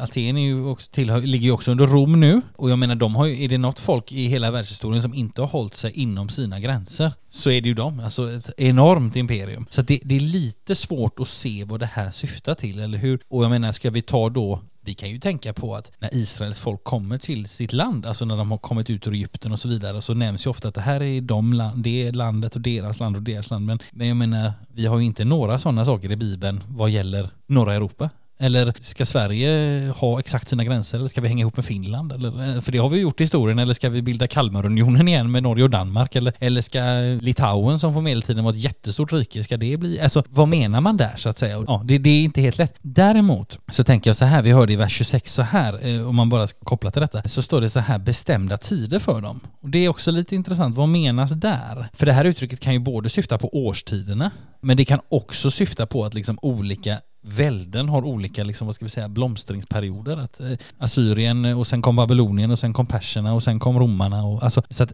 Aten 0.00 0.36
är 0.36 0.46
ju 0.46 0.64
också, 0.64 0.90
tillhör, 0.92 1.20
ligger 1.20 1.44
ju 1.44 1.52
också 1.52 1.70
under 1.70 1.86
Rom 1.86 2.20
nu 2.20 2.40
och 2.56 2.70
jag 2.70 2.78
menar 2.78 2.94
de 2.94 3.16
har 3.16 3.26
ju, 3.26 3.44
är 3.44 3.48
det 3.48 3.58
något 3.58 3.80
folk 3.80 4.12
i 4.12 4.26
hela 4.26 4.50
världshistorien 4.50 5.02
som 5.02 5.14
inte 5.14 5.40
har 5.42 5.48
hållit 5.48 5.74
sig 5.74 5.92
inom 5.92 6.28
sina 6.28 6.60
gränser 6.60 6.93
gränser 6.94 7.12
så 7.30 7.50
är 7.50 7.60
det 7.60 7.68
ju 7.68 7.74
dem, 7.74 8.00
alltså 8.00 8.32
ett 8.32 8.50
enormt 8.56 9.16
imperium. 9.16 9.66
Så 9.70 9.82
det, 9.82 10.00
det 10.04 10.16
är 10.16 10.20
lite 10.20 10.74
svårt 10.74 11.20
att 11.20 11.28
se 11.28 11.64
vad 11.64 11.80
det 11.80 11.86
här 11.86 12.10
syftar 12.10 12.54
till, 12.54 12.80
eller 12.80 12.98
hur? 12.98 13.20
Och 13.28 13.44
jag 13.44 13.50
menar, 13.50 13.72
ska 13.72 13.90
vi 13.90 14.02
ta 14.02 14.28
då 14.28 14.60
vi 14.86 14.94
kan 14.94 15.10
ju 15.10 15.18
tänka 15.18 15.52
på 15.52 15.76
att 15.76 15.92
när 15.98 16.14
Israels 16.14 16.58
folk 16.58 16.84
kommer 16.84 17.18
till 17.18 17.48
sitt 17.48 17.72
land, 17.72 18.06
alltså 18.06 18.24
när 18.24 18.36
de 18.36 18.50
har 18.50 18.58
kommit 18.58 18.90
ut 18.90 19.06
ur 19.06 19.12
Egypten 19.12 19.52
och 19.52 19.58
så 19.58 19.68
vidare, 19.68 20.02
så 20.02 20.14
nämns 20.14 20.46
ju 20.46 20.50
ofta 20.50 20.68
att 20.68 20.74
det 20.74 20.80
här 20.80 21.02
är 21.02 21.20
de 21.20 21.52
land, 21.52 21.82
det 21.82 22.12
landet 22.12 22.54
och 22.54 22.60
deras 22.60 23.00
land 23.00 23.16
och 23.16 23.22
deras 23.22 23.50
land. 23.50 23.66
Men, 23.66 23.78
men 23.92 24.08
jag 24.08 24.16
menar, 24.16 24.52
vi 24.72 24.86
har 24.86 24.98
ju 24.98 25.04
inte 25.04 25.24
några 25.24 25.58
sådana 25.58 25.84
saker 25.84 26.12
i 26.12 26.16
Bibeln 26.16 26.60
vad 26.68 26.90
gäller 26.90 27.30
norra 27.46 27.74
Europa. 27.74 28.10
Eller 28.38 28.74
ska 28.80 29.06
Sverige 29.06 29.88
ha 29.96 30.18
exakt 30.18 30.48
sina 30.48 30.64
gränser 30.64 30.98
eller 30.98 31.08
ska 31.08 31.20
vi 31.20 31.28
hänga 31.28 31.40
ihop 31.40 31.56
med 31.56 31.64
Finland? 31.64 32.12
Eller, 32.12 32.56
eh, 32.56 32.60
för 32.60 32.72
det 32.72 32.78
har 32.78 32.88
vi 32.88 32.98
gjort 32.98 33.20
i 33.20 33.22
historien. 33.22 33.58
Eller 33.58 33.74
ska 33.74 33.88
vi 33.88 34.02
bilda 34.02 34.26
Kalmarunionen 34.26 35.08
igen 35.08 35.30
med 35.30 35.42
Norge 35.42 35.64
och 35.64 35.70
Danmark? 35.70 36.16
Eller, 36.16 36.32
eller 36.38 36.60
ska 36.60 36.80
Litauen 37.24 37.78
som 37.78 37.94
på 37.94 38.00
medeltiden 38.00 38.44
var 38.44 38.52
ett 38.52 38.58
jättestort 38.58 39.12
rike, 39.12 39.44
ska 39.44 39.56
det 39.56 39.76
bli... 39.76 40.00
Alltså 40.00 40.22
vad 40.30 40.48
menar 40.48 40.80
man 40.80 40.96
där 40.96 41.12
så 41.16 41.28
att 41.28 41.38
säga? 41.38 41.64
Ja, 41.66 41.82
det, 41.84 41.98
det 41.98 42.10
är 42.10 42.24
inte 42.24 42.40
helt 42.40 42.58
lätt. 42.58 42.74
Däremot 42.82 43.58
så 43.68 43.84
tänker 43.84 44.10
jag 44.10 44.16
så 44.16 44.24
här, 44.24 44.42
vi 44.42 44.52
hörde 44.52 44.72
i 44.72 44.76
vers 44.76 44.92
26 44.92 45.32
så 45.32 45.42
här, 45.42 45.86
eh, 45.86 46.08
om 46.08 46.16
man 46.16 46.28
bara 46.28 46.46
kopplar 46.46 46.90
till 46.90 47.00
detta, 47.00 47.28
så 47.28 47.42
står 47.42 47.60
det 47.60 47.70
så 47.70 47.80
här 47.80 47.98
bestämda 47.98 48.56
tider 48.56 48.98
för 48.98 49.20
dem. 49.20 49.40
Och 49.60 49.70
det 49.70 49.84
är 49.84 49.88
också 49.88 50.10
lite 50.10 50.34
intressant, 50.34 50.76
vad 50.76 50.88
menas 50.88 51.30
där? 51.30 51.88
För 51.92 52.06
det 52.06 52.12
här 52.12 52.24
uttrycket 52.24 52.60
kan 52.60 52.72
ju 52.72 52.78
både 52.78 53.08
syfta 53.08 53.38
på 53.38 53.66
årstiderna, 53.66 54.30
men 54.60 54.76
det 54.76 54.84
kan 54.84 55.00
också 55.08 55.50
syfta 55.50 55.86
på 55.86 56.04
att 56.04 56.14
liksom 56.14 56.38
olika 56.42 56.98
välden 57.24 57.88
har 57.88 58.04
olika 58.04 58.44
liksom, 58.44 58.66
vad 58.66 58.74
ska 58.74 58.84
vi 58.84 58.90
säga, 58.90 59.08
blomstringsperioder. 59.08 60.16
Att, 60.16 60.40
eh, 60.40 60.52
Assyrien 60.78 61.44
eh, 61.44 61.58
och 61.58 61.66
sen 61.66 61.82
kom 61.82 61.96
Babylonien 61.96 62.50
och 62.50 62.58
sen 62.58 62.72
kom 62.72 62.86
perserna 62.86 63.34
och 63.34 63.42
sen 63.42 63.58
kom 63.58 63.78
romarna. 63.78 64.24
Och, 64.24 64.42
alltså, 64.42 64.62
så 64.70 64.82
att, 64.82 64.92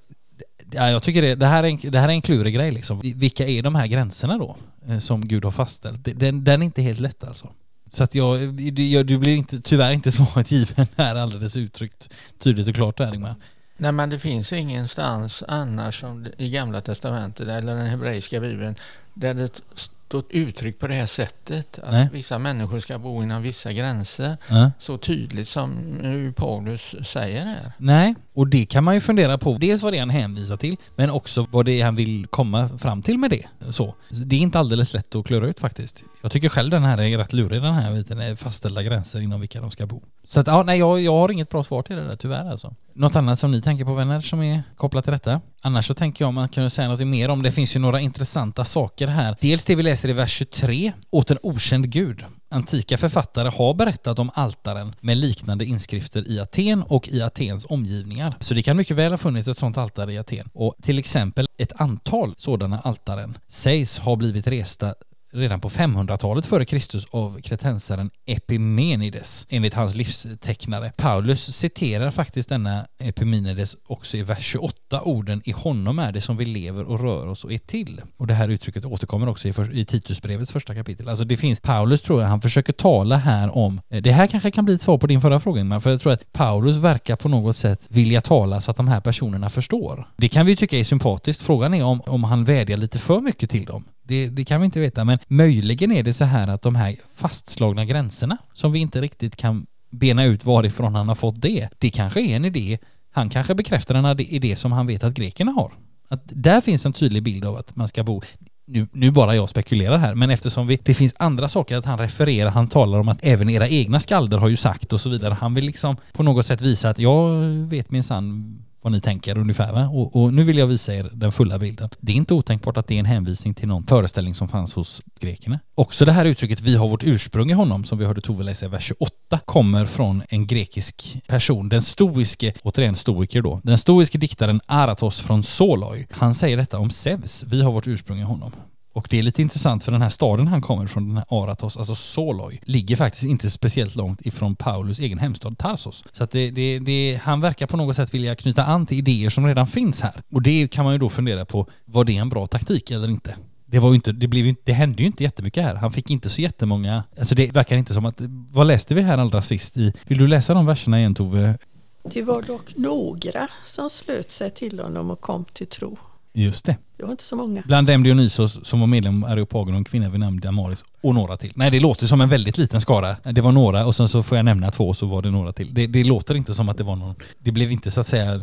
ja, 0.71 0.91
jag 0.91 1.03
tycker 1.03 1.23
det, 1.23 1.35
det, 1.35 1.47
här 1.47 1.65
är 1.65 1.69
en, 1.69 1.79
det 1.91 1.99
här 1.99 2.09
är 2.09 2.13
en 2.13 2.23
klurig 2.23 2.55
grej 2.55 2.71
liksom. 2.71 3.01
Vilka 3.01 3.47
är 3.47 3.63
de 3.63 3.75
här 3.75 3.87
gränserna 3.87 4.39
då 4.39 4.57
eh, 4.89 4.99
som 4.99 5.29
Gud 5.29 5.45
har 5.45 5.51
fastställt? 5.51 6.21
Den, 6.21 6.45
den 6.45 6.63
är 6.63 6.67
inte 6.67 6.83
helt 6.83 7.01
lätt 7.01 7.25
alltså. 7.25 7.49
Så 7.91 8.05
att 8.05 8.15
jag, 8.15 8.43
eh, 8.43 8.51
du, 8.51 9.03
du 9.03 9.19
blir 9.19 9.37
inte, 9.37 9.61
tyvärr 9.61 9.93
inte 9.93 10.13
svaret 10.13 10.51
given 10.51 10.87
här 10.97 11.15
alldeles 11.15 11.57
uttryckt 11.57 12.09
tydligt 12.39 12.69
och 12.69 12.75
klart 12.75 12.99
där 12.99 13.15
Ingmar. 13.15 13.35
Nej 13.77 13.93
men 13.93 14.11
det 14.11 14.19
finns 14.19 14.53
ingenstans 14.53 15.45
annars 15.49 16.01
som 16.01 16.27
i 16.39 16.51
Gamla 16.51 16.81
Testamentet 16.81 17.49
eller 17.49 17.77
den 17.77 17.87
hebreiska 17.87 18.41
bibeln 18.41 18.75
där 19.15 19.35
det 19.35 19.63
stått 20.11 20.31
uttryckt 20.31 20.81
på 20.81 20.87
det 20.87 20.95
här 20.95 21.07
sättet. 21.07 21.79
Att 21.79 21.93
Nej. 21.93 22.09
vissa 22.13 22.39
människor 22.39 22.81
ska 22.81 22.99
bo 22.99 23.23
inom 23.23 23.43
vissa 23.43 23.73
gränser. 23.73 24.37
Ja. 24.49 24.71
Så 24.79 24.99
tydligt 24.99 25.49
som 25.49 26.33
Paulus 26.37 26.95
säger 27.03 27.45
här. 27.45 27.73
Nej, 27.79 28.15
och 28.35 28.49
det 28.49 28.67
kan 28.67 28.85
man 28.85 28.95
ju 28.95 29.01
fundera 29.01 29.39
på. 29.39 29.57
Dels 29.61 29.83
vad 29.83 29.93
det 29.93 29.97
är 29.97 30.01
han 30.01 30.11
hänvisar 30.11 30.57
till, 30.57 30.77
men 30.97 31.11
också 31.11 31.47
vad 31.51 31.65
det 31.65 31.81
är 31.81 31.85
han 31.85 31.97
vill 31.97 32.27
komma 32.27 32.79
fram 32.79 33.03
till 33.03 33.19
med 33.19 33.31
det. 33.31 33.47
Så. 33.71 33.95
Det 34.09 34.37
är 34.37 34.41
inte 34.41 34.59
alldeles 34.59 34.95
lätt 34.95 35.15
att 35.15 35.27
klura 35.27 35.47
ut 35.47 35.61
faktiskt. 35.61 36.05
Jag 36.23 36.33
tycker 36.33 36.49
själv 36.49 36.71
den 36.71 36.83
här 36.83 37.01
är 37.01 37.19
rätt 37.19 37.33
lurig 37.33 37.63
den 37.63 37.75
här 37.75 37.95
biten, 37.95 38.37
fastställda 38.37 38.83
gränser 38.83 39.21
inom 39.21 39.41
vilka 39.41 39.61
de 39.61 39.71
ska 39.71 39.87
bo. 39.87 40.03
Så 40.25 40.41
att, 40.41 40.47
ja, 40.47 40.63
nej, 40.63 40.79
jag, 40.79 41.01
jag 41.01 41.13
har 41.13 41.31
inget 41.31 41.49
bra 41.49 41.65
svar 41.65 41.83
till 41.83 41.97
det 41.97 42.05
där 42.05 42.17
tyvärr 42.17 42.51
alltså. 42.51 42.75
Något 42.93 43.17
annat 43.17 43.39
som 43.39 43.51
ni 43.51 43.63
tänker 43.63 43.85
på 43.85 43.95
vänner 43.95 44.21
som 44.21 44.43
är 44.43 44.63
kopplat 44.77 45.05
till 45.05 45.13
detta? 45.13 45.41
Annars 45.63 45.87
så 45.87 45.95
tänker 45.95 46.25
jag 46.25 46.29
om 46.29 46.35
man 46.35 46.49
kan 46.49 46.71
säga 46.71 46.89
något 46.89 47.07
mer 47.07 47.29
om 47.29 47.43
det 47.43 47.53
finns 47.53 47.77
ju 47.77 47.81
några 47.81 48.01
intressanta 48.01 48.65
saker 48.65 49.07
här. 49.07 49.37
Dels 49.41 49.65
det 49.65 49.75
vi 49.75 49.83
läser 49.83 50.09
i 50.09 50.13
vers 50.13 50.33
23, 50.33 50.93
åt 51.11 51.31
en 51.31 51.39
okänd 51.43 51.91
gud. 51.91 52.25
Antika 52.49 52.99
författare 52.99 53.49
har 53.49 53.75
berättat 53.75 54.19
om 54.19 54.31
altaren 54.35 54.95
med 55.01 55.17
liknande 55.17 55.65
inskrifter 55.65 56.29
i 56.29 56.41
Aten 56.41 56.83
och 56.83 57.09
i 57.09 57.23
Atens 57.23 57.67
omgivningar. 57.69 58.37
Så 58.41 58.55
det 58.55 58.63
kan 58.63 58.77
mycket 58.77 58.97
väl 58.97 59.13
ha 59.13 59.19
funnits 59.19 59.49
ett 59.49 59.59
sådant 59.59 59.79
altare 59.79 60.13
i 60.13 60.19
Aten. 60.19 60.49
Och 60.53 60.75
till 60.83 60.99
exempel 60.99 61.49
ett 61.59 61.81
antal 61.81 62.35
sådana 62.37 62.81
altaren 62.81 63.39
sägs 63.49 63.99
ha 63.99 64.17
blivit 64.17 64.47
resta 64.47 64.95
redan 65.33 65.61
på 65.61 65.69
500-talet 65.69 66.47
före 66.47 66.65
Kristus 66.65 67.07
av 67.11 67.41
kretensaren 67.41 68.11
Epimenides 68.27 69.47
enligt 69.51 69.75
hans 69.75 69.95
livstecknare. 69.95 70.93
Paulus 70.97 71.57
citerar 71.57 72.11
faktiskt 72.11 72.49
denna 72.49 72.87
Epimenides 72.99 73.77
också 73.87 74.17
i 74.17 74.23
vers 74.23 74.45
28. 74.45 75.03
Orden 75.03 75.43
i 75.45 75.53
honom 75.53 75.99
är 75.99 76.13
det 76.13 76.21
som 76.21 76.37
vi 76.37 76.45
lever 76.45 76.85
och 76.85 77.01
rör 77.01 77.27
oss 77.27 77.45
och 77.45 77.53
är 77.53 77.59
till. 77.59 78.03
Och 78.17 78.27
det 78.27 78.35
här 78.35 78.49
uttrycket 78.49 78.85
återkommer 78.85 79.29
också 79.29 79.49
i, 79.49 79.53
för, 79.53 79.77
i 79.77 79.85
Titusbrevets 79.85 80.53
första 80.53 80.75
kapitel. 80.75 81.09
Alltså 81.09 81.25
det 81.25 81.37
finns, 81.37 81.61
Paulus 81.61 82.03
tror 82.03 82.23
jag, 82.23 82.29
han 82.29 82.41
försöker 82.41 82.73
tala 82.73 83.17
här 83.17 83.57
om, 83.57 83.81
eh, 83.91 84.03
det 84.03 84.13
här 84.13 84.27
kanske 84.27 84.51
kan 84.51 84.65
bli 84.65 84.75
ett 84.75 84.83
svar 84.83 84.99
på 84.99 85.07
din 85.07 85.21
förra 85.21 85.41
fråga 85.41 85.65
men 85.65 85.81
för 85.81 85.91
jag 85.91 86.01
tror 86.01 86.13
att 86.13 86.33
Paulus 86.33 86.77
verkar 86.77 87.17
på 87.17 87.29
något 87.29 87.57
sätt 87.57 87.87
vilja 87.89 88.21
tala 88.21 88.61
så 88.61 88.71
att 88.71 88.77
de 88.77 88.89
här 88.89 89.01
personerna 89.01 89.51
förstår. 89.51 90.09
Det 90.17 90.29
kan 90.29 90.47
vi 90.47 90.53
ju 90.53 90.57
tycka 90.57 90.79
är 90.79 90.85
sympatiskt. 90.85 91.43
Frågan 91.43 91.75
är 91.75 91.85
om, 91.85 92.01
om 92.01 92.25
han 92.25 92.45
vädjar 92.45 92.77
lite 92.77 92.99
för 92.99 93.21
mycket 93.21 93.51
till 93.51 93.65
dem. 93.65 93.85
Det, 94.11 94.29
det, 94.29 94.45
kan 94.45 94.61
vi 94.61 94.65
inte 94.65 94.81
veta, 94.81 95.05
men 95.05 95.19
möjligen 95.29 95.93
är 95.93 96.03
det 96.03 96.13
så 96.13 96.25
här 96.25 96.49
att 96.49 96.63
de 96.63 96.75
här 96.75 96.97
fastslagna 97.15 97.85
gränserna 97.85 98.39
som 98.53 98.73
vi 98.73 98.79
inte 98.79 99.01
riktigt 99.01 99.37
kan 99.37 99.67
bena 99.91 100.25
ut 100.25 100.45
varifrån 100.45 100.95
han 100.95 101.09
har 101.09 101.15
fått 101.15 101.41
det. 101.43 101.69
Det 101.79 101.91
kanske 101.91 102.21
är 102.21 102.37
en 102.37 102.45
idé, 102.45 102.79
han 103.11 103.29
kanske 103.29 103.55
bekräftar 103.55 103.95
en 103.95 104.21
idé 104.21 104.57
som 104.57 104.73
han 104.73 104.87
vet 104.87 105.05
att 105.05 105.15
grekerna 105.15 105.53
har. 105.53 105.73
Att 106.09 106.23
där 106.25 106.61
finns 106.61 106.87
en 106.87 106.93
tydlig 106.93 107.23
bild 107.23 107.45
av 107.45 107.57
att 107.57 107.77
man 107.77 107.89
ska 107.89 108.03
bo 108.03 108.23
nu, 108.67 108.87
nu 108.93 109.11
bara 109.11 109.37
jag 109.37 109.49
spekulerar 109.49 109.99
här, 109.99 110.15
men 110.15 110.31
eftersom 110.31 110.67
vi, 110.67 110.79
det 110.83 110.95
finns 110.95 111.15
andra 111.19 111.49
saker 111.49 111.77
att 111.77 111.85
han 111.85 111.99
refererar, 111.99 112.51
han 112.51 112.69
talar 112.69 112.99
om 112.99 113.09
att 113.09 113.19
även 113.23 113.51
era 113.51 113.69
egna 113.69 114.01
skalder 114.01 114.39
har 114.39 114.49
ju 114.49 114.57
sagt 114.57 114.93
och 114.93 115.01
så 115.01 115.09
vidare. 115.09 115.35
Han 115.35 115.55
vill 115.55 115.67
liksom 115.67 115.97
på 116.13 116.23
något 116.23 116.47
sätt 116.47 116.61
visa 116.61 116.91
att 116.91 116.99
jag 116.99 117.41
vet 117.69 117.91
minsann 117.91 118.59
vad 118.83 118.93
ni 118.93 119.01
tänker 119.01 119.39
ungefär. 119.39 119.73
Va? 119.73 119.89
Och, 119.89 120.17
och, 120.17 120.35
nu 120.35 120.45
vill 120.45 120.59
jag 120.59 120.67
visa 120.67 120.95
er 120.95 121.11
den 121.13 121.33
fulla 121.33 121.59
bilden. 121.59 121.89
Det 122.01 122.13
är 122.13 122.17
inte 122.17 122.35
otänkbart 122.35 122.77
att 122.77 122.87
det 122.87 122.95
är 122.95 122.99
en 122.99 123.05
hänvisning 123.05 123.55
till 123.55 123.69
någon 123.69 123.87
föreställning 123.87 124.35
som 124.35 124.49
fanns 124.49 124.75
hos 124.75 125.03
grekerna. 125.21 125.61
Också 125.75 126.05
det 126.05 126.13
här 126.13 126.25
uttrycket 126.25 126.61
vi 126.61 126.77
har 126.77 126.89
vårt 126.89 127.05
ursprung 127.05 127.51
i 127.51 127.55
honom 127.55 127.85
som 127.85 127.99
vi 127.99 128.05
hörde 128.05 128.21
Tove 128.21 128.45
läsa 128.45 128.67
i 128.67 128.69
vers 128.69 128.85
28 128.85 129.41
kommer 129.45 129.87
från 129.87 130.23
en 130.29 130.47
grekisk 130.47 131.23
person. 131.27 131.69
Den 131.69 131.83
stoiske, 131.83 132.53
återigen 132.63 132.97
stoiker 132.97 133.43
då, 133.43 133.61
den 133.65 133.79
stoiske 133.79 134.19
diktaren 134.19 134.61
Aratos 134.67 135.21
från 135.21 135.43
Soloi. 135.43 136.07
Han 136.11 136.35
säger 136.35 136.57
detta 136.57 136.79
om 136.79 136.91
Zeus. 136.91 137.45
Vi 137.49 137.63
har 137.63 137.73
vårt 137.73 137.87
ursprung 137.87 138.19
i 138.19 138.23
honom. 138.23 138.53
Och 138.93 139.07
det 139.11 139.19
är 139.19 139.23
lite 139.23 139.43
intressant 139.43 139.85
för 139.85 139.93
den 139.93 140.03
här 140.03 140.09
staden 140.09 140.49
han 140.49 140.63
kommer 140.63 140.87
från, 140.87 141.09
den 141.09 141.17
här 141.17 141.27
Aratos, 141.29 141.77
alltså 141.77 141.95
Soloi, 141.95 142.61
ligger 142.63 142.97
faktiskt 142.97 143.25
inte 143.25 143.51
speciellt 143.51 143.97
långt 143.97 144.27
ifrån 144.27 144.57
Paulus 144.57 144.99
egen 144.99 145.19
hemstad 145.19 145.59
Tarsos. 145.59 146.05
Så 146.13 146.25
att 146.25 146.31
det, 146.31 146.51
det, 146.51 146.79
det, 146.79 147.21
han 147.23 147.41
verkar 147.41 147.67
på 147.67 147.77
något 147.77 147.97
sätt 147.97 148.15
vilja 148.15 148.35
knyta 148.35 148.65
an 148.65 148.87
till 148.87 148.99
idéer 148.99 149.31
som 149.31 149.47
redan 149.47 149.67
finns 149.67 150.01
här. 150.01 150.23
Och 150.33 150.43
det 150.43 150.69
kan 150.69 150.85
man 150.85 150.95
ju 150.95 150.99
då 150.99 151.09
fundera 151.09 151.45
på, 151.45 151.67
var 151.85 152.05
det 152.05 152.17
en 152.17 152.29
bra 152.29 152.47
taktik 152.47 152.91
eller 152.91 153.09
inte? 153.09 153.37
Det 153.67 153.79
var 153.79 153.89
ju 153.89 153.95
inte, 153.95 154.13
det 154.13 154.29
blev 154.29 154.47
inte, 154.47 154.63
det 154.65 154.73
hände 154.73 155.03
ju 155.03 155.07
inte 155.07 155.23
jättemycket 155.23 155.65
här. 155.65 155.75
Han 155.75 155.93
fick 155.93 156.11
inte 156.11 156.29
så 156.29 156.41
jättemånga, 156.41 157.05
alltså 157.19 157.35
det 157.35 157.53
verkar 157.53 157.77
inte 157.77 157.95
som 157.95 158.05
att, 158.05 158.21
vad 158.51 158.67
läste 158.67 158.95
vi 158.95 159.03
här 159.03 159.19
allra 159.19 159.43
sist 159.43 159.77
i, 159.77 159.93
vill 160.07 160.19
du 160.19 160.29
läsa 160.29 160.55
de 160.55 160.67
verserna 160.67 160.99
igen 160.99 161.15
Tove? 161.15 161.59
Det 162.03 162.23
var 162.23 162.43
dock 162.43 162.77
några 162.77 163.49
som 163.65 163.91
slöt 163.91 164.31
sig 164.31 164.51
till 164.51 164.81
honom 164.81 165.11
och 165.11 165.21
kom 165.21 165.45
till 165.45 165.67
tro. 165.67 165.99
Just 166.33 166.65
det. 166.65 166.77
Det 166.97 167.05
var 167.05 167.11
inte 167.11 167.25
så 167.25 167.37
många. 167.37 167.63
Bland 167.67 167.87
dem 167.87 168.03
Dionysos 168.03 168.67
som 168.67 168.81
var 168.81 168.87
medlem 168.87 169.25
i 169.29 169.33
Areopagon 169.33 169.75
och 169.75 169.79
en 169.79 169.85
kvinna 169.85 170.09
vid 170.09 170.21
namn 170.21 170.41
Damaris 170.41 170.85
och 171.01 171.15
några 171.15 171.37
till. 171.37 171.53
Nej, 171.55 171.71
det 171.71 171.81
låter 171.81 172.07
som 172.07 172.21
en 172.21 172.29
väldigt 172.29 172.59
liten 172.59 172.81
skara. 172.81 173.17
Det 173.23 173.41
var 173.41 173.53
några 173.53 173.87
och 173.87 173.95
sen 173.95 174.09
så 174.09 174.23
får 174.23 174.39
jag 174.39 174.45
nämna 174.45 174.71
två 174.71 174.95
så 174.95 175.07
var 175.07 175.23
det 175.23 175.31
några 175.31 175.53
till. 175.53 175.75
Det, 175.75 175.87
det 175.87 176.05
låter 176.05 176.35
inte 176.35 176.55
som 176.55 176.69
att 176.69 176.77
det 176.77 176.85
var 176.85 176.97
någon... 176.97 177.15
Det 177.39 177.53
blev 177.53 177.73
inte 177.73 177.91
så 177.91 178.01
att 178.01 178.07
säga 178.07 178.41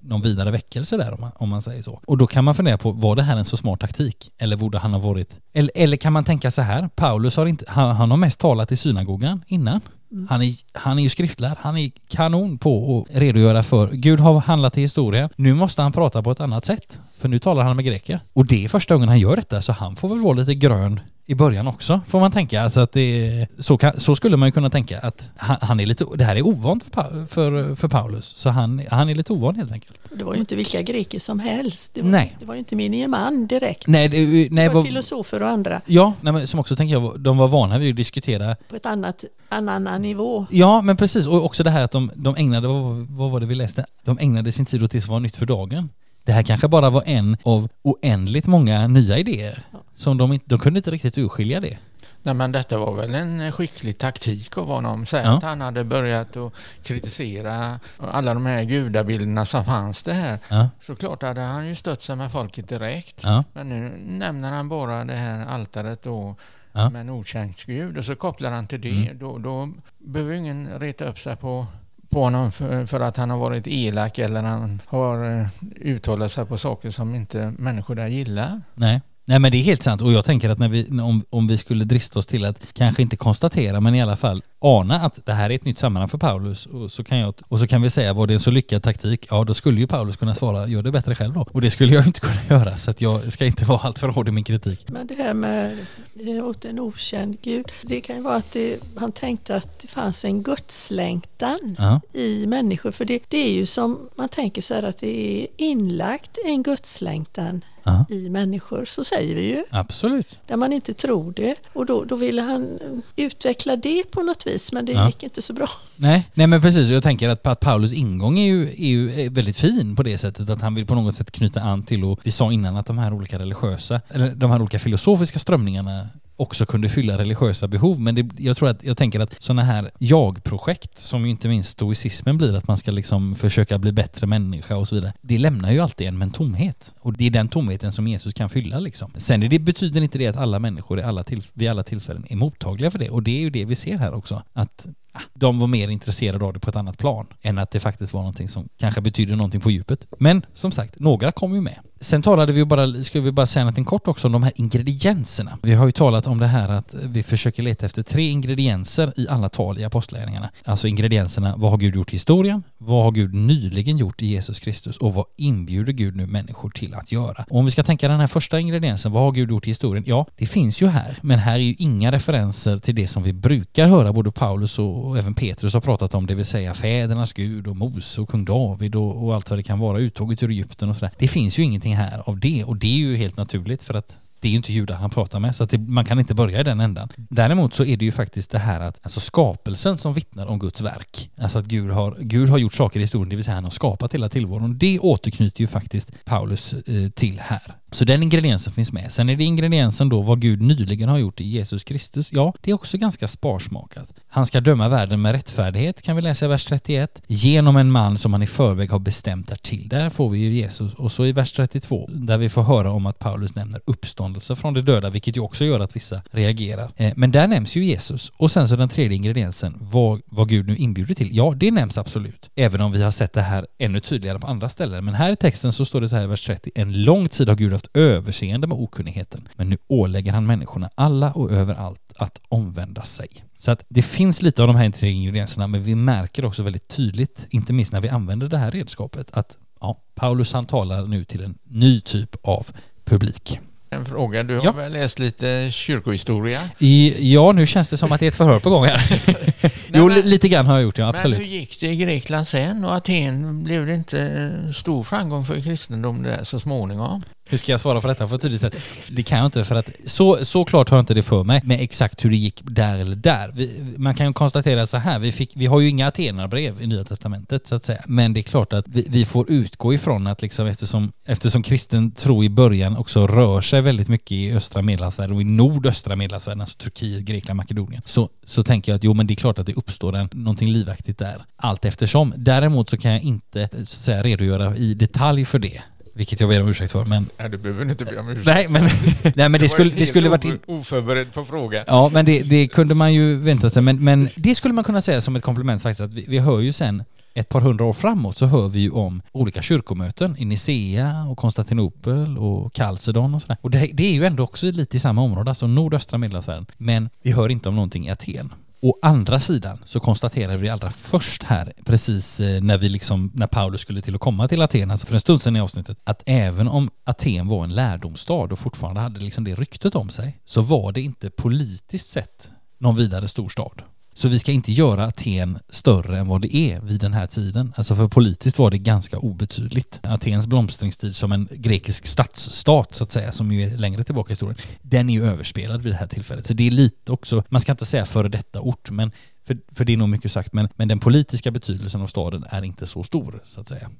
någon 0.00 0.22
vidare 0.22 0.50
väckelse 0.50 0.96
där 0.96 1.14
om 1.14 1.20
man, 1.20 1.30
om 1.36 1.48
man 1.48 1.62
säger 1.62 1.82
så. 1.82 2.00
Och 2.06 2.18
då 2.18 2.26
kan 2.26 2.44
man 2.44 2.54
fundera 2.54 2.78
på, 2.78 2.90
var 2.90 3.16
det 3.16 3.22
här 3.22 3.36
en 3.36 3.44
så 3.44 3.56
smart 3.56 3.80
taktik? 3.80 4.30
Eller 4.38 4.56
borde 4.56 4.78
han 4.78 4.92
ha 4.92 5.00
varit... 5.00 5.36
Eller, 5.52 5.70
eller 5.74 5.96
kan 5.96 6.12
man 6.12 6.24
tänka 6.24 6.50
så 6.50 6.62
här, 6.62 6.88
Paulus 6.94 7.36
har 7.36 7.46
inte... 7.46 7.64
Han, 7.68 7.96
han 7.96 8.10
har 8.10 8.16
mest 8.18 8.40
talat 8.40 8.72
i 8.72 8.76
synagogan 8.76 9.44
innan. 9.46 9.80
Mm. 10.12 10.26
Han, 10.30 10.42
är, 10.42 10.54
han 10.72 10.98
är 10.98 11.02
ju 11.02 11.08
skriftlärd, 11.08 11.56
han 11.60 11.76
är 11.76 11.90
kanon 12.08 12.58
på 12.58 13.06
att 13.08 13.16
redogöra 13.16 13.62
för 13.62 13.90
Gud 13.92 14.20
har 14.20 14.40
handlat 14.40 14.78
i 14.78 14.80
historien. 14.80 15.28
Nu 15.36 15.54
måste 15.54 15.82
han 15.82 15.92
prata 15.92 16.22
på 16.22 16.30
ett 16.30 16.40
annat 16.40 16.64
sätt. 16.64 16.98
För 17.20 17.28
nu 17.28 17.38
talar 17.38 17.64
han 17.64 17.76
med 17.76 17.84
greker. 17.84 18.20
Och 18.32 18.46
det 18.46 18.64
är 18.64 18.68
första 18.68 18.94
gången 18.94 19.08
han 19.08 19.18
gör 19.18 19.36
detta, 19.36 19.62
så 19.62 19.72
han 19.72 19.96
får 19.96 20.08
väl 20.08 20.20
vara 20.20 20.34
lite 20.34 20.54
grön 20.54 21.00
i 21.30 21.34
början 21.34 21.66
också, 21.66 22.00
får 22.08 22.20
man 22.20 22.32
tänka. 22.32 22.62
Alltså 22.62 22.80
att 22.80 22.92
det, 22.92 23.46
så, 23.58 23.78
kan, 23.78 24.00
så 24.00 24.16
skulle 24.16 24.36
man 24.36 24.48
ju 24.48 24.52
kunna 24.52 24.70
tänka 24.70 24.98
att 25.00 25.22
han, 25.36 25.56
han, 25.60 25.80
är 25.80 25.86
lite, 25.86 26.04
det 26.14 26.24
här 26.24 26.36
är 26.36 26.46
ovant 26.46 26.84
för, 26.92 27.26
för, 27.26 27.74
för 27.74 27.88
Paulus, 27.88 28.26
så 28.36 28.50
han, 28.50 28.82
han 28.90 29.08
är 29.08 29.14
lite 29.14 29.32
ovan 29.32 29.54
helt 29.54 29.72
enkelt. 29.72 30.00
Det 30.14 30.24
var 30.24 30.34
ju 30.34 30.40
inte 30.40 30.56
vilka 30.56 30.82
greker 30.82 31.20
som 31.20 31.40
helst. 31.40 31.94
Det 31.94 32.02
var, 32.02 32.10
nej. 32.10 32.36
Det 32.38 32.44
var 32.44 32.54
ju 32.54 32.58
inte 32.58 32.76
menige 32.76 33.08
man 33.08 33.46
direkt. 33.46 33.86
Nej, 33.86 34.08
det, 34.08 34.18
nej, 34.18 34.48
det 34.48 34.68
var, 34.68 34.74
var 34.74 34.84
filosofer 34.84 35.42
och 35.42 35.48
andra. 35.48 35.80
Ja, 35.86 36.12
nej, 36.20 36.32
men 36.32 36.46
som 36.46 36.60
också 36.60 36.76
tänker 36.76 36.94
jag, 36.94 37.20
de 37.20 37.38
var 37.38 37.48
vana 37.48 37.78
vid 37.78 37.90
att 37.90 37.96
diskutera 37.96 38.56
på 38.68 38.76
ett 38.76 38.86
annat, 38.86 39.24
annan 39.48 40.02
nivå. 40.02 40.46
Ja, 40.50 40.82
men 40.82 40.96
precis. 40.96 41.26
Och 41.26 41.44
också 41.44 41.62
det 41.62 41.70
här 41.70 41.84
att 41.84 41.92
de, 41.92 42.10
de 42.14 42.36
ägnade, 42.36 42.68
vad, 42.68 43.06
vad 43.10 43.30
var 43.30 43.40
det 43.40 43.46
vi 43.46 43.54
läste? 43.54 43.86
De 44.04 44.18
ägnade 44.18 44.52
sin 44.52 44.66
tid 44.66 44.82
åt 44.82 44.90
det 44.90 45.00
som 45.00 45.12
var 45.12 45.20
nytt 45.20 45.36
för 45.36 45.46
dagen. 45.46 45.88
Det 46.24 46.32
här 46.32 46.42
kanske 46.42 46.68
bara 46.68 46.90
var 46.90 47.02
en 47.06 47.36
av 47.42 47.68
oändligt 47.82 48.46
många 48.46 48.86
nya 48.86 49.18
idéer. 49.18 49.64
Som 50.00 50.18
de, 50.18 50.32
inte, 50.32 50.44
de 50.48 50.58
kunde 50.58 50.78
inte 50.78 50.90
riktigt 50.90 51.18
urskilja 51.18 51.60
det. 51.60 51.78
Nej 52.22 52.34
men 52.34 52.52
detta 52.52 52.78
var 52.78 52.94
väl 52.94 53.14
en 53.14 53.52
skicklig 53.52 53.98
taktik 53.98 54.58
av 54.58 54.66
honom. 54.66 55.06
Säg 55.06 55.24
ja. 55.24 55.36
att 55.36 55.42
han 55.42 55.60
hade 55.60 55.84
börjat 55.84 56.36
att 56.36 56.52
kritisera 56.82 57.80
alla 57.98 58.34
de 58.34 58.46
här 58.46 58.64
gudabilderna 58.64 59.46
som 59.46 59.64
fanns 59.64 60.02
det 60.02 60.12
här. 60.12 60.38
Ja. 60.48 60.68
Så 60.82 60.96
klart 60.96 61.22
hade 61.22 61.40
han 61.40 61.68
ju 61.68 61.74
stött 61.74 62.02
sig 62.02 62.16
med 62.16 62.32
folket 62.32 62.68
direkt. 62.68 63.20
Ja. 63.22 63.44
Men 63.52 63.68
nu 63.68 63.92
nämner 64.06 64.52
han 64.52 64.68
bara 64.68 65.04
det 65.04 65.12
här 65.12 65.46
altaret 65.46 66.02
då 66.02 66.34
ja. 66.72 66.90
med 66.90 67.00
en 67.00 67.10
okänd 67.10 67.54
gud 67.66 67.98
och 67.98 68.04
så 68.04 68.16
kopplar 68.16 68.50
han 68.50 68.66
till 68.66 68.80
det. 68.80 69.06
Mm. 69.06 69.18
Då, 69.18 69.38
då 69.38 69.68
behöver 69.98 70.34
ingen 70.34 70.68
reta 70.78 71.04
upp 71.04 71.18
sig 71.18 71.36
på 71.36 71.66
på 72.08 72.22
honom 72.22 72.52
för, 72.52 72.86
för, 72.86 73.00
att 73.00 73.16
han 73.16 73.30
har 73.30 73.38
varit 73.38 73.66
elak 73.66 74.18
eller 74.18 74.42
han 74.42 74.82
har 74.86 75.40
eh, 75.40 75.46
uttalat 75.80 76.32
sig 76.32 76.46
på 76.46 76.58
saker 76.58 76.90
som 76.90 77.14
inte 77.14 77.52
människor 77.58 77.94
där 77.94 78.06
gillar. 78.08 78.62
Nej. 78.74 79.00
Nej 79.30 79.38
men 79.38 79.52
det 79.52 79.58
är 79.58 79.62
helt 79.62 79.82
sant. 79.82 80.02
Och 80.02 80.12
jag 80.12 80.24
tänker 80.24 80.50
att 80.50 80.58
när 80.58 80.68
vi, 80.68 81.00
om, 81.00 81.24
om 81.30 81.46
vi 81.46 81.58
skulle 81.58 81.84
drista 81.84 82.18
oss 82.18 82.26
till 82.26 82.44
att 82.44 82.72
kanske 82.72 83.02
inte 83.02 83.16
konstatera 83.16 83.80
men 83.80 83.94
i 83.94 84.02
alla 84.02 84.16
fall 84.16 84.42
ana 84.60 84.96
att 85.00 85.26
det 85.26 85.32
här 85.32 85.50
är 85.50 85.54
ett 85.54 85.64
nytt 85.64 85.78
sammanhang 85.78 86.08
för 86.08 86.18
Paulus 86.18 86.66
och 86.66 86.90
så 86.90 87.04
kan, 87.04 87.18
jag, 87.18 87.34
och 87.48 87.58
så 87.58 87.66
kan 87.66 87.82
vi 87.82 87.90
säga 87.90 88.12
var 88.12 88.26
det 88.26 88.34
en 88.34 88.40
så 88.40 88.50
lyckad 88.50 88.82
taktik? 88.82 89.26
Ja 89.30 89.44
då 89.44 89.54
skulle 89.54 89.80
ju 89.80 89.86
Paulus 89.86 90.16
kunna 90.16 90.34
svara 90.34 90.66
gör 90.66 90.82
det 90.82 90.90
bättre 90.90 91.14
själv 91.14 91.34
då. 91.34 91.46
Och 91.52 91.60
det 91.60 91.70
skulle 91.70 91.94
jag 91.94 92.06
inte 92.06 92.20
kunna 92.20 92.44
göra 92.50 92.78
så 92.78 92.90
att 92.90 93.00
jag 93.00 93.32
ska 93.32 93.46
inte 93.46 93.64
vara 93.64 93.78
alltför 93.78 94.08
hård 94.08 94.28
i 94.28 94.30
min 94.30 94.44
kritik. 94.44 94.88
Men 94.88 95.06
det 95.06 95.14
här 95.14 95.34
med 95.34 95.78
eh, 96.26 96.46
åt 96.46 96.64
en 96.64 96.78
okänd 96.78 97.36
gud. 97.42 97.72
Det 97.82 98.00
kan 98.00 98.16
ju 98.16 98.22
vara 98.22 98.36
att 98.36 98.52
det, 98.52 98.78
han 98.96 99.12
tänkte 99.12 99.56
att 99.56 99.78
det 99.78 99.88
fanns 99.88 100.24
en 100.24 100.42
gudslängtan 100.42 101.76
ja. 101.78 102.00
i 102.12 102.46
människor. 102.46 102.90
För 102.90 103.04
det, 103.04 103.22
det 103.28 103.38
är 103.38 103.52
ju 103.52 103.66
som 103.66 104.08
man 104.14 104.28
tänker 104.28 104.62
så 104.62 104.74
här 104.74 104.82
att 104.82 104.98
det 104.98 105.42
är 105.42 105.46
inlagt 105.56 106.38
en 106.44 106.62
gudslängtan 106.62 107.62
Aha. 107.84 108.04
i 108.08 108.28
människor, 108.30 108.84
så 108.84 109.04
säger 109.04 109.34
vi 109.34 109.42
ju. 109.42 109.64
Absolut. 109.70 110.38
Där 110.46 110.56
man 110.56 110.72
inte 110.72 110.94
tror 110.94 111.32
det. 111.32 111.54
Och 111.72 111.86
då, 111.86 112.04
då 112.04 112.16
ville 112.16 112.42
han 112.42 112.78
utveckla 113.16 113.76
det 113.76 114.10
på 114.10 114.22
något 114.22 114.46
vis, 114.46 114.49
men 114.72 114.84
det 114.84 114.92
ja. 114.92 115.06
gick 115.06 115.22
inte 115.22 115.42
så 115.42 115.52
bra. 115.52 115.68
Nej, 115.96 116.28
nej 116.34 116.46
men 116.46 116.62
precis. 116.62 116.88
Jag 116.88 117.02
tänker 117.02 117.28
att, 117.28 117.46
att 117.46 117.60
Paulus 117.60 117.92
ingång 117.92 118.38
är 118.38 118.46
ju, 118.46 118.62
är 118.68 118.88
ju 118.88 119.28
väldigt 119.28 119.56
fin 119.56 119.96
på 119.96 120.02
det 120.02 120.18
sättet 120.18 120.50
att 120.50 120.60
han 120.60 120.74
vill 120.74 120.86
på 120.86 120.94
något 120.94 121.14
sätt 121.14 121.30
knyta 121.30 121.60
an 121.60 121.82
till, 121.82 122.04
och 122.04 122.20
vi 122.22 122.30
sa 122.30 122.52
innan 122.52 122.76
att 122.76 122.86
de 122.86 122.98
här 122.98 123.12
olika 123.12 123.38
religiösa, 123.38 124.00
eller 124.08 124.34
de 124.34 124.50
här 124.50 124.60
olika 124.60 124.78
filosofiska 124.78 125.38
strömningarna 125.38 126.08
också 126.40 126.66
kunde 126.66 126.88
fylla 126.88 127.18
religiösa 127.18 127.68
behov. 127.68 128.00
Men 128.00 128.14
det, 128.14 128.30
jag 128.38 128.56
tror 128.56 128.68
att, 128.68 128.84
jag 128.84 128.96
tänker 128.96 129.20
att 129.20 129.42
sådana 129.42 129.62
här 129.64 129.90
jag-projekt, 129.98 130.98
som 130.98 131.24
ju 131.24 131.30
inte 131.30 131.48
minst 131.48 131.70
stoicismen 131.70 132.38
blir, 132.38 132.56
att 132.56 132.68
man 132.68 132.78
ska 132.78 132.90
liksom 132.90 133.34
försöka 133.34 133.78
bli 133.78 133.92
bättre 133.92 134.26
människa 134.26 134.76
och 134.76 134.88
så 134.88 134.94
vidare. 134.94 135.12
Det 135.20 135.38
lämnar 135.38 135.72
ju 135.72 135.80
alltid 135.80 136.06
en 136.06 136.18
med 136.18 136.26
en 136.26 136.32
tomhet. 136.32 136.94
Och 137.00 137.12
det 137.12 137.26
är 137.26 137.30
den 137.30 137.48
tomheten 137.48 137.92
som 137.92 138.08
Jesus 138.08 138.34
kan 138.34 138.50
fylla 138.50 138.78
liksom. 138.78 139.12
Sen 139.16 139.40
det 139.40 139.58
betyder 139.58 140.00
inte 140.00 140.18
det 140.18 140.26
att 140.26 140.36
alla 140.36 140.58
människor 140.58 141.00
i 141.00 141.02
alla 141.02 141.24
till, 141.24 141.42
vid 141.52 141.68
alla 141.68 141.82
tillfällen 141.82 142.26
är 142.30 142.36
mottagliga 142.36 142.90
för 142.90 142.98
det. 142.98 143.10
Och 143.10 143.22
det 143.22 143.30
är 143.30 143.40
ju 143.40 143.50
det 143.50 143.64
vi 143.64 143.76
ser 143.76 143.98
här 143.98 144.12
också. 144.12 144.42
Att 144.52 144.86
de 145.34 145.58
var 145.58 145.66
mer 145.66 145.88
intresserade 145.88 146.44
av 146.44 146.52
det 146.52 146.58
på 146.58 146.70
ett 146.70 146.76
annat 146.76 146.98
plan 146.98 147.26
än 147.42 147.58
att 147.58 147.70
det 147.70 147.80
faktiskt 147.80 148.12
var 148.12 148.20
någonting 148.20 148.48
som 148.48 148.68
kanske 148.78 149.00
betyder 149.00 149.36
någonting 149.36 149.60
på 149.60 149.70
djupet. 149.70 150.06
Men 150.18 150.46
som 150.54 150.72
sagt, 150.72 151.00
några 151.00 151.32
kom 151.32 151.54
ju 151.54 151.60
med. 151.60 151.78
Sen 152.02 152.22
talade 152.22 152.52
vi 152.52 152.64
bara, 152.64 153.04
ska 153.04 153.20
vi 153.20 153.32
bara 153.32 153.46
säga 153.46 153.64
någonting 153.64 153.84
kort 153.84 154.08
också 154.08 154.28
om 154.28 154.32
de 154.32 154.42
här 154.42 154.52
ingredienserna. 154.56 155.58
Vi 155.62 155.74
har 155.74 155.86
ju 155.86 155.92
talat 155.92 156.26
om 156.26 156.38
det 156.38 156.46
här 156.46 156.68
att 156.68 156.94
vi 156.94 157.22
försöker 157.22 157.62
leta 157.62 157.86
efter 157.86 158.02
tre 158.02 158.28
ingredienser 158.28 159.12
i 159.16 159.28
alla 159.28 159.48
tal 159.48 159.78
i 159.78 159.84
apostlagärningarna. 159.84 160.50
Alltså 160.64 160.88
ingredienserna, 160.88 161.54
vad 161.56 161.70
har 161.70 161.78
Gud 161.78 161.94
gjort 161.94 162.12
i 162.12 162.12
historien? 162.12 162.62
Vad 162.78 163.04
har 163.04 163.12
Gud 163.12 163.34
nyligen 163.34 163.98
gjort 163.98 164.22
i 164.22 164.26
Jesus 164.26 164.60
Kristus? 164.60 164.96
Och 164.96 165.14
vad 165.14 165.24
inbjuder 165.36 165.92
Gud 165.92 166.16
nu 166.16 166.26
människor 166.26 166.70
till 166.70 166.94
att 166.94 167.12
göra? 167.12 167.44
Och 167.50 167.58
om 167.58 167.64
vi 167.64 167.70
ska 167.70 167.82
tänka 167.82 168.08
den 168.08 168.20
här 168.20 168.26
första 168.26 168.60
ingrediensen, 168.60 169.12
vad 169.12 169.22
har 169.22 169.32
Gud 169.32 169.50
gjort 169.50 169.66
i 169.66 169.70
historien? 169.70 170.04
Ja, 170.06 170.26
det 170.36 170.46
finns 170.46 170.82
ju 170.82 170.86
här, 170.86 171.18
men 171.22 171.38
här 171.38 171.54
är 171.54 171.58
ju 171.58 171.74
inga 171.78 172.12
referenser 172.12 172.78
till 172.78 172.94
det 172.94 173.08
som 173.08 173.22
vi 173.22 173.32
brukar 173.32 173.88
höra, 173.88 174.12
både 174.12 174.30
Paulus 174.30 174.78
och 174.78 175.09
och 175.10 175.18
även 175.18 175.34
Petrus 175.34 175.74
har 175.74 175.80
pratat 175.80 176.14
om, 176.14 176.26
det 176.26 176.34
vill 176.34 176.44
säga 176.44 176.74
fädernas 176.74 177.32
Gud 177.32 177.66
och 177.66 177.76
Mose 177.76 178.20
och 178.20 178.28
kung 178.28 178.44
David 178.44 178.94
och, 178.94 179.24
och 179.24 179.34
allt 179.34 179.50
vad 179.50 179.58
det 179.58 179.62
kan 179.62 179.78
vara, 179.78 179.98
uttåget 179.98 180.42
ur 180.42 180.50
Egypten 180.50 180.88
och 180.88 180.96
sådär. 180.96 181.10
Det 181.18 181.28
finns 181.28 181.58
ju 181.58 181.62
ingenting 181.62 181.96
här 181.96 182.22
av 182.26 182.38
det 182.38 182.64
och 182.64 182.76
det 182.76 182.86
är 182.86 182.98
ju 182.98 183.16
helt 183.16 183.36
naturligt 183.36 183.82
för 183.82 183.94
att 183.94 184.12
det 184.40 184.48
är 184.48 184.50
ju 184.50 184.56
inte 184.56 184.72
judar 184.72 184.94
han 184.94 185.10
pratar 185.10 185.40
med 185.40 185.56
så 185.56 185.64
att 185.64 185.70
det, 185.70 185.78
man 185.78 186.04
kan 186.04 186.18
inte 186.18 186.34
börja 186.34 186.60
i 186.60 186.62
den 186.62 186.80
ändan. 186.80 187.08
Däremot 187.16 187.74
så 187.74 187.84
är 187.84 187.96
det 187.96 188.04
ju 188.04 188.12
faktiskt 188.12 188.50
det 188.50 188.58
här 188.58 188.80
att 188.80 188.98
alltså 189.02 189.20
skapelsen 189.20 189.98
som 189.98 190.14
vittnar 190.14 190.46
om 190.46 190.58
Guds 190.58 190.80
verk. 190.80 191.30
Alltså 191.36 191.58
att 191.58 191.64
Gud 191.64 191.90
har, 191.90 192.16
Gud 192.20 192.48
har 192.48 192.58
gjort 192.58 192.74
saker 192.74 193.00
i 193.00 193.02
historien, 193.02 193.28
det 193.28 193.36
vill 193.36 193.44
säga 193.44 193.54
han 193.54 193.64
har 193.64 193.70
skapat 193.70 194.14
hela 194.14 194.28
tillvaron. 194.28 194.78
Det 194.78 194.98
återknyter 194.98 195.60
ju 195.60 195.66
faktiskt 195.66 196.24
Paulus 196.24 196.72
eh, 196.72 197.08
till 197.14 197.40
här. 197.40 197.74
Så 197.92 198.04
den 198.04 198.22
ingrediensen 198.22 198.72
finns 198.72 198.92
med. 198.92 199.12
Sen 199.12 199.28
är 199.28 199.36
det 199.36 199.44
ingrediensen 199.44 200.08
då 200.08 200.22
vad 200.22 200.40
Gud 200.40 200.62
nyligen 200.62 201.08
har 201.08 201.18
gjort 201.18 201.40
i 201.40 201.44
Jesus 201.44 201.84
Kristus. 201.84 202.32
Ja, 202.32 202.54
det 202.60 202.70
är 202.70 202.74
också 202.74 202.98
ganska 202.98 203.28
sparsmakat. 203.28 204.12
Han 204.28 204.46
ska 204.46 204.60
döma 204.60 204.88
världen 204.88 205.22
med 205.22 205.32
rättfärdighet 205.32 206.02
kan 206.02 206.16
vi 206.16 206.22
läsa 206.22 206.46
i 206.46 206.48
vers 206.48 206.64
31. 206.64 207.22
Genom 207.26 207.76
en 207.76 207.90
man 207.90 208.18
som 208.18 208.32
han 208.32 208.42
i 208.42 208.46
förväg 208.46 208.90
har 208.90 208.98
bestämt 208.98 209.48
därtill. 209.48 209.88
Där 209.88 210.10
får 210.10 210.30
vi 210.30 210.38
ju 210.38 210.54
Jesus. 210.54 210.94
Och 210.94 211.12
så 211.12 211.26
i 211.26 211.32
vers 211.32 211.52
32 211.52 212.10
där 212.12 212.38
vi 212.38 212.48
får 212.48 212.62
höra 212.62 212.92
om 212.92 213.06
att 213.06 213.18
Paulus 213.18 213.54
nämner 213.54 213.80
uppståndelse 213.84 214.56
från 214.56 214.74
de 214.74 214.80
döda, 214.80 215.10
vilket 215.10 215.36
ju 215.36 215.40
också 215.40 215.64
gör 215.64 215.80
att 215.80 215.96
vissa 215.96 216.22
reagerar. 216.30 216.90
Eh, 216.96 217.12
men 217.16 217.30
där 217.30 217.48
nämns 217.48 217.76
ju 217.76 217.84
Jesus. 217.84 218.32
Och 218.36 218.50
sen 218.50 218.68
så 218.68 218.76
den 218.76 218.88
tredje 218.88 219.16
ingrediensen, 219.16 219.74
vad, 219.80 220.20
vad 220.26 220.48
Gud 220.48 220.66
nu 220.66 220.76
inbjuder 220.76 221.14
till. 221.14 221.36
Ja, 221.36 221.54
det 221.56 221.70
nämns 221.70 221.98
absolut. 221.98 222.50
Även 222.54 222.80
om 222.80 222.92
vi 222.92 223.02
har 223.02 223.10
sett 223.10 223.32
det 223.32 223.42
här 223.42 223.66
ännu 223.78 224.00
tydligare 224.00 224.38
på 224.38 224.46
andra 224.46 224.68
ställen. 224.68 225.04
Men 225.04 225.14
här 225.14 225.32
i 225.32 225.36
texten 225.36 225.72
så 225.72 225.84
står 225.84 226.00
det 226.00 226.08
så 226.08 226.16
här 226.16 226.24
i 226.24 226.26
vers 226.26 226.44
30. 226.44 226.70
En 226.74 227.04
lång 227.04 227.28
tid 227.28 227.48
har 227.48 227.56
Gud 227.56 227.72
haft 227.80 227.96
överseende 227.96 228.66
med 228.66 228.78
okunnigheten, 228.78 229.48
men 229.56 229.68
nu 229.68 229.78
ålägger 229.88 230.32
han 230.32 230.46
människorna 230.46 230.90
alla 230.94 231.32
och 231.32 231.50
överallt 231.50 232.12
att 232.16 232.40
omvända 232.48 233.02
sig. 233.02 233.28
Så 233.58 233.70
att 233.70 233.84
det 233.88 234.02
finns 234.02 234.42
lite 234.42 234.62
av 234.62 234.68
de 234.68 234.76
här 234.76 234.90
tre 234.90 235.10
ingredienserna, 235.10 235.66
men 235.66 235.82
vi 235.82 235.94
märker 235.94 236.44
också 236.44 236.62
väldigt 236.62 236.88
tydligt, 236.88 237.46
inte 237.50 237.72
minst 237.72 237.92
när 237.92 238.00
vi 238.00 238.08
använder 238.08 238.48
det 238.48 238.58
här 238.58 238.70
redskapet, 238.70 239.28
att 239.32 239.56
ja, 239.80 240.00
Paulus 240.14 240.52
han 240.52 240.64
talar 240.64 241.06
nu 241.06 241.24
till 241.24 241.44
en 241.44 241.58
ny 241.64 242.00
typ 242.00 242.36
av 242.42 242.66
publik. 243.04 243.60
En 243.92 244.04
fråga, 244.04 244.42
du 244.42 244.56
har 244.56 244.64
ja. 244.64 244.72
väl 244.72 244.92
läst 244.92 245.18
lite 245.18 245.68
kyrkohistoria? 245.72 246.60
I, 246.78 247.32
ja, 247.32 247.52
nu 247.52 247.66
känns 247.66 247.90
det 247.90 247.96
som 247.96 248.12
att 248.12 248.20
det 248.20 248.26
är 248.26 248.28
ett 248.28 248.36
förhör 248.36 248.60
på 248.60 248.70
gång 248.70 248.84
här. 248.84 249.22
Nej, 249.26 249.72
jo, 249.94 250.08
men, 250.08 250.20
lite 250.20 250.48
grann 250.48 250.66
har 250.66 250.74
jag 250.74 250.82
gjort, 250.82 250.98
ja 250.98 251.08
absolut. 251.08 251.38
Men 251.38 251.48
hur 251.48 251.54
gick 251.54 251.80
det 251.80 251.86
i 251.86 251.96
Grekland 251.96 252.46
sen 252.46 252.84
och 252.84 252.94
Aten? 252.94 253.64
Blev 253.64 253.86
det 253.86 253.94
inte 253.94 254.50
stor 254.74 255.02
framgång 255.02 255.44
för 255.44 255.60
kristendom 255.60 256.22
där 256.22 256.44
så 256.44 256.60
småningom? 256.60 257.22
Hur 257.50 257.58
ska 257.58 257.72
jag 257.72 257.80
svara 257.80 258.00
på 258.00 258.08
detta 258.08 258.28
på 258.28 258.34
ett 258.34 258.42
tydligt 258.42 258.60
sätt? 258.60 258.76
Det 259.08 259.22
kan 259.22 259.38
jag 259.38 259.46
inte 259.46 259.64
för 259.64 259.74
att 259.74 259.90
så, 260.04 260.44
så 260.44 260.64
klart 260.64 260.88
har 260.88 260.96
jag 260.96 261.02
inte 261.02 261.14
det 261.14 261.22
för 261.22 261.44
mig 261.44 261.60
med 261.64 261.80
exakt 261.80 262.24
hur 262.24 262.30
det 262.30 262.36
gick 262.36 262.60
där 262.64 262.98
eller 262.98 263.16
där. 263.16 263.52
Vi, 263.54 263.94
man 263.96 264.14
kan 264.14 264.26
ju 264.26 264.32
konstatera 264.32 264.86
så 264.86 264.96
här, 264.96 265.18
vi, 265.18 265.32
fick, 265.32 265.52
vi 265.56 265.66
har 265.66 265.80
ju 265.80 265.88
inga 265.88 266.06
Atenarbrev 266.06 266.82
i 266.82 266.86
Nya 266.86 267.04
Testamentet 267.04 267.66
så 267.66 267.74
att 267.74 267.84
säga. 267.84 268.02
Men 268.06 268.32
det 268.32 268.40
är 268.40 268.42
klart 268.42 268.72
att 268.72 268.88
vi, 268.88 269.06
vi, 269.08 269.24
får 269.24 269.50
utgå 269.50 269.94
ifrån 269.94 270.26
att 270.26 270.42
liksom 270.42 270.66
eftersom, 270.66 271.12
eftersom 271.24 271.62
kristen 271.62 272.10
tro 272.10 272.44
i 272.44 272.48
början 272.48 272.96
också 272.96 273.26
rör 273.26 273.60
sig 273.60 273.80
väldigt 273.80 274.08
mycket 274.08 274.32
i 274.32 274.52
östra 274.52 274.82
medelhavsvärlden 274.82 275.36
och 275.36 275.42
i 275.42 275.44
nordöstra 275.44 276.16
medelhavsvärlden, 276.16 276.60
alltså 276.60 276.78
Turkiet, 276.78 277.22
Grekland, 277.22 277.56
Makedonien, 277.56 278.02
så, 278.04 278.28
så 278.44 278.62
tänker 278.62 278.92
jag 278.92 278.96
att 278.96 279.04
jo 279.04 279.14
men 279.14 279.26
det 279.26 279.34
är 279.34 279.36
klart 279.36 279.58
att 279.58 279.66
det 279.66 279.74
uppstår 279.74 280.16
en, 280.16 280.28
någonting 280.32 280.72
livaktigt 280.72 281.18
där 281.18 281.44
allt 281.56 281.84
eftersom. 281.84 282.34
Däremot 282.36 282.90
så 282.90 282.96
kan 282.96 283.12
jag 283.12 283.22
inte 283.22 283.68
så 283.72 283.82
att 283.82 283.88
säga 283.88 284.22
redogöra 284.22 284.76
i 284.76 284.94
detalj 284.94 285.44
för 285.44 285.58
det. 285.58 285.82
Vilket 286.14 286.40
jag 286.40 286.48
ber 286.48 286.62
om 286.62 286.68
ursäkt 286.68 286.92
för. 286.92 287.04
Men... 287.04 287.28
Nej, 287.38 287.48
du 287.48 287.58
behöver 287.58 287.90
inte 287.90 288.04
be 288.04 288.20
om 288.20 288.28
ursäkt. 288.28 288.46
Nej, 288.46 288.66
men, 288.68 288.82
nej, 289.34 289.48
men 289.48 289.60
det, 289.60 289.68
skulle, 289.68 289.94
det 289.94 290.06
skulle 290.06 290.28
varit... 290.28 290.44
In... 290.44 290.58
oförberedd 290.66 291.32
på 291.32 291.44
frågan. 291.44 291.84
Ja, 291.86 292.10
men 292.12 292.24
det, 292.24 292.42
det 292.42 292.68
kunde 292.68 292.94
man 292.94 293.14
ju 293.14 293.36
vänta 293.36 293.70
sig. 293.70 293.82
Men, 293.82 294.04
men 294.04 294.28
det 294.36 294.54
skulle 294.54 294.74
man 294.74 294.84
kunna 294.84 295.02
säga 295.02 295.20
som 295.20 295.36
ett 295.36 295.42
komplement 295.42 295.82
faktiskt, 295.82 296.00
att 296.00 296.14
vi, 296.14 296.24
vi 296.28 296.38
hör 296.38 296.60
ju 296.60 296.72
sen 296.72 297.04
ett 297.34 297.48
par 297.48 297.60
hundra 297.60 297.84
år 297.84 297.92
framåt 297.92 298.38
så 298.38 298.46
hör 298.46 298.68
vi 298.68 298.80
ju 298.80 298.90
om 298.90 299.22
olika 299.32 299.62
kyrkomöten 299.62 300.36
i 300.38 300.44
Nicea 300.44 301.24
och 301.30 301.38
Konstantinopel 301.38 302.38
och 302.38 302.76
Chalcedon 302.76 303.34
och 303.34 303.42
sådär. 303.42 303.56
Och 303.60 303.70
det, 303.70 303.90
det, 303.92 304.06
är 304.06 304.12
ju 304.12 304.24
ändå 304.24 304.42
också 304.42 304.70
lite 304.70 304.96
i 304.96 305.00
samma 305.00 305.22
område, 305.22 305.50
alltså 305.50 305.66
nordöstra 305.66 306.18
medelhavsvärlden. 306.18 306.66
Men 306.76 307.08
vi 307.22 307.32
hör 307.32 307.48
inte 307.48 307.68
om 307.68 307.74
någonting 307.74 308.06
i 308.06 308.10
Aten. 308.10 308.52
Å 308.82 308.98
andra 309.02 309.40
sidan 309.40 309.78
så 309.84 310.00
konstaterar 310.00 310.56
vi 310.56 310.68
allra 310.68 310.90
först 310.90 311.42
här, 311.42 311.72
precis 311.84 312.40
eh, 312.40 312.62
när 312.62 312.78
vi 312.78 312.88
liksom, 312.88 313.30
när 313.34 313.46
Paulus 313.46 313.80
skulle 313.80 314.02
till 314.02 314.14
att 314.14 314.20
komma 314.20 314.48
till 314.48 314.62
Aten, 314.62 314.90
alltså 314.90 315.06
för 315.06 315.14
en 315.14 315.20
stund 315.20 315.42
sedan 315.42 315.56
i 315.56 315.60
avsnittet, 315.60 315.98
att 316.04 316.22
även 316.26 316.68
om 316.68 316.90
Aten 317.04 317.48
var 317.48 317.64
en 317.64 317.74
lärdomsstad 317.74 318.52
och 318.52 318.58
fortfarande 318.58 319.00
hade 319.00 319.20
liksom 319.20 319.44
det 319.44 319.54
ryktet 319.54 319.94
om 319.94 320.08
sig, 320.08 320.40
så 320.44 320.62
var 320.62 320.92
det 320.92 321.00
inte 321.00 321.30
politiskt 321.30 322.10
sett 322.10 322.50
någon 322.78 322.96
vidare 322.96 323.28
stor 323.28 323.48
stad. 323.48 323.82
Så 324.20 324.28
vi 324.28 324.38
ska 324.38 324.52
inte 324.52 324.72
göra 324.72 325.04
Aten 325.04 325.58
större 325.68 326.18
än 326.18 326.28
vad 326.28 326.40
det 326.40 326.56
är 326.56 326.80
vid 326.80 327.00
den 327.00 327.12
här 327.12 327.26
tiden. 327.26 327.72
Alltså 327.76 327.94
för 327.94 328.08
politiskt 328.08 328.58
var 328.58 328.70
det 328.70 328.78
ganska 328.78 329.18
obetydligt. 329.18 330.00
Atens 330.02 330.46
blomstringstid 330.46 331.16
som 331.16 331.32
en 331.32 331.48
grekisk 331.50 332.06
stadsstat 332.06 332.94
så 332.94 333.04
att 333.04 333.12
säga, 333.12 333.32
som 333.32 333.52
ju 333.52 333.62
är 333.62 333.76
längre 333.76 334.04
tillbaka 334.04 334.30
i 334.30 334.32
historien, 334.32 334.58
den 334.82 335.10
är 335.10 335.14
ju 335.14 335.26
överspelad 335.26 335.82
vid 335.82 335.92
det 335.92 335.96
här 335.96 336.06
tillfället. 336.06 336.46
Så 336.46 336.54
det 336.54 336.66
är 336.66 336.70
lite 336.70 337.12
också, 337.12 337.44
man 337.48 337.60
ska 337.60 337.72
inte 337.72 337.86
säga 337.86 338.06
före 338.06 338.28
detta 338.28 338.60
ort, 338.60 338.90
men 338.90 339.12
för, 339.46 339.58
för 339.72 339.84
det 339.84 339.92
är 339.92 339.96
nog 339.96 340.08
mycket 340.08 340.32
sagt, 340.32 340.52
men, 340.52 340.68
men 340.76 340.88
den 340.88 341.00
politiska 341.00 341.50
betydelsen 341.50 342.02
av 342.02 342.06
staden 342.06 342.44
är 342.50 342.64
inte 342.64 342.86
så 342.86 343.02
stor 343.02 343.42
så 343.44 343.60
att 343.60 343.68
säga. 343.68 343.90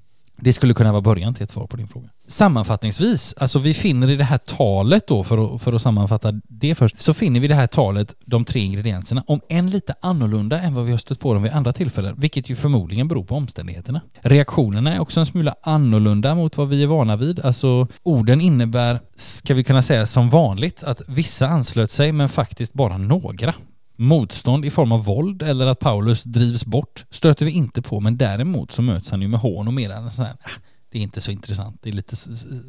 Det 0.41 0.53
skulle 0.53 0.75
kunna 0.75 0.93
vara 0.93 1.03
början 1.03 1.35
till 1.35 1.43
ett 1.43 1.51
svar 1.51 1.67
på 1.67 1.77
din 1.77 1.89
fråga. 1.89 2.09
Sammanfattningsvis, 2.27 3.35
alltså 3.39 3.59
vi 3.59 3.75
finner 3.75 4.11
i 4.11 4.17
det 4.17 4.25
här 4.25 4.39
talet 4.39 5.07
då, 5.07 5.25
för 5.25 5.55
att, 5.55 5.63
för 5.63 5.73
att 5.73 5.83
sammanfatta 5.83 6.33
det 6.49 6.75
först, 6.75 7.01
så 7.01 7.15
finner 7.15 7.41
vi 7.41 7.45
i 7.45 7.49
det 7.49 7.55
här 7.55 7.67
talet 7.67 8.15
de 8.25 8.45
tre 8.45 8.61
ingredienserna, 8.61 9.25
om 9.27 9.41
en 9.49 9.71
lite 9.71 9.95
annorlunda 10.01 10.61
än 10.61 10.75
vad 10.75 10.85
vi 10.85 10.91
har 10.91 10.99
stött 10.99 11.21
på 11.21 11.35
dem 11.35 11.43
vid 11.43 11.53
andra 11.53 11.73
tillfällen, 11.73 12.15
vilket 12.19 12.51
ju 12.51 12.57
förmodligen 12.57 13.09
beror 13.09 13.25
på 13.25 13.35
omständigheterna. 13.35 14.01
Reaktionerna 14.21 14.95
är 14.95 15.01
också 15.01 15.21
en 15.21 15.27
smula 15.27 15.55
annorlunda 15.63 16.35
mot 16.35 16.57
vad 16.57 16.69
vi 16.69 16.83
är 16.83 16.87
vana 16.87 17.17
vid, 17.17 17.41
alltså 17.41 17.89
orden 18.03 18.41
innebär, 18.41 19.01
ska 19.17 19.55
vi 19.55 19.65
kunna 19.65 19.83
säga 19.83 20.07
som 20.07 20.29
vanligt, 20.29 20.83
att 20.83 21.03
vissa 21.07 21.47
anslöt 21.47 21.91
sig 21.91 22.13
men 22.13 22.29
faktiskt 22.29 22.73
bara 22.73 22.99
några. 22.99 23.55
Motstånd 24.01 24.65
i 24.65 24.71
form 24.71 24.93
av 24.93 25.05
våld 25.05 25.43
eller 25.43 25.67
att 25.67 25.79
Paulus 25.79 26.25
drivs 26.25 26.65
bort 26.65 27.05
stöter 27.11 27.45
vi 27.45 27.53
inte 27.53 27.83
på, 27.83 28.01
men 28.01 28.17
däremot 28.17 28.73
så 28.73 28.83
möts 28.83 29.11
han 29.11 29.23
ju 29.23 29.29
med 29.29 29.41
hån 29.41 29.67
och 29.69 29.75
mer 29.75 29.91
än 29.91 30.11
sån 30.11 30.25
här 30.25 30.37
ah, 30.43 30.51
det 30.91 30.99
är 30.99 31.03
inte 31.03 31.21
så 31.21 31.31
intressant, 31.31 31.79
det 31.83 31.89
är 31.89 31.93
lite 31.93 32.17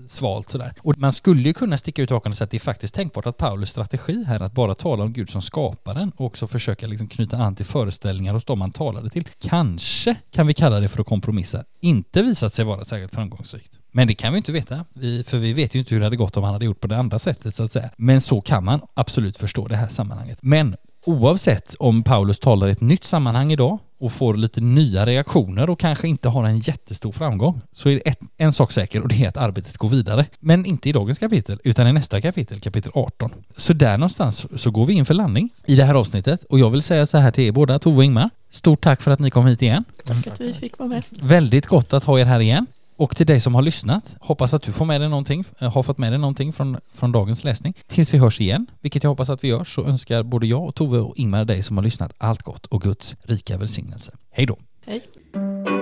svalt 0.07 0.49
sådär. 0.49 0.73
Och 0.81 0.97
man 0.97 1.13
skulle 1.13 1.41
ju 1.41 1.53
kunna 1.53 1.77
sticka 1.77 2.01
ut 2.01 2.09
hakan 2.09 2.31
och 2.31 2.37
säga 2.37 2.45
att 2.45 2.51
det 2.51 2.57
är 2.57 2.59
faktiskt 2.59 2.93
tänkbart 2.93 3.25
att 3.25 3.37
Paulus 3.37 3.69
strategi 3.69 4.23
här 4.23 4.39
att 4.39 4.53
bara 4.53 4.75
tala 4.75 5.03
om 5.03 5.13
Gud 5.13 5.29
som 5.29 5.41
skaparen 5.41 6.11
och 6.15 6.25
också 6.25 6.47
försöka 6.47 6.87
liksom 6.87 7.07
knyta 7.07 7.37
an 7.37 7.55
till 7.55 7.65
föreställningar 7.65 8.33
hos 8.33 8.45
dem 8.45 8.61
han 8.61 8.71
talade 8.71 9.09
till. 9.09 9.27
Kanske 9.39 10.15
kan 10.31 10.47
vi 10.47 10.53
kalla 10.53 10.79
det 10.79 10.87
för 10.87 11.01
att 11.01 11.07
kompromissa. 11.07 11.63
Inte 11.79 12.21
visat 12.21 12.53
sig 12.53 12.65
vara 12.65 12.85
särskilt 12.85 13.13
framgångsrikt. 13.13 13.79
Men 13.91 14.07
det 14.07 14.13
kan 14.13 14.33
vi 14.33 14.37
inte 14.37 14.51
veta, 14.51 14.85
för 15.25 15.37
vi 15.37 15.53
vet 15.53 15.75
ju 15.75 15.79
inte 15.79 15.95
hur 15.95 15.99
det 15.99 16.05
hade 16.05 16.15
gått 16.15 16.37
om 16.37 16.43
han 16.43 16.53
hade 16.53 16.65
gjort 16.65 16.79
på 16.79 16.87
det 16.87 16.97
andra 16.97 17.19
sättet 17.19 17.55
så 17.55 17.63
att 17.63 17.71
säga. 17.71 17.89
Men 17.97 18.21
så 18.21 18.41
kan 18.41 18.63
man 18.63 18.81
absolut 18.93 19.37
förstå 19.37 19.67
det 19.67 19.75
här 19.75 19.87
sammanhanget. 19.87 20.37
Men 20.41 20.75
oavsett 21.05 21.75
om 21.79 22.03
Paulus 22.03 22.39
talar 22.39 22.67
i 22.67 22.71
ett 22.71 22.81
nytt 22.81 23.03
sammanhang 23.03 23.51
idag 23.51 23.79
och 23.99 24.11
får 24.11 24.35
lite 24.35 24.61
nya 24.61 25.05
reaktioner 25.05 25.69
och 25.69 25.79
kanske 25.79 26.07
inte 26.07 26.29
har 26.29 26.45
en 26.45 26.59
jättestor 26.59 27.11
framgång 27.11 27.61
så 27.71 27.89
är 27.89 27.93
det 27.93 28.09
ett, 28.09 28.19
en 28.37 28.53
sak 28.53 28.71
säker 28.71 29.01
och 29.01 29.07
det 29.07 29.23
är 29.23 29.29
att 29.29 29.37
arbetet 29.37 29.77
går 29.77 29.89
vidare. 29.89 30.25
Men 30.39 30.65
inte 30.65 30.89
i 30.89 30.91
dagens 30.91 31.19
kapitel 31.19 31.59
utan 31.63 31.87
i 31.87 31.93
nästa 31.93 32.21
kapitel, 32.21 32.59
kapitel 32.59 32.91
18. 32.95 33.31
Så 33.55 33.73
där 33.73 33.97
någonstans 33.97 34.61
så 34.61 34.71
går 34.71 34.85
vi 34.85 34.93
in 34.93 35.05
för 35.05 35.13
landning 35.13 35.49
i 35.65 35.75
det 35.75 35.83
här 35.83 35.95
avsnittet 35.95 36.43
och 36.43 36.59
jag 36.59 36.69
vill 36.69 36.81
säga 36.81 37.05
så 37.05 37.17
här 37.17 37.31
till 37.31 37.43
er 37.43 37.51
båda, 37.51 37.79
Tove 37.79 37.97
och 37.97 38.03
Ingmar. 38.03 38.29
Stort 38.49 38.83
tack 38.83 39.01
för 39.01 39.11
att 39.11 39.19
ni 39.19 39.29
kom 39.29 39.45
hit 39.45 39.61
igen. 39.61 39.83
Tack 40.05 40.27
att 40.27 40.41
vi 40.41 40.53
fick 40.53 40.77
vara 40.77 40.89
med. 40.89 41.03
Väldigt 41.21 41.67
gott 41.67 41.93
att 41.93 42.03
ha 42.03 42.19
er 42.19 42.25
här 42.25 42.39
igen. 42.39 42.67
Och 43.01 43.15
till 43.15 43.25
dig 43.25 43.39
som 43.39 43.55
har 43.55 43.61
lyssnat, 43.61 44.15
hoppas 44.19 44.53
att 44.53 44.61
du 44.61 44.71
får 44.71 44.85
med 44.85 45.01
dig 45.01 45.09
någonting, 45.09 45.43
eh, 45.59 45.73
har 45.73 45.83
fått 45.83 45.97
med 45.97 46.11
dig 46.11 46.19
någonting 46.19 46.53
från, 46.53 46.77
från 46.93 47.11
dagens 47.11 47.43
läsning. 47.43 47.73
Tills 47.87 48.13
vi 48.13 48.17
hörs 48.17 48.41
igen, 48.41 48.67
vilket 48.81 49.03
jag 49.03 49.09
hoppas 49.09 49.29
att 49.29 49.43
vi 49.43 49.47
gör, 49.47 49.63
så 49.63 49.85
önskar 49.85 50.23
både 50.23 50.47
jag 50.47 50.63
och 50.65 50.75
Tove 50.75 50.99
och 50.99 51.17
Ingmar 51.17 51.45
dig 51.45 51.63
som 51.63 51.77
har 51.77 51.83
lyssnat 51.83 52.13
allt 52.17 52.43
gott 52.43 52.65
och 52.65 52.81
Guds 52.81 53.15
rika 53.21 53.57
välsignelse. 53.57 54.11
Hej 54.31 54.45
då! 54.45 54.57
Hej! 54.85 55.80